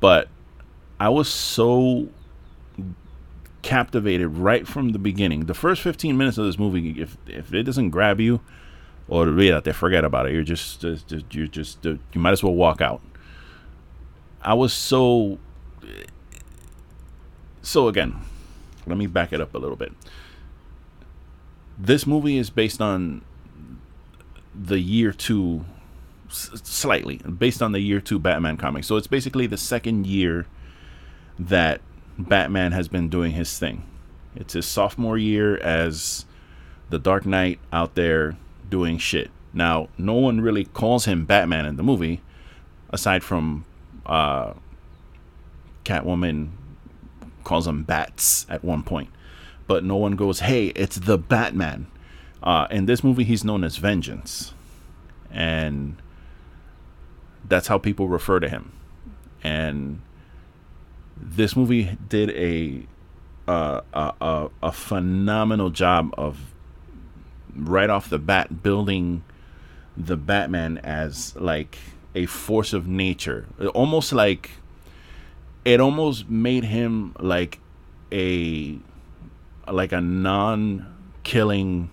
But 0.00 0.28
I 0.98 1.10
was 1.10 1.28
so 1.28 2.08
captivated 3.62 4.36
right 4.36 4.66
from 4.66 4.90
the 4.90 4.98
beginning. 4.98 5.46
The 5.46 5.54
first 5.54 5.80
15 5.80 6.18
minutes 6.18 6.38
of 6.38 6.44
this 6.46 6.58
movie, 6.58 7.00
if 7.00 7.16
if 7.28 7.54
it 7.54 7.62
doesn't 7.62 7.90
grab 7.90 8.18
you, 8.18 8.40
or 9.06 9.26
read 9.28 9.62
there, 9.62 9.72
forget 9.72 10.04
about 10.04 10.26
it. 10.26 10.32
You're 10.32 10.42
just, 10.42 10.80
just 10.80 11.12
you're 11.30 11.46
just 11.46 11.84
you 11.84 12.00
might 12.14 12.32
as 12.32 12.42
well 12.42 12.54
walk 12.54 12.80
out. 12.80 13.00
I 14.42 14.54
was 14.54 14.72
so 14.72 15.38
so 17.66 17.88
again, 17.88 18.14
let 18.86 18.96
me 18.96 19.08
back 19.08 19.32
it 19.32 19.40
up 19.40 19.52
a 19.54 19.58
little 19.58 19.76
bit. 19.76 19.92
This 21.76 22.06
movie 22.06 22.38
is 22.38 22.48
based 22.48 22.80
on 22.80 23.22
the 24.54 24.78
year 24.78 25.12
two, 25.12 25.64
slightly 26.28 27.16
based 27.16 27.60
on 27.60 27.72
the 27.72 27.80
year 27.80 28.00
two 28.00 28.20
Batman 28.20 28.56
comic. 28.56 28.84
So 28.84 28.96
it's 28.96 29.08
basically 29.08 29.48
the 29.48 29.56
second 29.56 30.06
year 30.06 30.46
that 31.40 31.80
Batman 32.16 32.70
has 32.70 32.86
been 32.86 33.08
doing 33.08 33.32
his 33.32 33.58
thing. 33.58 33.82
It's 34.36 34.52
his 34.52 34.66
sophomore 34.66 35.18
year 35.18 35.56
as 35.58 36.24
the 36.90 37.00
Dark 37.00 37.26
Knight 37.26 37.58
out 37.72 37.96
there 37.96 38.36
doing 38.70 38.96
shit. 38.96 39.30
Now, 39.52 39.88
no 39.98 40.14
one 40.14 40.40
really 40.40 40.66
calls 40.66 41.06
him 41.06 41.24
Batman 41.24 41.66
in 41.66 41.76
the 41.76 41.82
movie, 41.82 42.20
aside 42.90 43.24
from 43.24 43.64
uh, 44.06 44.52
Catwoman 45.84 46.50
calls 47.46 47.64
them 47.64 47.84
bats 47.84 48.44
at 48.50 48.64
one 48.64 48.82
point, 48.82 49.08
but 49.66 49.84
no 49.84 49.96
one 49.96 50.16
goes, 50.16 50.40
"Hey, 50.40 50.66
it's 50.68 50.96
the 50.96 51.16
Batman." 51.16 51.86
Uh, 52.42 52.66
in 52.70 52.86
this 52.86 53.02
movie, 53.02 53.24
he's 53.24 53.44
known 53.44 53.64
as 53.64 53.76
Vengeance, 53.76 54.52
and 55.30 55.96
that's 57.48 57.68
how 57.68 57.78
people 57.78 58.08
refer 58.08 58.40
to 58.40 58.48
him. 58.48 58.72
And 59.42 60.02
this 61.16 61.56
movie 61.56 61.96
did 62.08 62.30
a 62.30 62.86
uh, 63.48 63.80
a, 63.94 64.12
a, 64.20 64.50
a 64.64 64.72
phenomenal 64.72 65.70
job 65.70 66.12
of 66.18 66.52
right 67.54 67.88
off 67.88 68.10
the 68.10 68.18
bat 68.18 68.62
building 68.62 69.22
the 69.96 70.16
Batman 70.16 70.78
as 70.78 71.34
like 71.36 71.78
a 72.16 72.26
force 72.26 72.72
of 72.72 72.88
nature, 72.88 73.46
almost 73.72 74.12
like 74.12 74.50
it 75.66 75.80
almost 75.80 76.30
made 76.30 76.62
him 76.62 77.12
like 77.18 77.58
a 78.12 78.78
like 79.68 79.90
a 79.90 80.00
non-killing 80.00 81.90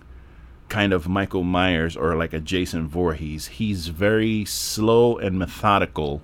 kind 0.70 0.94
of 0.94 1.10
Michael 1.10 1.44
Myers 1.44 1.98
or 1.98 2.16
like 2.16 2.34
a 2.34 2.40
Jason 2.40 2.88
Voorhees. 2.88 3.48
He's 3.48 3.88
very 3.88 4.46
slow 4.46 5.18
and 5.18 5.40
methodical 5.40 6.22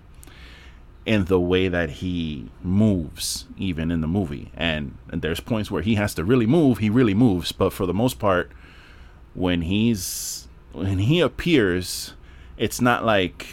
in 1.07 1.25
the 1.25 1.39
way 1.39 1.67
that 1.67 1.89
he 1.89 2.51
moves 2.61 3.45
even 3.57 3.89
in 3.89 4.01
the 4.01 4.07
movie. 4.07 4.51
And, 4.55 4.95
and 5.11 5.23
there's 5.23 5.39
points 5.39 5.71
where 5.71 5.81
he 5.81 5.95
has 5.95 6.13
to 6.15 6.23
really 6.23 6.45
move, 6.45 6.77
he 6.77 6.91
really 6.91 7.15
moves, 7.15 7.51
but 7.51 7.73
for 7.73 7.87
the 7.87 7.95
most 7.95 8.19
part 8.19 8.51
when 9.33 9.63
he's 9.63 10.47
when 10.71 10.99
he 10.99 11.19
appears, 11.19 12.13
it's 12.57 12.79
not 12.79 13.03
like 13.03 13.47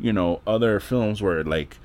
you 0.00 0.12
know 0.12 0.40
other 0.48 0.80
films 0.80 1.22
where 1.22 1.44
like 1.44 1.76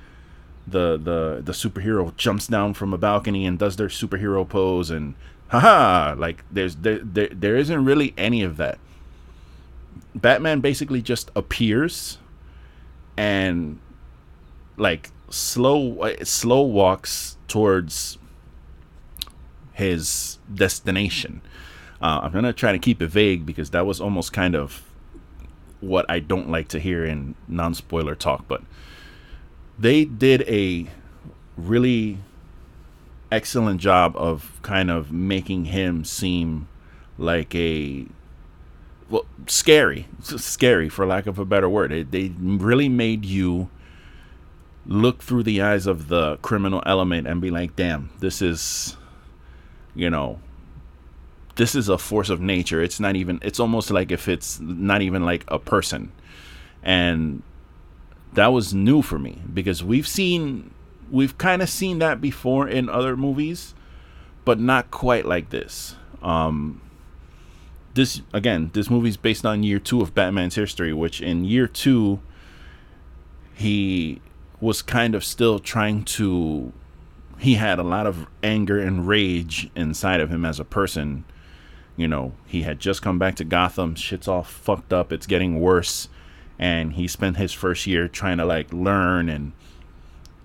the 0.66 0.96
the 0.96 1.42
the 1.44 1.52
superhero 1.52 2.14
jumps 2.16 2.46
down 2.46 2.74
from 2.74 2.92
a 2.92 2.98
balcony 2.98 3.46
and 3.46 3.58
does 3.58 3.76
their 3.76 3.88
superhero 3.88 4.48
pose 4.48 4.90
and 4.90 5.14
haha 5.48 6.14
like 6.18 6.42
there's 6.50 6.76
there, 6.76 6.98
there 6.98 7.28
there 7.28 7.56
isn't 7.56 7.84
really 7.84 8.14
any 8.18 8.42
of 8.42 8.56
that. 8.56 8.78
Batman 10.14 10.60
basically 10.60 11.02
just 11.02 11.30
appears 11.36 12.18
and 13.16 13.78
like 14.76 15.10
slow 15.30 16.14
slow 16.22 16.62
walks 16.62 17.36
towards 17.48 18.18
his 19.72 20.38
destination. 20.52 21.42
Uh, 22.00 22.20
i'm 22.24 22.32
gonna 22.32 22.52
try 22.52 22.72
to 22.72 22.78
keep 22.78 23.00
it 23.00 23.06
vague 23.08 23.46
because 23.46 23.70
that 23.70 23.86
was 23.86 24.02
almost 24.02 24.30
kind 24.30 24.54
of 24.54 24.82
what 25.80 26.04
i 26.10 26.18
don't 26.18 26.50
like 26.50 26.68
to 26.68 26.78
hear 26.78 27.06
in 27.06 27.34
non-spoiler 27.48 28.14
talk 28.14 28.44
but 28.46 28.62
they 29.78 30.04
did 30.04 30.42
a 30.42 30.88
really 31.56 32.18
excellent 33.30 33.80
job 33.80 34.14
of 34.16 34.58
kind 34.62 34.90
of 34.90 35.10
making 35.12 35.66
him 35.66 36.04
seem 36.04 36.68
like 37.18 37.54
a 37.54 38.06
well 39.10 39.26
scary 39.46 40.06
scary 40.22 40.88
for 40.88 41.06
lack 41.06 41.26
of 41.26 41.38
a 41.38 41.44
better 41.44 41.68
word. 41.68 41.92
It, 41.92 42.10
they 42.10 42.32
really 42.38 42.88
made 42.88 43.24
you 43.24 43.68
look 44.86 45.22
through 45.22 45.42
the 45.42 45.60
eyes 45.60 45.86
of 45.86 46.08
the 46.08 46.36
criminal 46.38 46.82
element 46.86 47.26
and 47.26 47.40
be 47.40 47.50
like 47.50 47.74
damn 47.74 48.08
this 48.20 48.40
is 48.40 48.96
you 49.96 50.08
know 50.08 50.38
this 51.56 51.74
is 51.74 51.88
a 51.88 51.98
force 51.98 52.28
of 52.28 52.40
nature. 52.40 52.82
It's 52.82 53.00
not 53.00 53.16
even 53.16 53.38
it's 53.42 53.58
almost 53.58 53.90
like 53.90 54.12
if 54.12 54.28
it's 54.28 54.60
not 54.60 55.02
even 55.02 55.24
like 55.24 55.44
a 55.48 55.58
person. 55.58 56.12
And 56.82 57.42
that 58.34 58.48
was 58.48 58.74
new 58.74 59.02
for 59.02 59.18
me 59.18 59.42
because 59.52 59.82
we've 59.82 60.06
seen 60.06 60.70
we've 61.10 61.38
kind 61.38 61.62
of 61.62 61.68
seen 61.68 61.98
that 61.98 62.20
before 62.20 62.68
in 62.68 62.88
other 62.88 63.16
movies 63.16 63.74
but 64.44 64.60
not 64.60 64.90
quite 64.90 65.26
like 65.26 65.50
this. 65.50 65.96
Um 66.22 66.80
this 67.94 68.20
again 68.32 68.70
this 68.74 68.90
movie's 68.90 69.16
based 69.16 69.46
on 69.46 69.62
year 69.62 69.78
2 69.78 70.02
of 70.02 70.14
Batman's 70.14 70.54
history 70.54 70.92
which 70.92 71.20
in 71.20 71.44
year 71.44 71.66
2 71.66 72.20
he 73.54 74.20
was 74.60 74.82
kind 74.82 75.14
of 75.14 75.24
still 75.24 75.58
trying 75.58 76.04
to 76.04 76.72
he 77.38 77.54
had 77.54 77.78
a 77.78 77.82
lot 77.82 78.06
of 78.06 78.26
anger 78.42 78.78
and 78.78 79.06
rage 79.06 79.70
inside 79.74 80.20
of 80.20 80.30
him 80.30 80.44
as 80.44 80.58
a 80.58 80.64
person. 80.64 81.24
You 81.96 82.08
know 82.08 82.32
he 82.46 82.62
had 82.62 82.78
just 82.78 83.00
come 83.00 83.18
back 83.18 83.36
to 83.36 83.44
Gotham 83.44 83.94
shit's 83.94 84.28
all 84.28 84.42
fucked 84.42 84.92
up 84.92 85.10
it's 85.10 85.26
getting 85.26 85.58
worse 85.60 86.10
and 86.58 86.94
he 86.94 87.06
spent 87.06 87.36
his 87.36 87.52
first 87.52 87.86
year 87.86 88.08
trying 88.08 88.38
to 88.38 88.44
like 88.44 88.72
learn 88.72 89.28
and 89.28 89.52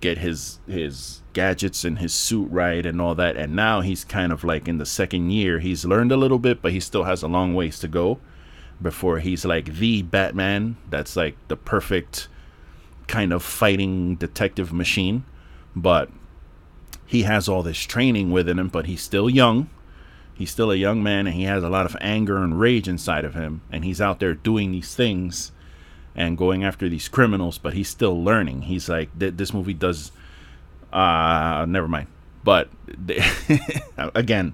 get 0.02 0.18
his 0.18 0.60
his 0.68 1.22
gadgets 1.34 1.86
and 1.86 2.00
his 2.00 2.14
suit 2.14 2.50
right 2.52 2.86
and 2.86 3.00
all 3.00 3.16
that. 3.16 3.38
And 3.38 3.56
now 3.56 3.82
he's 3.82 4.04
kind 4.04 4.32
of 4.32 4.44
like 4.44 4.68
in 4.68 4.78
the 4.78 4.86
second 4.86 5.32
year 5.32 5.60
he's 5.60 5.86
learned 5.86 6.12
a 6.12 6.18
little 6.18 6.40
bit 6.40 6.62
but 6.62 6.74
he 6.74 6.80
still 6.80 7.04
has 7.04 7.24
a 7.24 7.28
long 7.28 7.54
ways 7.54 7.80
to 7.80 7.88
go 7.88 8.20
before 8.82 9.20
he's 9.20 9.46
like 9.46 9.76
the 9.76 10.02
batman 10.02 10.76
that's 10.90 11.16
like 11.16 11.38
the 11.48 11.56
perfect 11.56 12.28
kind 13.08 13.32
of 13.32 13.44
fighting 13.44 14.16
detective 14.16 14.74
machine. 14.74 15.24
But 15.76 16.10
he 17.06 17.24
has 17.24 17.48
all 17.48 17.64
this 17.64 17.80
training 17.80 18.32
within 18.32 18.60
him 18.60 18.68
but 18.68 18.88
he's 18.88 19.02
still 19.02 19.30
young. 19.30 19.70
He's 20.34 20.52
still 20.52 20.72
a 20.72 20.76
young 20.76 21.04
man 21.04 21.28
and 21.28 21.36
he 21.36 21.44
has 21.44 21.64
a 21.64 21.70
lot 21.70 21.86
of 21.86 21.96
anger 22.02 22.38
and 22.38 22.60
rage 22.60 22.88
inside 22.88 23.24
of 23.24 23.36
him 23.36 23.62
and 23.72 23.86
he's 23.86 24.02
out 24.02 24.20
there 24.20 24.34
doing 24.34 24.72
these 24.72 24.96
things 24.96 25.52
and 26.16 26.38
going 26.38 26.64
after 26.64 26.90
these 26.90 27.08
criminals, 27.08 27.58
but 27.58 27.74
he's 27.74 27.90
still 27.90 28.22
learning. 28.24 28.64
He's 28.64 28.90
like, 28.90 29.10
this 29.18 29.54
movie 29.54 29.74
does. 29.74 30.12
Uh, 30.92 31.66
never 31.68 31.88
mind. 31.88 32.08
But 32.44 32.70
again, 33.98 34.54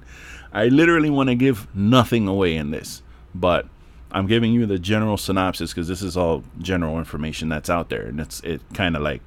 I 0.54 0.68
literally 0.68 1.10
want 1.10 1.30
to 1.30 1.36
give 1.36 1.74
nothing 1.76 2.28
away 2.28 2.56
in 2.56 2.72
this, 2.72 3.02
but 3.34 3.68
I'm 4.12 4.28
giving 4.28 4.54
you 4.54 4.66
the 4.66 4.80
general 4.80 5.18
synopsis 5.18 5.74
because 5.74 5.88
this 5.88 6.02
is 6.02 6.16
all 6.16 6.44
general 6.60 6.98
information 7.00 7.50
that's 7.50 7.70
out 7.70 7.90
there, 7.90 8.06
and 8.08 8.20
it's 8.20 8.42
it 8.42 8.62
kind 8.74 8.96
of 8.96 9.02
like 9.02 9.22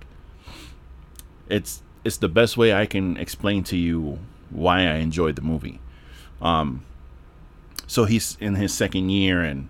it's 1.49 1.83
it's 2.05 2.17
the 2.19 2.29
best 2.29 2.57
way 2.57 2.73
I 2.73 2.87
can 2.87 3.17
explain 3.17 3.65
to 3.65 3.77
you 3.77 4.19
why 4.51 4.81
I 4.81 4.97
enjoyed 4.97 5.37
the 5.37 5.43
movie. 5.43 5.81
Um, 6.41 6.85
so 7.87 8.05
he's 8.05 8.37
in 8.41 8.55
his 8.55 8.73
second 8.73 9.11
year, 9.11 9.43
and 9.43 9.69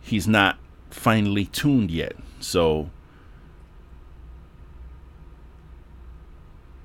he's 0.00 0.26
not 0.26 0.58
finely 0.90 1.46
tuned 1.46 1.90
yet. 1.90 2.16
So 2.40 2.90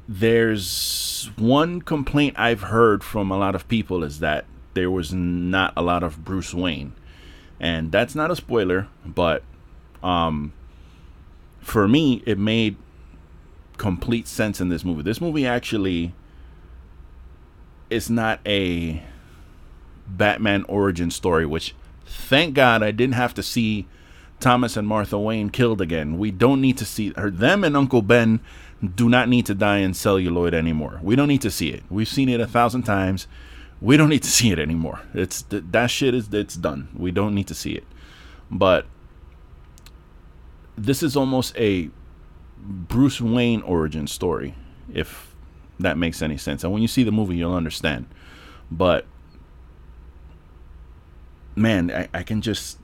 there's 0.08 1.32
one 1.38 1.82
complaint 1.82 2.36
I've 2.38 2.62
heard 2.62 3.03
from 3.03 3.32
a 3.32 3.38
lot 3.38 3.56
of 3.56 3.68
people 3.68 4.03
is 4.03 4.20
that 4.20 4.45
there 4.76 4.91
was 4.91 5.14
not 5.14 5.74
a 5.76 5.82
lot 5.82 6.03
of 6.03 6.24
Bruce 6.24 6.53
Wayne. 6.53 6.93
And 7.60 7.91
that's 7.91 8.14
not 8.14 8.32
a 8.32 8.36
spoiler, 8.36 8.88
but 9.06 9.43
um 10.03 10.53
for 11.62 11.88
me 11.88 12.22
it 12.26 12.38
made 12.38 12.76
complete 13.78 14.28
sense 14.28 14.62
in 14.62 14.70
this 14.70 14.86
movie. 14.86 15.01
This 15.01 15.20
movie 15.20 15.47
actually 15.47 16.14
is 17.89 18.10
not 18.10 18.39
a 18.45 19.03
Batman 20.08 20.64
origin 20.68 21.10
story, 21.10 21.45
which 21.45 21.74
thank 22.06 22.53
God 22.53 22.84
I 22.84 22.91
didn't 22.91 23.16
have 23.16 23.34
to 23.36 23.43
see 23.43 23.88
Thomas 24.39 24.77
and 24.77 24.88
Martha 24.88 25.17
Wayne 25.17 25.49
killed 25.49 25.81
again. 25.81 26.17
We 26.17 26.31
don't 26.31 26.61
need 26.61 26.77
to 26.77 26.86
see 26.86 27.13
her. 27.15 27.31
Them 27.31 27.63
and 27.63 27.75
Uncle 27.75 28.01
Ben 28.01 28.41
do 28.83 29.09
not 29.09 29.29
need 29.29 29.45
to 29.47 29.55
die 29.55 29.77
in 29.77 29.93
celluloid 29.93 30.53
anymore. 30.53 30.99
We 31.01 31.15
don't 31.15 31.27
need 31.27 31.41
to 31.41 31.51
see 31.51 31.69
it. 31.69 31.83
We've 31.89 32.07
seen 32.07 32.29
it 32.29 32.39
a 32.39 32.47
thousand 32.47 32.83
times. 32.83 33.27
We 33.81 33.97
don't 33.97 34.09
need 34.09 34.23
to 34.23 34.29
see 34.29 34.51
it 34.51 34.59
anymore. 34.59 35.01
It's 35.13 35.45
that 35.49 35.88
shit 35.88 36.13
is 36.13 36.33
it's 36.33 36.55
done. 36.55 36.89
We 36.95 37.11
don't 37.11 37.33
need 37.33 37.47
to 37.47 37.55
see 37.55 37.73
it. 37.73 37.86
But 38.51 38.86
this 40.77 41.01
is 41.01 41.15
almost 41.15 41.55
a 41.57 41.89
Bruce 42.57 43.21
Wayne 43.21 43.61
origin 43.61 44.07
story, 44.07 44.55
if 44.93 45.36
that 45.79 45.97
makes 45.97 46.21
any 46.21 46.38
sense. 46.38 46.63
And 46.63 46.73
when 46.73 46.81
you 46.81 46.88
see 46.88 47.03
the 47.03 47.11
movie, 47.11 47.36
you'll 47.38 47.53
understand. 47.53 48.07
But 48.71 49.05
man, 51.55 51.91
I, 51.91 52.07
I 52.13 52.23
can 52.23 52.41
just. 52.41 52.79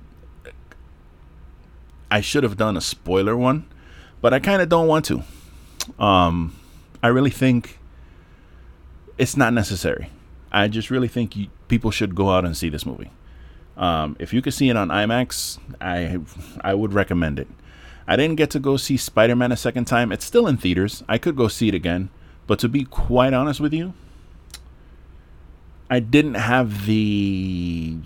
I 2.12 2.20
should 2.20 2.43
have 2.43 2.57
done 2.57 2.76
a 2.76 2.82
spoiler 2.82 3.38
one, 3.38 3.66
but 4.20 4.34
I 4.34 4.39
kind 4.39 4.62
of 4.62 4.68
don't 4.68 4.88
want 4.88 5.05
to. 5.05 5.24
Um, 5.97 6.59
I 7.01 7.07
really 7.07 7.30
think 7.30 7.80
it's 9.18 9.38
not 9.38 9.53
necessary. 9.53 10.09
I 10.51 10.68
just 10.68 10.91
really 10.91 11.07
think 11.07 11.38
you, 11.38 11.47
people 11.70 11.89
should 11.89 12.14
go 12.14 12.30
out 12.30 12.43
and 12.43 12.55
see 12.55 12.68
this 12.68 12.86
movie. 12.86 13.09
Um, 13.78 14.18
if 14.20 14.34
you 14.34 14.41
could 14.41 14.53
see 14.53 14.70
it 14.70 14.76
on 14.76 14.89
IMAX, 14.89 15.57
I 15.80 16.20
I 16.59 16.74
would 16.74 16.93
recommend 16.93 17.39
it. 17.39 17.47
I 18.05 18.18
didn't 18.18 18.36
get 18.36 18.49
to 18.51 18.59
go 18.59 18.76
see 18.76 18.97
Spider 18.97 19.36
Man 19.36 19.53
a 19.53 19.57
second 19.57 19.86
time. 19.86 20.12
It's 20.12 20.26
still 20.26 20.47
in 20.47 20.57
theaters. 20.57 21.03
I 21.07 21.18
could 21.18 21.38
go 21.38 21.47
see 21.47 21.70
it 21.70 21.74
again. 21.74 22.09
But 22.45 22.59
to 22.59 22.68
be 22.68 22.84
quite 22.84 23.34
honest 23.34 23.62
with 23.62 23.74
you, 23.74 23.93
I 25.89 25.99
didn't 25.99 26.34
have 26.34 26.86
the. 26.86 27.97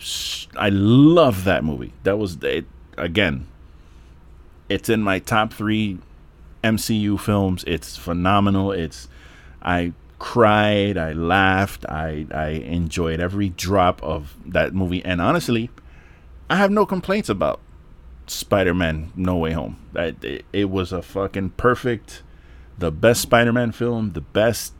I 0.55 0.69
love 0.69 1.43
that 1.45 1.63
movie. 1.63 1.93
That 2.03 2.19
was 2.19 2.37
it. 2.43 2.65
Again, 2.97 3.47
it's 4.69 4.89
in 4.89 5.01
my 5.01 5.19
top 5.19 5.53
three 5.53 5.99
MCU 6.63 7.19
films. 7.19 7.63
It's 7.67 7.97
phenomenal. 7.97 8.71
It's. 8.71 9.07
I 9.61 9.93
cried. 10.19 10.97
I 10.97 11.13
laughed. 11.13 11.85
I 11.87 12.25
I 12.31 12.47
enjoyed 12.49 13.19
every 13.19 13.49
drop 13.49 14.01
of 14.03 14.35
that 14.45 14.73
movie. 14.73 15.03
And 15.05 15.21
honestly, 15.21 15.69
I 16.49 16.55
have 16.55 16.71
no 16.71 16.85
complaints 16.85 17.29
about 17.29 17.59
Spider-Man: 18.27 19.11
No 19.15 19.37
Way 19.37 19.51
Home. 19.51 19.77
That 19.93 20.23
it, 20.23 20.45
it 20.51 20.69
was 20.69 20.91
a 20.91 21.01
fucking 21.01 21.51
perfect, 21.51 22.23
the 22.77 22.91
best 22.91 23.21
Spider-Man 23.21 23.71
film, 23.71 24.11
the 24.13 24.21
best, 24.21 24.73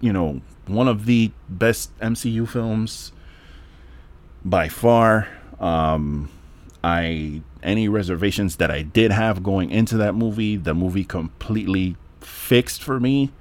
you 0.00 0.12
know, 0.12 0.40
one 0.66 0.88
of 0.88 1.06
the 1.06 1.32
best 1.48 1.96
MCU 1.98 2.48
films 2.48 3.12
by 4.44 4.68
far. 4.68 5.28
Um, 5.58 6.30
I 6.82 7.42
any 7.62 7.88
reservations 7.88 8.56
that 8.56 8.70
I 8.70 8.82
did 8.82 9.10
have 9.10 9.42
going 9.42 9.70
into 9.70 9.96
that 9.98 10.14
movie, 10.14 10.56
the 10.56 10.74
movie 10.74 11.04
completely 11.04 11.96
fixed 12.20 12.82
for 12.82 13.00
me. 13.00 13.32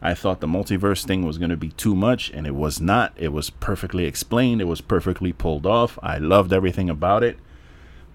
I 0.00 0.14
thought 0.14 0.40
the 0.40 0.46
multiverse 0.46 1.04
thing 1.04 1.26
was 1.26 1.38
going 1.38 1.50
to 1.50 1.56
be 1.56 1.70
too 1.70 1.96
much, 1.96 2.30
and 2.30 2.46
it 2.46 2.54
was 2.54 2.80
not. 2.80 3.12
It 3.16 3.32
was 3.32 3.50
perfectly 3.50 4.04
explained. 4.04 4.60
It 4.60 4.66
was 4.66 4.80
perfectly 4.80 5.32
pulled 5.32 5.66
off. 5.66 5.98
I 6.02 6.18
loved 6.18 6.52
everything 6.52 6.88
about 6.88 7.24
it 7.24 7.38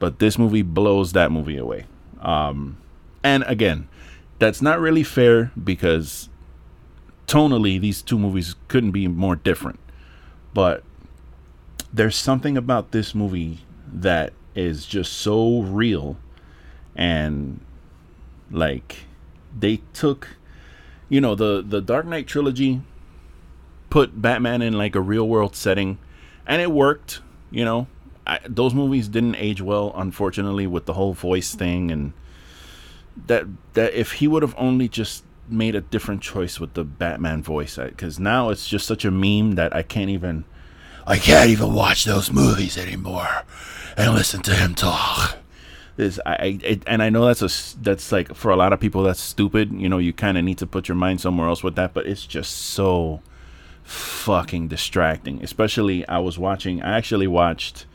but 0.03 0.19
this 0.19 0.37
movie 0.37 0.63
blows 0.63 1.13
that 1.13 1.31
movie 1.31 1.55
away. 1.55 1.85
Um, 2.19 2.75
and 3.23 3.41
again, 3.47 3.87
that's 4.37 4.61
not 4.61 4.81
really 4.81 5.01
fair 5.01 5.53
because 5.63 6.27
tonally 7.25 7.79
these 7.79 8.01
two 8.01 8.19
movies 8.19 8.55
couldn't 8.67 8.91
be 8.91 9.07
more 9.07 9.37
different. 9.37 9.79
But 10.53 10.83
there's 11.93 12.17
something 12.17 12.57
about 12.57 12.91
this 12.91 13.15
movie 13.15 13.59
that 13.93 14.33
is 14.55 14.85
just 14.85 15.13
so 15.13 15.61
real 15.61 16.17
and 16.95 17.59
like 18.51 19.05
they 19.57 19.81
took 19.93 20.29
you 21.09 21.19
know 21.19 21.35
the 21.35 21.63
the 21.67 21.81
Dark 21.81 22.05
Knight 22.05 22.27
trilogy 22.27 22.81
put 23.89 24.21
Batman 24.21 24.61
in 24.61 24.73
like 24.73 24.95
a 24.95 25.01
real 25.01 25.27
world 25.27 25.55
setting 25.55 25.97
and 26.45 26.61
it 26.61 26.71
worked, 26.71 27.21
you 27.51 27.65
know. 27.65 27.87
I, 28.25 28.39
those 28.47 28.73
movies 28.73 29.09
didn't 29.09 29.35
age 29.35 29.61
well, 29.61 29.91
unfortunately, 29.95 30.65
with 30.65 30.85
the 30.85 30.93
whole 30.93 31.13
voice 31.13 31.53
thing, 31.53 31.91
and 31.91 32.13
that 33.27 33.45
that 33.73 33.93
if 33.93 34.13
he 34.13 34.27
would 34.27 34.41
have 34.41 34.55
only 34.57 34.87
just 34.87 35.25
made 35.49 35.75
a 35.75 35.81
different 35.81 36.21
choice 36.21 36.59
with 36.59 36.73
the 36.73 36.85
Batman 36.85 37.43
voice, 37.43 37.75
because 37.77 38.19
now 38.19 38.49
it's 38.49 38.67
just 38.67 38.87
such 38.87 39.03
a 39.03 39.11
meme 39.11 39.53
that 39.53 39.75
I 39.75 39.83
can't 39.83 40.09
even, 40.09 40.45
I 41.05 41.17
can't 41.17 41.49
even 41.49 41.73
watch 41.73 42.05
those 42.05 42.31
movies 42.31 42.77
anymore 42.77 43.43
and 43.97 44.13
listen 44.13 44.41
to 44.43 44.55
him 44.55 44.75
talk. 44.75 45.37
Is 45.97 46.19
I, 46.25 46.59
I 46.63 46.79
and 46.87 47.03
I 47.03 47.09
know 47.09 47.25
that's 47.25 47.41
a 47.41 47.77
that's 47.81 48.11
like 48.11 48.33
for 48.33 48.49
a 48.49 48.55
lot 48.55 48.73
of 48.73 48.79
people 48.79 49.03
that's 49.03 49.19
stupid. 49.19 49.71
You 49.73 49.89
know, 49.89 49.99
you 49.99 50.11
kind 50.11 50.37
of 50.37 50.43
need 50.43 50.57
to 50.57 50.65
put 50.65 50.87
your 50.87 50.95
mind 50.95 51.21
somewhere 51.21 51.47
else 51.47 51.63
with 51.63 51.75
that, 51.75 51.93
but 51.93 52.07
it's 52.07 52.25
just 52.25 52.51
so 52.51 53.21
fucking 53.83 54.69
distracting. 54.69 55.43
Especially 55.43 56.07
I 56.07 56.17
was 56.17 56.39
watching. 56.39 56.81
I 56.81 56.97
actually 56.97 57.27
watched 57.27 57.85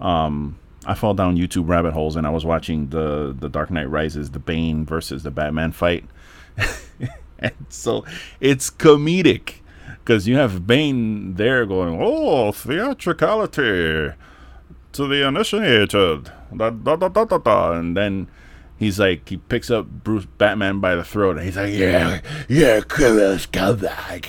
um, 0.00 0.58
I 0.86 0.94
fall 0.94 1.14
down 1.14 1.36
YouTube 1.36 1.68
rabbit 1.68 1.92
holes 1.92 2.14
and 2.14 2.26
I 2.26 2.30
was 2.30 2.44
watching 2.44 2.88
the 2.90 3.34
the 3.36 3.48
Dark 3.48 3.70
Knight 3.70 3.90
Rises, 3.90 4.30
the 4.30 4.38
Bane 4.38 4.84
versus 4.84 5.22
the 5.22 5.30
Batman 5.30 5.72
fight. 5.72 6.04
and 7.40 7.52
so 7.68 8.04
it's 8.40 8.70
comedic 8.70 9.54
because 10.04 10.28
you 10.28 10.36
have 10.36 10.66
Bane 10.66 11.34
there 11.34 11.64
going, 11.64 11.98
"Oh, 12.00 12.52
theatricality 12.52 14.12
to 14.92 15.08
the 15.08 15.26
initiated," 15.26 16.30
da, 16.54 16.70
da, 16.70 16.96
da, 16.96 17.08
da, 17.08 17.24
da, 17.24 17.38
da. 17.38 17.72
and 17.72 17.96
then 17.96 18.28
he's 18.76 19.00
like, 19.00 19.28
he 19.28 19.38
picks 19.38 19.70
up 19.70 19.86
Bruce 19.86 20.26
Batman 20.26 20.80
by 20.80 20.94
the 20.94 21.04
throat, 21.04 21.36
and 21.36 21.46
he's 21.46 21.56
like, 21.56 21.72
"Yeah, 21.72 22.20
you're 22.48 22.78
a 22.78 22.82
criminal 22.82 23.36
scumbag. 23.36 24.26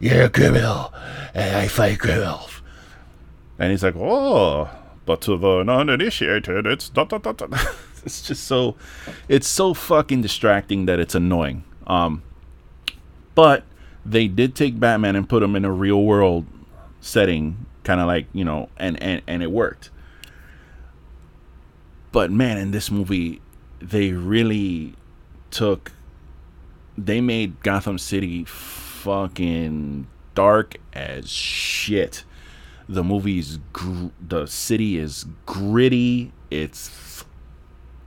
You're 0.00 0.24
a 0.24 0.30
criminal, 0.30 0.94
and 1.34 1.56
I 1.56 1.68
fight 1.68 1.98
criminals." 1.98 2.62
And 3.58 3.70
he's 3.70 3.82
like, 3.82 3.96
"Oh." 3.96 4.70
but 5.04 5.20
to 5.22 5.36
the 5.36 5.58
uninitiated, 5.60 6.66
it's 6.66 6.88
da, 6.88 7.04
da, 7.04 7.18
da, 7.18 7.32
da. 7.32 7.46
it's 8.04 8.22
just 8.22 8.44
so 8.44 8.76
it's 9.28 9.48
so 9.48 9.74
fucking 9.74 10.22
distracting 10.22 10.86
that 10.86 11.00
it's 11.00 11.14
annoying. 11.14 11.64
Um, 11.86 12.22
but 13.34 13.64
they 14.04 14.28
did 14.28 14.54
take 14.54 14.78
Batman 14.78 15.16
and 15.16 15.28
put 15.28 15.42
him 15.42 15.56
in 15.56 15.64
a 15.64 15.72
real 15.72 16.02
world 16.02 16.46
setting, 17.00 17.66
kind 17.84 18.00
of 18.00 18.06
like 18.06 18.26
you 18.32 18.44
know, 18.44 18.68
and 18.76 19.00
and 19.02 19.22
and 19.26 19.42
it 19.42 19.50
worked. 19.50 19.90
But 22.10 22.30
man, 22.30 22.58
in 22.58 22.70
this 22.72 22.90
movie, 22.90 23.40
they 23.80 24.12
really 24.12 24.94
took. 25.50 25.92
They 26.98 27.22
made 27.22 27.62
Gotham 27.62 27.98
City 27.98 28.44
fucking 28.44 30.06
dark 30.34 30.76
as 30.92 31.30
shit 31.30 32.24
the 32.88 33.04
movie's 33.04 33.58
gr- 33.72 34.08
the 34.20 34.46
city 34.46 34.98
is 34.98 35.26
gritty. 35.46 36.32
It's 36.50 37.24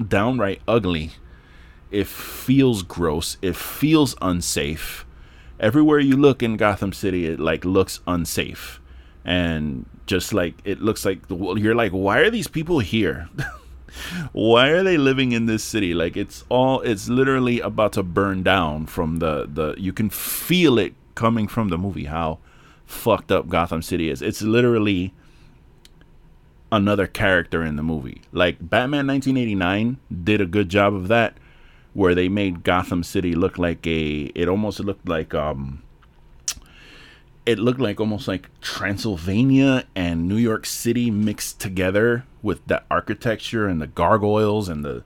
downright 0.05 0.61
ugly. 0.67 1.11
It 1.91 2.07
feels 2.07 2.83
gross. 2.83 3.37
It 3.41 3.55
feels 3.55 4.15
unsafe. 4.21 5.05
Everywhere 5.59 5.99
you 5.99 6.17
look 6.17 6.43
in 6.43 6.57
Gotham 6.57 6.93
City, 6.93 7.25
it 7.25 7.39
like 7.39 7.63
looks 7.63 8.01
unsafe, 8.07 8.81
and 9.23 9.85
just 10.05 10.33
like 10.33 10.55
it 10.63 10.81
looks 10.81 11.05
like 11.05 11.19
you're 11.29 11.75
like, 11.75 11.91
why 11.91 12.19
are 12.19 12.29
these 12.29 12.47
people 12.47 12.79
here? 12.79 13.29
why 14.31 14.69
are 14.69 14.83
they 14.83 14.97
living 14.97 15.31
in 15.31 15.45
this 15.45 15.63
city? 15.63 15.93
Like 15.93 16.17
it's 16.17 16.43
all 16.49 16.81
it's 16.81 17.07
literally 17.07 17.59
about 17.59 17.93
to 17.93 18.03
burn 18.03 18.43
down 18.43 18.85
from 18.85 19.17
the 19.19 19.47
the. 19.51 19.75
You 19.77 19.93
can 19.93 20.09
feel 20.09 20.77
it 20.77 20.93
coming 21.15 21.47
from 21.47 21.69
the 21.69 21.77
movie. 21.77 22.05
How 22.05 22.39
fucked 22.85 23.31
up 23.31 23.47
Gotham 23.49 23.81
City 23.81 24.09
is. 24.09 24.21
It's 24.21 24.41
literally 24.41 25.13
another 26.71 27.07
character 27.07 27.63
in 27.63 27.75
the 27.75 27.83
movie. 27.83 28.21
Like 28.31 28.57
Batman 28.59 29.07
1989 29.07 29.97
did 30.23 30.41
a 30.41 30.45
good 30.45 30.69
job 30.69 30.93
of 30.93 31.07
that 31.07 31.37
where 31.95 32.13
they 32.13 32.27
made 32.27 32.63
Gotham 32.63 33.03
City 33.03 33.33
look 33.33 33.57
like 33.57 33.87
a 33.87 34.31
it 34.35 34.47
almost 34.49 34.79
looked 34.81 35.07
like 35.07 35.33
um 35.33 35.81
it 37.45 37.57
looked 37.57 37.79
like 37.79 37.99
almost 37.99 38.27
like 38.27 38.49
Transylvania 38.59 39.85
and 39.95 40.27
New 40.27 40.35
York 40.35 40.65
City 40.65 41.09
mixed 41.09 41.59
together 41.59 42.25
with 42.41 42.65
the 42.67 42.83
architecture 42.91 43.67
and 43.67 43.81
the 43.81 43.87
gargoyles 43.87 44.67
and 44.67 44.83
the 44.83 45.03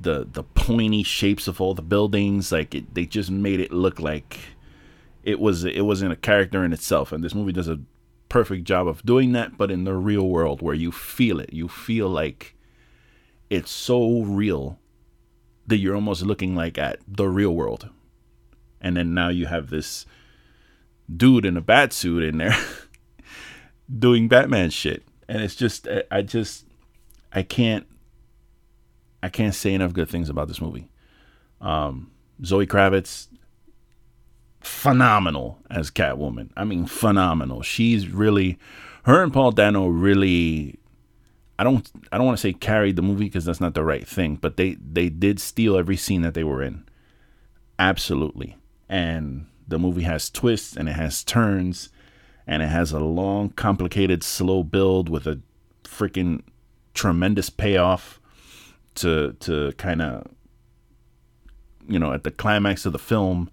the 0.00 0.26
the 0.32 0.42
pointy 0.42 1.02
shapes 1.02 1.46
of 1.46 1.60
all 1.60 1.74
the 1.74 1.82
buildings. 1.82 2.50
Like 2.50 2.74
it, 2.74 2.94
they 2.94 3.04
just 3.04 3.30
made 3.30 3.60
it 3.60 3.70
look 3.70 4.00
like 4.00 4.38
it 5.22 5.40
was 5.40 5.64
it 5.64 5.84
wasn't 5.84 6.12
a 6.12 6.16
character 6.16 6.64
in 6.64 6.72
itself. 6.72 7.12
And 7.12 7.22
this 7.22 7.34
movie 7.34 7.52
does 7.52 7.68
a 7.68 7.80
perfect 8.30 8.64
job 8.64 8.88
of 8.88 9.04
doing 9.04 9.32
that, 9.32 9.58
but 9.58 9.70
in 9.70 9.84
the 9.84 9.94
real 9.94 10.26
world 10.26 10.62
where 10.62 10.74
you 10.74 10.90
feel 10.90 11.38
it, 11.38 11.52
you 11.52 11.68
feel 11.68 12.08
like 12.08 12.54
it's 13.50 13.70
so 13.70 14.22
real 14.22 14.78
that 15.70 15.78
you're 15.78 15.94
almost 15.94 16.22
looking 16.22 16.54
like 16.54 16.78
at 16.78 16.98
the 17.08 17.28
real 17.28 17.54
world. 17.54 17.88
And 18.80 18.96
then 18.96 19.14
now 19.14 19.28
you 19.28 19.46
have 19.46 19.70
this 19.70 20.06
dude 21.14 21.44
in 21.44 21.56
a 21.56 21.60
bat 21.60 21.92
suit 21.92 22.22
in 22.22 22.38
there 22.38 22.56
doing 23.98 24.28
Batman 24.28 24.70
shit. 24.70 25.02
And 25.28 25.42
it's 25.42 25.54
just 25.54 25.88
I 26.10 26.22
just 26.22 26.66
I 27.32 27.42
can't 27.42 27.86
I 29.22 29.28
can't 29.28 29.54
say 29.54 29.74
enough 29.74 29.92
good 29.92 30.08
things 30.08 30.28
about 30.28 30.48
this 30.48 30.60
movie. 30.60 30.88
Um, 31.60 32.10
Zoe 32.44 32.66
Kravitz, 32.66 33.28
phenomenal 34.60 35.58
as 35.70 35.90
Catwoman. 35.90 36.50
I 36.56 36.64
mean, 36.64 36.86
phenomenal. 36.86 37.62
She's 37.62 38.08
really, 38.08 38.58
her 39.04 39.22
and 39.22 39.32
Paul 39.32 39.52
Dano 39.52 39.86
really. 39.88 40.79
I 41.60 41.62
don't. 41.62 41.86
I 42.10 42.16
don't 42.16 42.24
want 42.24 42.38
to 42.38 42.40
say 42.40 42.54
carried 42.54 42.96
the 42.96 43.02
movie 43.02 43.26
because 43.26 43.44
that's 43.44 43.60
not 43.60 43.74
the 43.74 43.84
right 43.84 44.08
thing, 44.08 44.36
but 44.36 44.56
they 44.56 44.76
they 44.76 45.10
did 45.10 45.38
steal 45.38 45.76
every 45.76 45.96
scene 45.98 46.22
that 46.22 46.32
they 46.32 46.42
were 46.42 46.62
in. 46.62 46.86
Absolutely, 47.78 48.56
and 48.88 49.44
the 49.68 49.78
movie 49.78 50.04
has 50.04 50.30
twists 50.30 50.74
and 50.74 50.88
it 50.88 50.92
has 50.92 51.22
turns, 51.22 51.90
and 52.46 52.62
it 52.62 52.68
has 52.68 52.92
a 52.92 52.98
long, 52.98 53.50
complicated, 53.50 54.22
slow 54.22 54.62
build 54.62 55.10
with 55.10 55.26
a 55.26 55.38
freaking 55.84 56.40
tremendous 56.94 57.50
payoff 57.50 58.22
to 58.94 59.34
to 59.40 59.72
kind 59.72 60.00
of 60.00 60.26
you 61.86 61.98
know 61.98 62.14
at 62.14 62.24
the 62.24 62.30
climax 62.30 62.86
of 62.86 62.92
the 62.92 62.98
film 62.98 63.50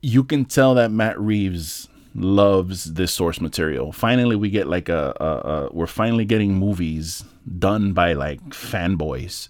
you 0.00 0.24
can 0.24 0.46
tell 0.46 0.74
that 0.74 0.90
Matt 0.90 1.20
Reeves 1.20 1.88
loves 2.14 2.94
this 2.94 3.12
source 3.12 3.40
material. 3.40 3.92
Finally, 3.92 4.36
we 4.36 4.50
get 4.50 4.66
like 4.66 4.88
a, 4.88 5.14
a, 5.18 5.24
a, 5.24 5.72
we're 5.72 5.86
finally 5.86 6.24
getting 6.24 6.54
movies 6.54 7.24
done 7.58 7.92
by 7.92 8.12
like 8.12 8.40
fanboys 8.50 9.48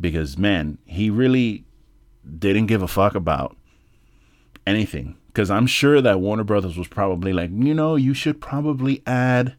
because 0.00 0.38
man, 0.38 0.78
he 0.86 1.10
really 1.10 1.64
didn't 2.38 2.66
give 2.66 2.82
a 2.82 2.88
fuck 2.88 3.14
about 3.14 3.56
anything. 4.66 5.16
Because 5.28 5.50
I'm 5.50 5.66
sure 5.66 6.00
that 6.00 6.20
Warner 6.20 6.42
Brothers 6.42 6.76
was 6.76 6.88
probably 6.88 7.32
like, 7.32 7.50
you 7.52 7.72
know, 7.72 7.94
you 7.94 8.14
should 8.14 8.40
probably 8.40 9.00
add 9.06 9.54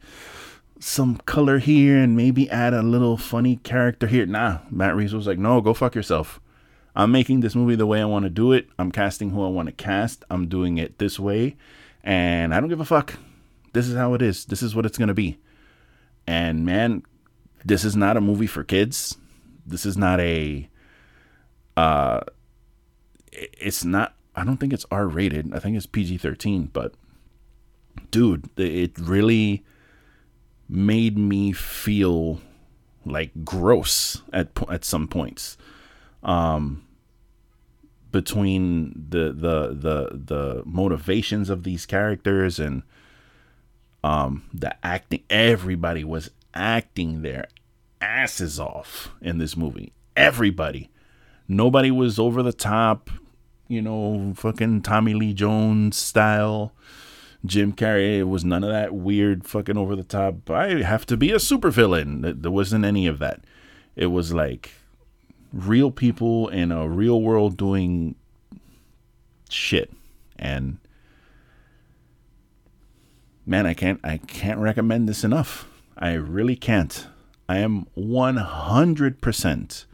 some 0.79 1.17
color 1.25 1.59
here 1.59 1.97
and 1.97 2.17
maybe 2.17 2.49
add 2.49 2.73
a 2.73 2.81
little 2.81 3.15
funny 3.15 3.57
character 3.57 4.07
here. 4.07 4.25
Nah, 4.25 4.59
Matt 4.69 4.95
Reeves 4.95 5.13
was 5.13 5.27
like, 5.27 5.37
no, 5.37 5.61
go 5.61 5.73
fuck 5.73 5.95
yourself. 5.95 6.41
I'm 6.93 7.11
making 7.11 7.39
this 7.39 7.55
movie 7.55 7.75
the 7.75 7.85
way 7.85 8.01
I 8.01 8.05
want 8.05 8.23
to 8.23 8.29
do 8.29 8.51
it. 8.51 8.67
I'm 8.77 8.91
casting 8.91 9.29
who 9.29 9.45
I 9.45 9.47
want 9.47 9.67
to 9.67 9.71
cast. 9.71 10.25
I'm 10.29 10.47
doing 10.47 10.77
it 10.77 10.97
this 10.97 11.17
way. 11.17 11.55
And 12.03 12.53
I 12.53 12.59
don't 12.59 12.69
give 12.69 12.79
a 12.79 12.85
fuck. 12.85 13.15
This 13.73 13.87
is 13.87 13.95
how 13.95 14.13
it 14.13 14.21
is. 14.21 14.45
This 14.45 14.61
is 14.61 14.75
what 14.75 14.85
it's 14.85 14.97
going 14.97 15.07
to 15.07 15.13
be. 15.13 15.37
And 16.27 16.65
man, 16.65 17.03
this 17.63 17.83
is 17.83 17.95
not 17.95 18.17
a 18.17 18.21
movie 18.21 18.47
for 18.47 18.63
kids. 18.63 19.17
This 19.65 19.85
is 19.85 19.97
not 19.97 20.19
a 20.19 20.67
uh 21.77 22.21
it's 23.31 23.85
not 23.85 24.15
I 24.35 24.43
don't 24.43 24.57
think 24.57 24.73
it's 24.73 24.85
R 24.91 25.07
rated. 25.07 25.53
I 25.53 25.59
think 25.59 25.77
it's 25.77 25.85
PG-13, 25.85 26.69
but 26.73 26.93
dude, 28.11 28.49
it 28.57 28.97
really 28.97 29.63
made 30.67 31.17
me 31.17 31.51
feel 31.51 32.41
like 33.05 33.31
gross 33.43 34.21
at 34.31 34.49
at 34.69 34.85
some 34.85 35.07
points 35.07 35.57
um 36.23 36.83
between 38.11 39.05
the 39.09 39.31
the 39.31 39.69
the 39.69 40.09
the 40.13 40.63
motivations 40.65 41.49
of 41.49 41.63
these 41.63 41.85
characters 41.85 42.59
and 42.59 42.83
um 44.03 44.43
the 44.53 44.75
acting 44.85 45.23
everybody 45.29 46.03
was 46.03 46.31
acting 46.53 47.21
their 47.21 47.47
asses 48.01 48.59
off 48.59 49.11
in 49.21 49.37
this 49.37 49.55
movie 49.55 49.93
everybody 50.15 50.89
nobody 51.47 51.91
was 51.91 52.19
over 52.19 52.43
the 52.43 52.53
top 52.53 53.09
you 53.67 53.81
know 53.81 54.33
fucking 54.35 54.81
Tommy 54.81 55.13
Lee 55.13 55.33
Jones 55.33 55.95
style 55.95 56.73
Jim 57.45 57.73
Carrey. 57.73 58.19
It 58.19 58.23
was 58.25 58.45
none 58.45 58.63
of 58.63 58.69
that 58.69 58.93
weird 58.93 59.47
fucking 59.47 59.77
over 59.77 59.95
the 59.95 60.03
top. 60.03 60.49
I 60.49 60.83
have 60.83 61.05
to 61.07 61.17
be 61.17 61.31
a 61.31 61.37
supervillain. 61.37 62.41
There 62.41 62.51
wasn't 62.51 62.85
any 62.85 63.07
of 63.07 63.19
that. 63.19 63.43
It 63.95 64.07
was 64.07 64.33
like 64.33 64.71
real 65.53 65.91
people 65.91 66.47
in 66.49 66.71
a 66.71 66.87
real 66.87 67.21
world 67.21 67.57
doing 67.57 68.15
shit. 69.49 69.91
And 70.37 70.77
man, 73.45 73.65
I 73.65 73.73
can't 73.73 73.99
I 74.03 74.17
can't 74.17 74.59
recommend 74.59 75.07
this 75.07 75.23
enough. 75.23 75.67
I 75.97 76.13
really 76.13 76.55
can't. 76.55 77.07
I 77.47 77.57
am 77.57 77.85
100% 77.97 79.85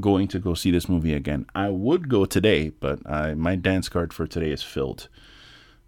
going 0.00 0.28
to 0.28 0.38
go 0.38 0.54
see 0.54 0.70
this 0.70 0.88
movie 0.88 1.14
again. 1.14 1.46
I 1.54 1.68
would 1.68 2.08
go 2.08 2.24
today, 2.24 2.70
but 2.70 2.98
I, 3.08 3.34
my 3.34 3.54
dance 3.54 3.88
card 3.88 4.12
for 4.12 4.26
today 4.26 4.50
is 4.50 4.62
filled. 4.62 5.08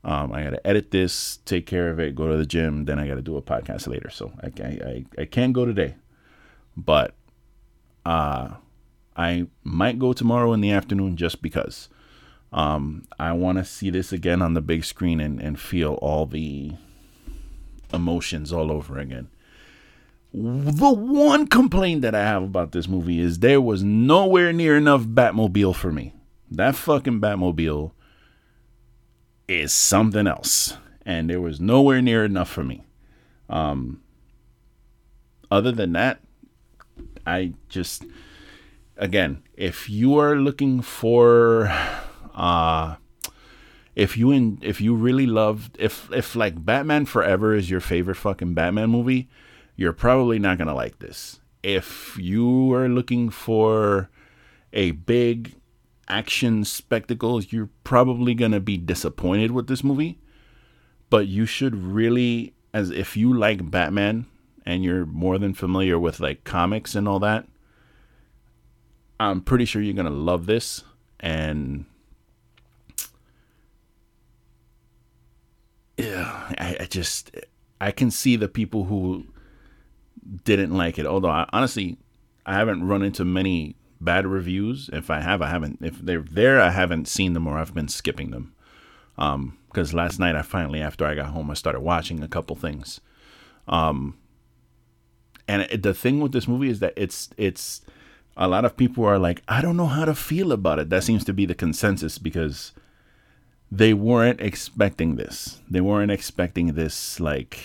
Um, 0.05 0.33
I 0.33 0.45
got 0.45 0.51
to 0.51 0.65
edit 0.65 0.93
this, 0.93 1.39
take 1.39 1.67
care 1.67 1.91
of 1.91 1.99
it, 1.99 2.15
go 2.15 2.29
to 2.29 2.37
the 2.37 2.47
gym, 2.47 2.85
then 2.85 3.01
I 3.01 3.09
got 3.09 3.17
to 3.17 3.23
do 3.23 3.37
a 3.37 3.43
podcast 3.43 3.89
later. 3.89 4.09
So 4.09 4.33
I, 4.41 4.53
I, 4.63 5.05
I, 5.23 5.25
can't 5.25 5.53
go 5.53 5.65
today, 5.65 5.97
but 6.77 7.15
uh, 8.05 8.51
I 9.17 9.47
might 9.65 9.99
go 9.99 10.13
tomorrow 10.13 10.53
in 10.53 10.61
the 10.61 10.73
afternoon 10.73 11.17
just 11.17 11.41
because. 11.43 11.89
Um, 12.53 13.05
I 13.19 13.33
want 13.33 13.59
to 13.59 13.65
see 13.65 13.91
this 13.91 14.13
again 14.13 14.43
on 14.43 14.55
the 14.55 14.61
big 14.61 14.85
screen 14.85 15.21
and, 15.21 15.41
and 15.41 15.59
feel 15.59 15.95
all 15.95 16.27
the 16.27 16.73
emotions 17.93 18.53
all 18.53 18.71
over 18.71 18.99
again. 18.99 19.29
The 20.33 20.93
one 20.93 21.47
complaint 21.47 22.03
that 22.03 22.15
I 22.15 22.23
have 22.23 22.43
about 22.43 22.73
this 22.73 22.89
movie 22.89 23.21
is 23.21 23.39
there 23.39 23.61
was 23.61 23.83
nowhere 23.83 24.53
near 24.53 24.77
enough 24.77 25.03
Batmobile 25.03 25.75
for 25.75 25.91
me. 25.91 26.13
That 26.51 26.75
fucking 26.75 27.21
Batmobile 27.21 27.93
is 29.49 29.73
something 29.73 30.27
else. 30.27 30.77
And 31.05 31.31
there 31.31 31.41
was 31.41 31.61
nowhere 31.61 32.03
near 32.03 32.25
enough 32.25 32.51
for 32.51 32.65
me. 32.65 32.85
Um, 33.49 34.03
other 35.51 35.73
than 35.73 35.93
that, 35.93 36.21
I 37.27 37.55
just, 37.69 38.05
again, 38.97 39.43
if 39.55 39.89
you 39.89 40.19
are 40.19 40.37
looking 40.37 40.83
for, 40.83 41.73
uh, 42.35 42.97
if 43.95 44.17
you 44.17 44.31
in, 44.31 44.59
if 44.63 44.81
you 44.81 44.95
really 44.95 45.27
love, 45.27 45.71
if 45.79 46.11
if 46.13 46.37
like 46.37 46.65
Batman 46.65 47.07
Forever 47.07 47.55
is 47.55 47.71
your 47.71 47.81
favorite 47.81 48.17
fucking 48.17 48.55
Batman 48.55 48.91
movie, 48.91 49.29
you're 49.77 49.93
probably 49.93 50.39
not 50.39 50.59
gonna 50.59 50.75
like 50.75 50.99
this. 50.99 51.41
If 51.63 52.17
you 52.19 52.73
are 52.75 52.89
looking 52.89 53.31
for 53.31 54.09
a 54.73 54.93
big 54.93 55.55
action 56.09 56.65
spectacle, 56.65 57.43
you're 57.43 57.71
probably 57.85 58.35
going 58.35 58.53
to 58.53 58.61
be 58.61 58.77
disappointed 58.77 59.51
with 59.51 59.67
this 59.67 59.83
movie. 59.83 60.19
But 61.11 61.27
you 61.27 61.47
should 61.47 61.75
really, 61.75 62.55
as 62.73 62.91
if 62.91 63.17
you 63.17 63.33
like 63.33 63.71
Batman 63.71 64.27
and 64.65 64.85
you're 64.85 65.07
more 65.07 65.39
than 65.39 65.55
familiar 65.55 65.99
with 65.99 66.21
like 66.21 66.45
comics 66.45 66.95
and 66.95 67.09
all 67.09 67.21
that, 67.21 67.47
I'm 69.19 69.41
pretty 69.41 69.65
sure 69.65 69.81
you're 69.81 69.95
going 69.95 70.07
to 70.07 70.13
love 70.13 70.47
this. 70.47 70.85
And 71.21 71.87
yeah, 75.97 76.53
I, 76.59 76.77
I, 76.81 76.85
just, 76.85 77.35
I 77.81 77.91
can 77.91 78.11
see 78.11 78.37
the 78.37 78.49
people 78.49 78.85
who 78.85 79.27
didn't 80.45 80.77
like 80.77 80.99
it. 80.99 81.07
Although, 81.07 81.31
I, 81.31 81.49
honestly, 81.53 81.97
I 82.45 82.55
haven't 82.55 82.87
run 82.87 83.03
into 83.03 83.25
many 83.25 83.77
bad 84.01 84.27
reviews. 84.27 84.91
If 84.93 85.11
I 85.11 85.21
have, 85.21 85.41
I 85.41 85.49
haven't. 85.49 85.79
If 85.81 85.99
they're 85.99 86.21
there, 86.21 86.61
I 86.61 86.71
haven't 86.71 87.09
seen 87.09 87.33
them 87.33 87.47
or 87.47 87.59
I've 87.59 87.75
been 87.75 87.89
skipping 87.89 88.31
them. 88.31 88.55
Um, 89.19 89.59
because 89.69 89.93
last 89.93 90.19
night 90.19 90.37
I 90.37 90.43
finally, 90.43 90.81
after 90.81 91.05
I 91.05 91.15
got 91.15 91.29
home, 91.29 91.51
I 91.51 91.55
started 91.55 91.81
watching 91.81 92.23
a 92.23 92.29
couple 92.29 92.57
things. 92.57 93.01
Um, 93.69 94.17
and 95.49 95.63
it, 95.63 95.83
the 95.83 95.93
thing 95.93 96.21
with 96.21 96.33
this 96.33 96.49
movie 96.49 96.71
is 96.71 96.81
that 96.81 96.95
it's 96.97 97.29
it's 97.37 97.83
a 98.37 98.49
lot 98.49 98.65
of 98.65 98.77
people 98.77 99.05
are 99.05 99.19
like, 99.19 99.43
I 99.49 99.61
don't 99.61 99.77
know 99.77 99.87
how 99.87 100.05
to 100.05 100.15
feel 100.15 100.53
about 100.53 100.79
it. 100.79 100.91
That 100.91 101.05
seems 101.05 101.25
to 101.25 101.33
be 101.33 101.47
the 101.47 101.55
consensus 101.55 102.19
because 102.19 102.73
they 103.71 103.95
weren't 103.95 104.41
expecting 104.41 105.17
this. 105.17 105.61
They 105.71 105.81
weren't 105.81 106.11
expecting 106.11 106.75
this 106.75 107.19
like 107.19 107.59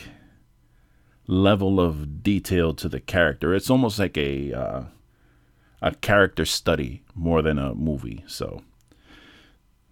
level 1.28 1.80
of 1.80 2.24
detail 2.24 2.74
to 2.76 2.90
the 2.90 3.00
character. 3.00 3.54
It's 3.54 3.70
almost 3.70 4.00
like 4.00 4.18
a 4.18 4.54
uh, 4.54 4.84
a 5.82 5.96
character 5.96 6.46
study 6.46 7.04
more 7.16 7.42
than 7.42 7.58
a 7.58 7.76
movie. 7.76 8.24
So, 8.28 8.62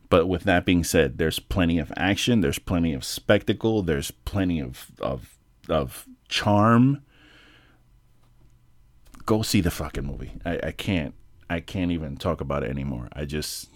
but 0.10 0.28
with 0.28 0.44
that 0.44 0.66
being 0.66 0.84
said, 0.84 1.18
there's 1.18 1.40
plenty 1.40 1.80
of 1.80 1.92
action, 1.98 2.42
there's 2.42 2.60
plenty 2.60 2.94
of 2.94 3.04
spectacle, 3.04 3.84
there's 3.84 4.12
plenty 4.12 4.60
of 4.60 4.92
of 5.00 5.38
of 5.68 6.08
charm, 6.30 7.02
go 9.30 9.44
see 9.44 9.62
the 9.62 9.70
fucking 9.70 10.04
movie. 10.04 10.32
I, 10.44 10.60
I 10.64 10.72
can't 10.72 11.14
I 11.52 11.60
can't 11.60 11.92
even 11.92 12.18
talk 12.18 12.42
about 12.42 12.64
it 12.64 12.72
anymore. 12.72 13.10
I 13.14 13.26
just 13.26 13.70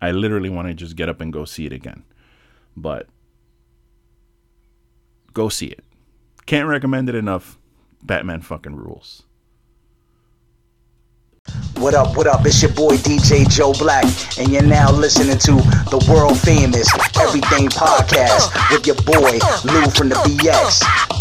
I 0.00 0.12
literally 0.12 0.48
want 0.48 0.68
to 0.68 0.74
just 0.74 0.94
get 0.94 1.08
up 1.08 1.20
and 1.20 1.32
go 1.32 1.44
see 1.44 1.66
it 1.66 1.72
again. 1.72 2.04
But 2.76 3.08
go 5.34 5.48
see 5.48 5.66
it. 5.66 5.84
Can't 6.46 6.68
recommend 6.68 7.08
it 7.08 7.16
enough. 7.16 7.58
Batman 8.04 8.42
fucking 8.42 8.76
rules. 8.76 9.24
What 11.78 11.94
up, 11.94 12.16
what 12.16 12.28
up? 12.28 12.46
It's 12.46 12.62
your 12.62 12.72
boy 12.72 12.96
DJ 12.98 13.50
Joe 13.50 13.72
Black, 13.72 14.04
and 14.38 14.52
you're 14.52 14.62
now 14.62 14.92
listening 14.92 15.38
to 15.38 15.52
the 15.90 16.06
world 16.08 16.38
famous 16.38 16.88
Everything 17.18 17.68
Podcast 17.70 18.54
with 18.70 18.86
your 18.86 18.96
boy 19.02 19.40
Lou 19.64 19.90
from 19.90 20.10
the 20.10 20.14
BX. 20.26 21.19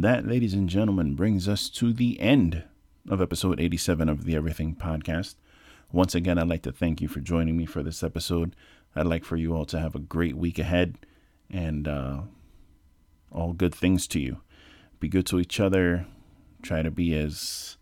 And 0.00 0.04
that, 0.06 0.26
ladies 0.26 0.54
and 0.54 0.66
gentlemen, 0.66 1.14
brings 1.14 1.46
us 1.46 1.68
to 1.68 1.92
the 1.92 2.18
end 2.20 2.64
of 3.10 3.20
episode 3.20 3.60
87 3.60 4.08
of 4.08 4.24
the 4.24 4.34
Everything 4.34 4.74
Podcast. 4.74 5.34
Once 5.92 6.14
again, 6.14 6.38
I'd 6.38 6.48
like 6.48 6.62
to 6.62 6.72
thank 6.72 7.02
you 7.02 7.06
for 7.06 7.20
joining 7.20 7.54
me 7.54 7.66
for 7.66 7.82
this 7.82 8.02
episode. 8.02 8.56
I'd 8.96 9.04
like 9.04 9.26
for 9.26 9.36
you 9.36 9.54
all 9.54 9.66
to 9.66 9.78
have 9.78 9.94
a 9.94 9.98
great 9.98 10.38
week 10.38 10.58
ahead 10.58 10.96
and 11.50 11.86
uh, 11.86 12.20
all 13.30 13.52
good 13.52 13.74
things 13.74 14.06
to 14.06 14.20
you. 14.20 14.40
Be 15.00 15.08
good 15.08 15.26
to 15.26 15.38
each 15.38 15.60
other. 15.60 16.06
Try 16.62 16.80
to 16.80 16.90
be 16.90 17.12
as 17.12 17.76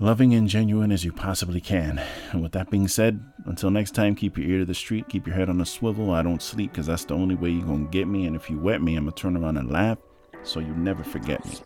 loving 0.00 0.32
and 0.32 0.48
genuine 0.48 0.92
as 0.92 1.04
you 1.04 1.12
possibly 1.12 1.60
can. 1.60 2.00
And 2.32 2.42
with 2.42 2.52
that 2.52 2.70
being 2.70 2.88
said, 2.88 3.22
until 3.44 3.70
next 3.70 3.90
time, 3.90 4.14
keep 4.14 4.38
your 4.38 4.48
ear 4.48 4.58
to 4.60 4.64
the 4.64 4.72
street, 4.72 5.10
keep 5.10 5.26
your 5.26 5.36
head 5.36 5.50
on 5.50 5.60
a 5.60 5.66
swivel. 5.66 6.10
I 6.10 6.22
don't 6.22 6.40
sleep 6.40 6.72
because 6.72 6.86
that's 6.86 7.04
the 7.04 7.16
only 7.16 7.34
way 7.34 7.50
you're 7.50 7.66
going 7.66 7.84
to 7.84 7.90
get 7.90 8.08
me. 8.08 8.24
And 8.24 8.34
if 8.34 8.48
you 8.48 8.58
wet 8.58 8.80
me, 8.80 8.96
I'm 8.96 9.04
going 9.04 9.12
to 9.12 9.20
turn 9.20 9.36
around 9.36 9.58
and 9.58 9.70
laugh 9.70 9.98
so 10.44 10.60
you 10.60 10.74
never 10.74 11.02
forget 11.02 11.44
me. 11.44 11.58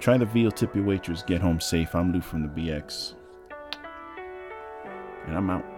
Try 0.00 0.16
the 0.16 0.26
veal 0.26 0.52
tip 0.52 0.74
your 0.74 0.84
waitress, 0.84 1.22
get 1.22 1.40
home 1.40 1.60
safe. 1.60 1.94
I'm 1.94 2.12
Lou 2.12 2.20
from 2.20 2.42
the 2.42 2.48
BX. 2.48 3.14
And 5.26 5.36
I'm 5.36 5.50
out. 5.50 5.77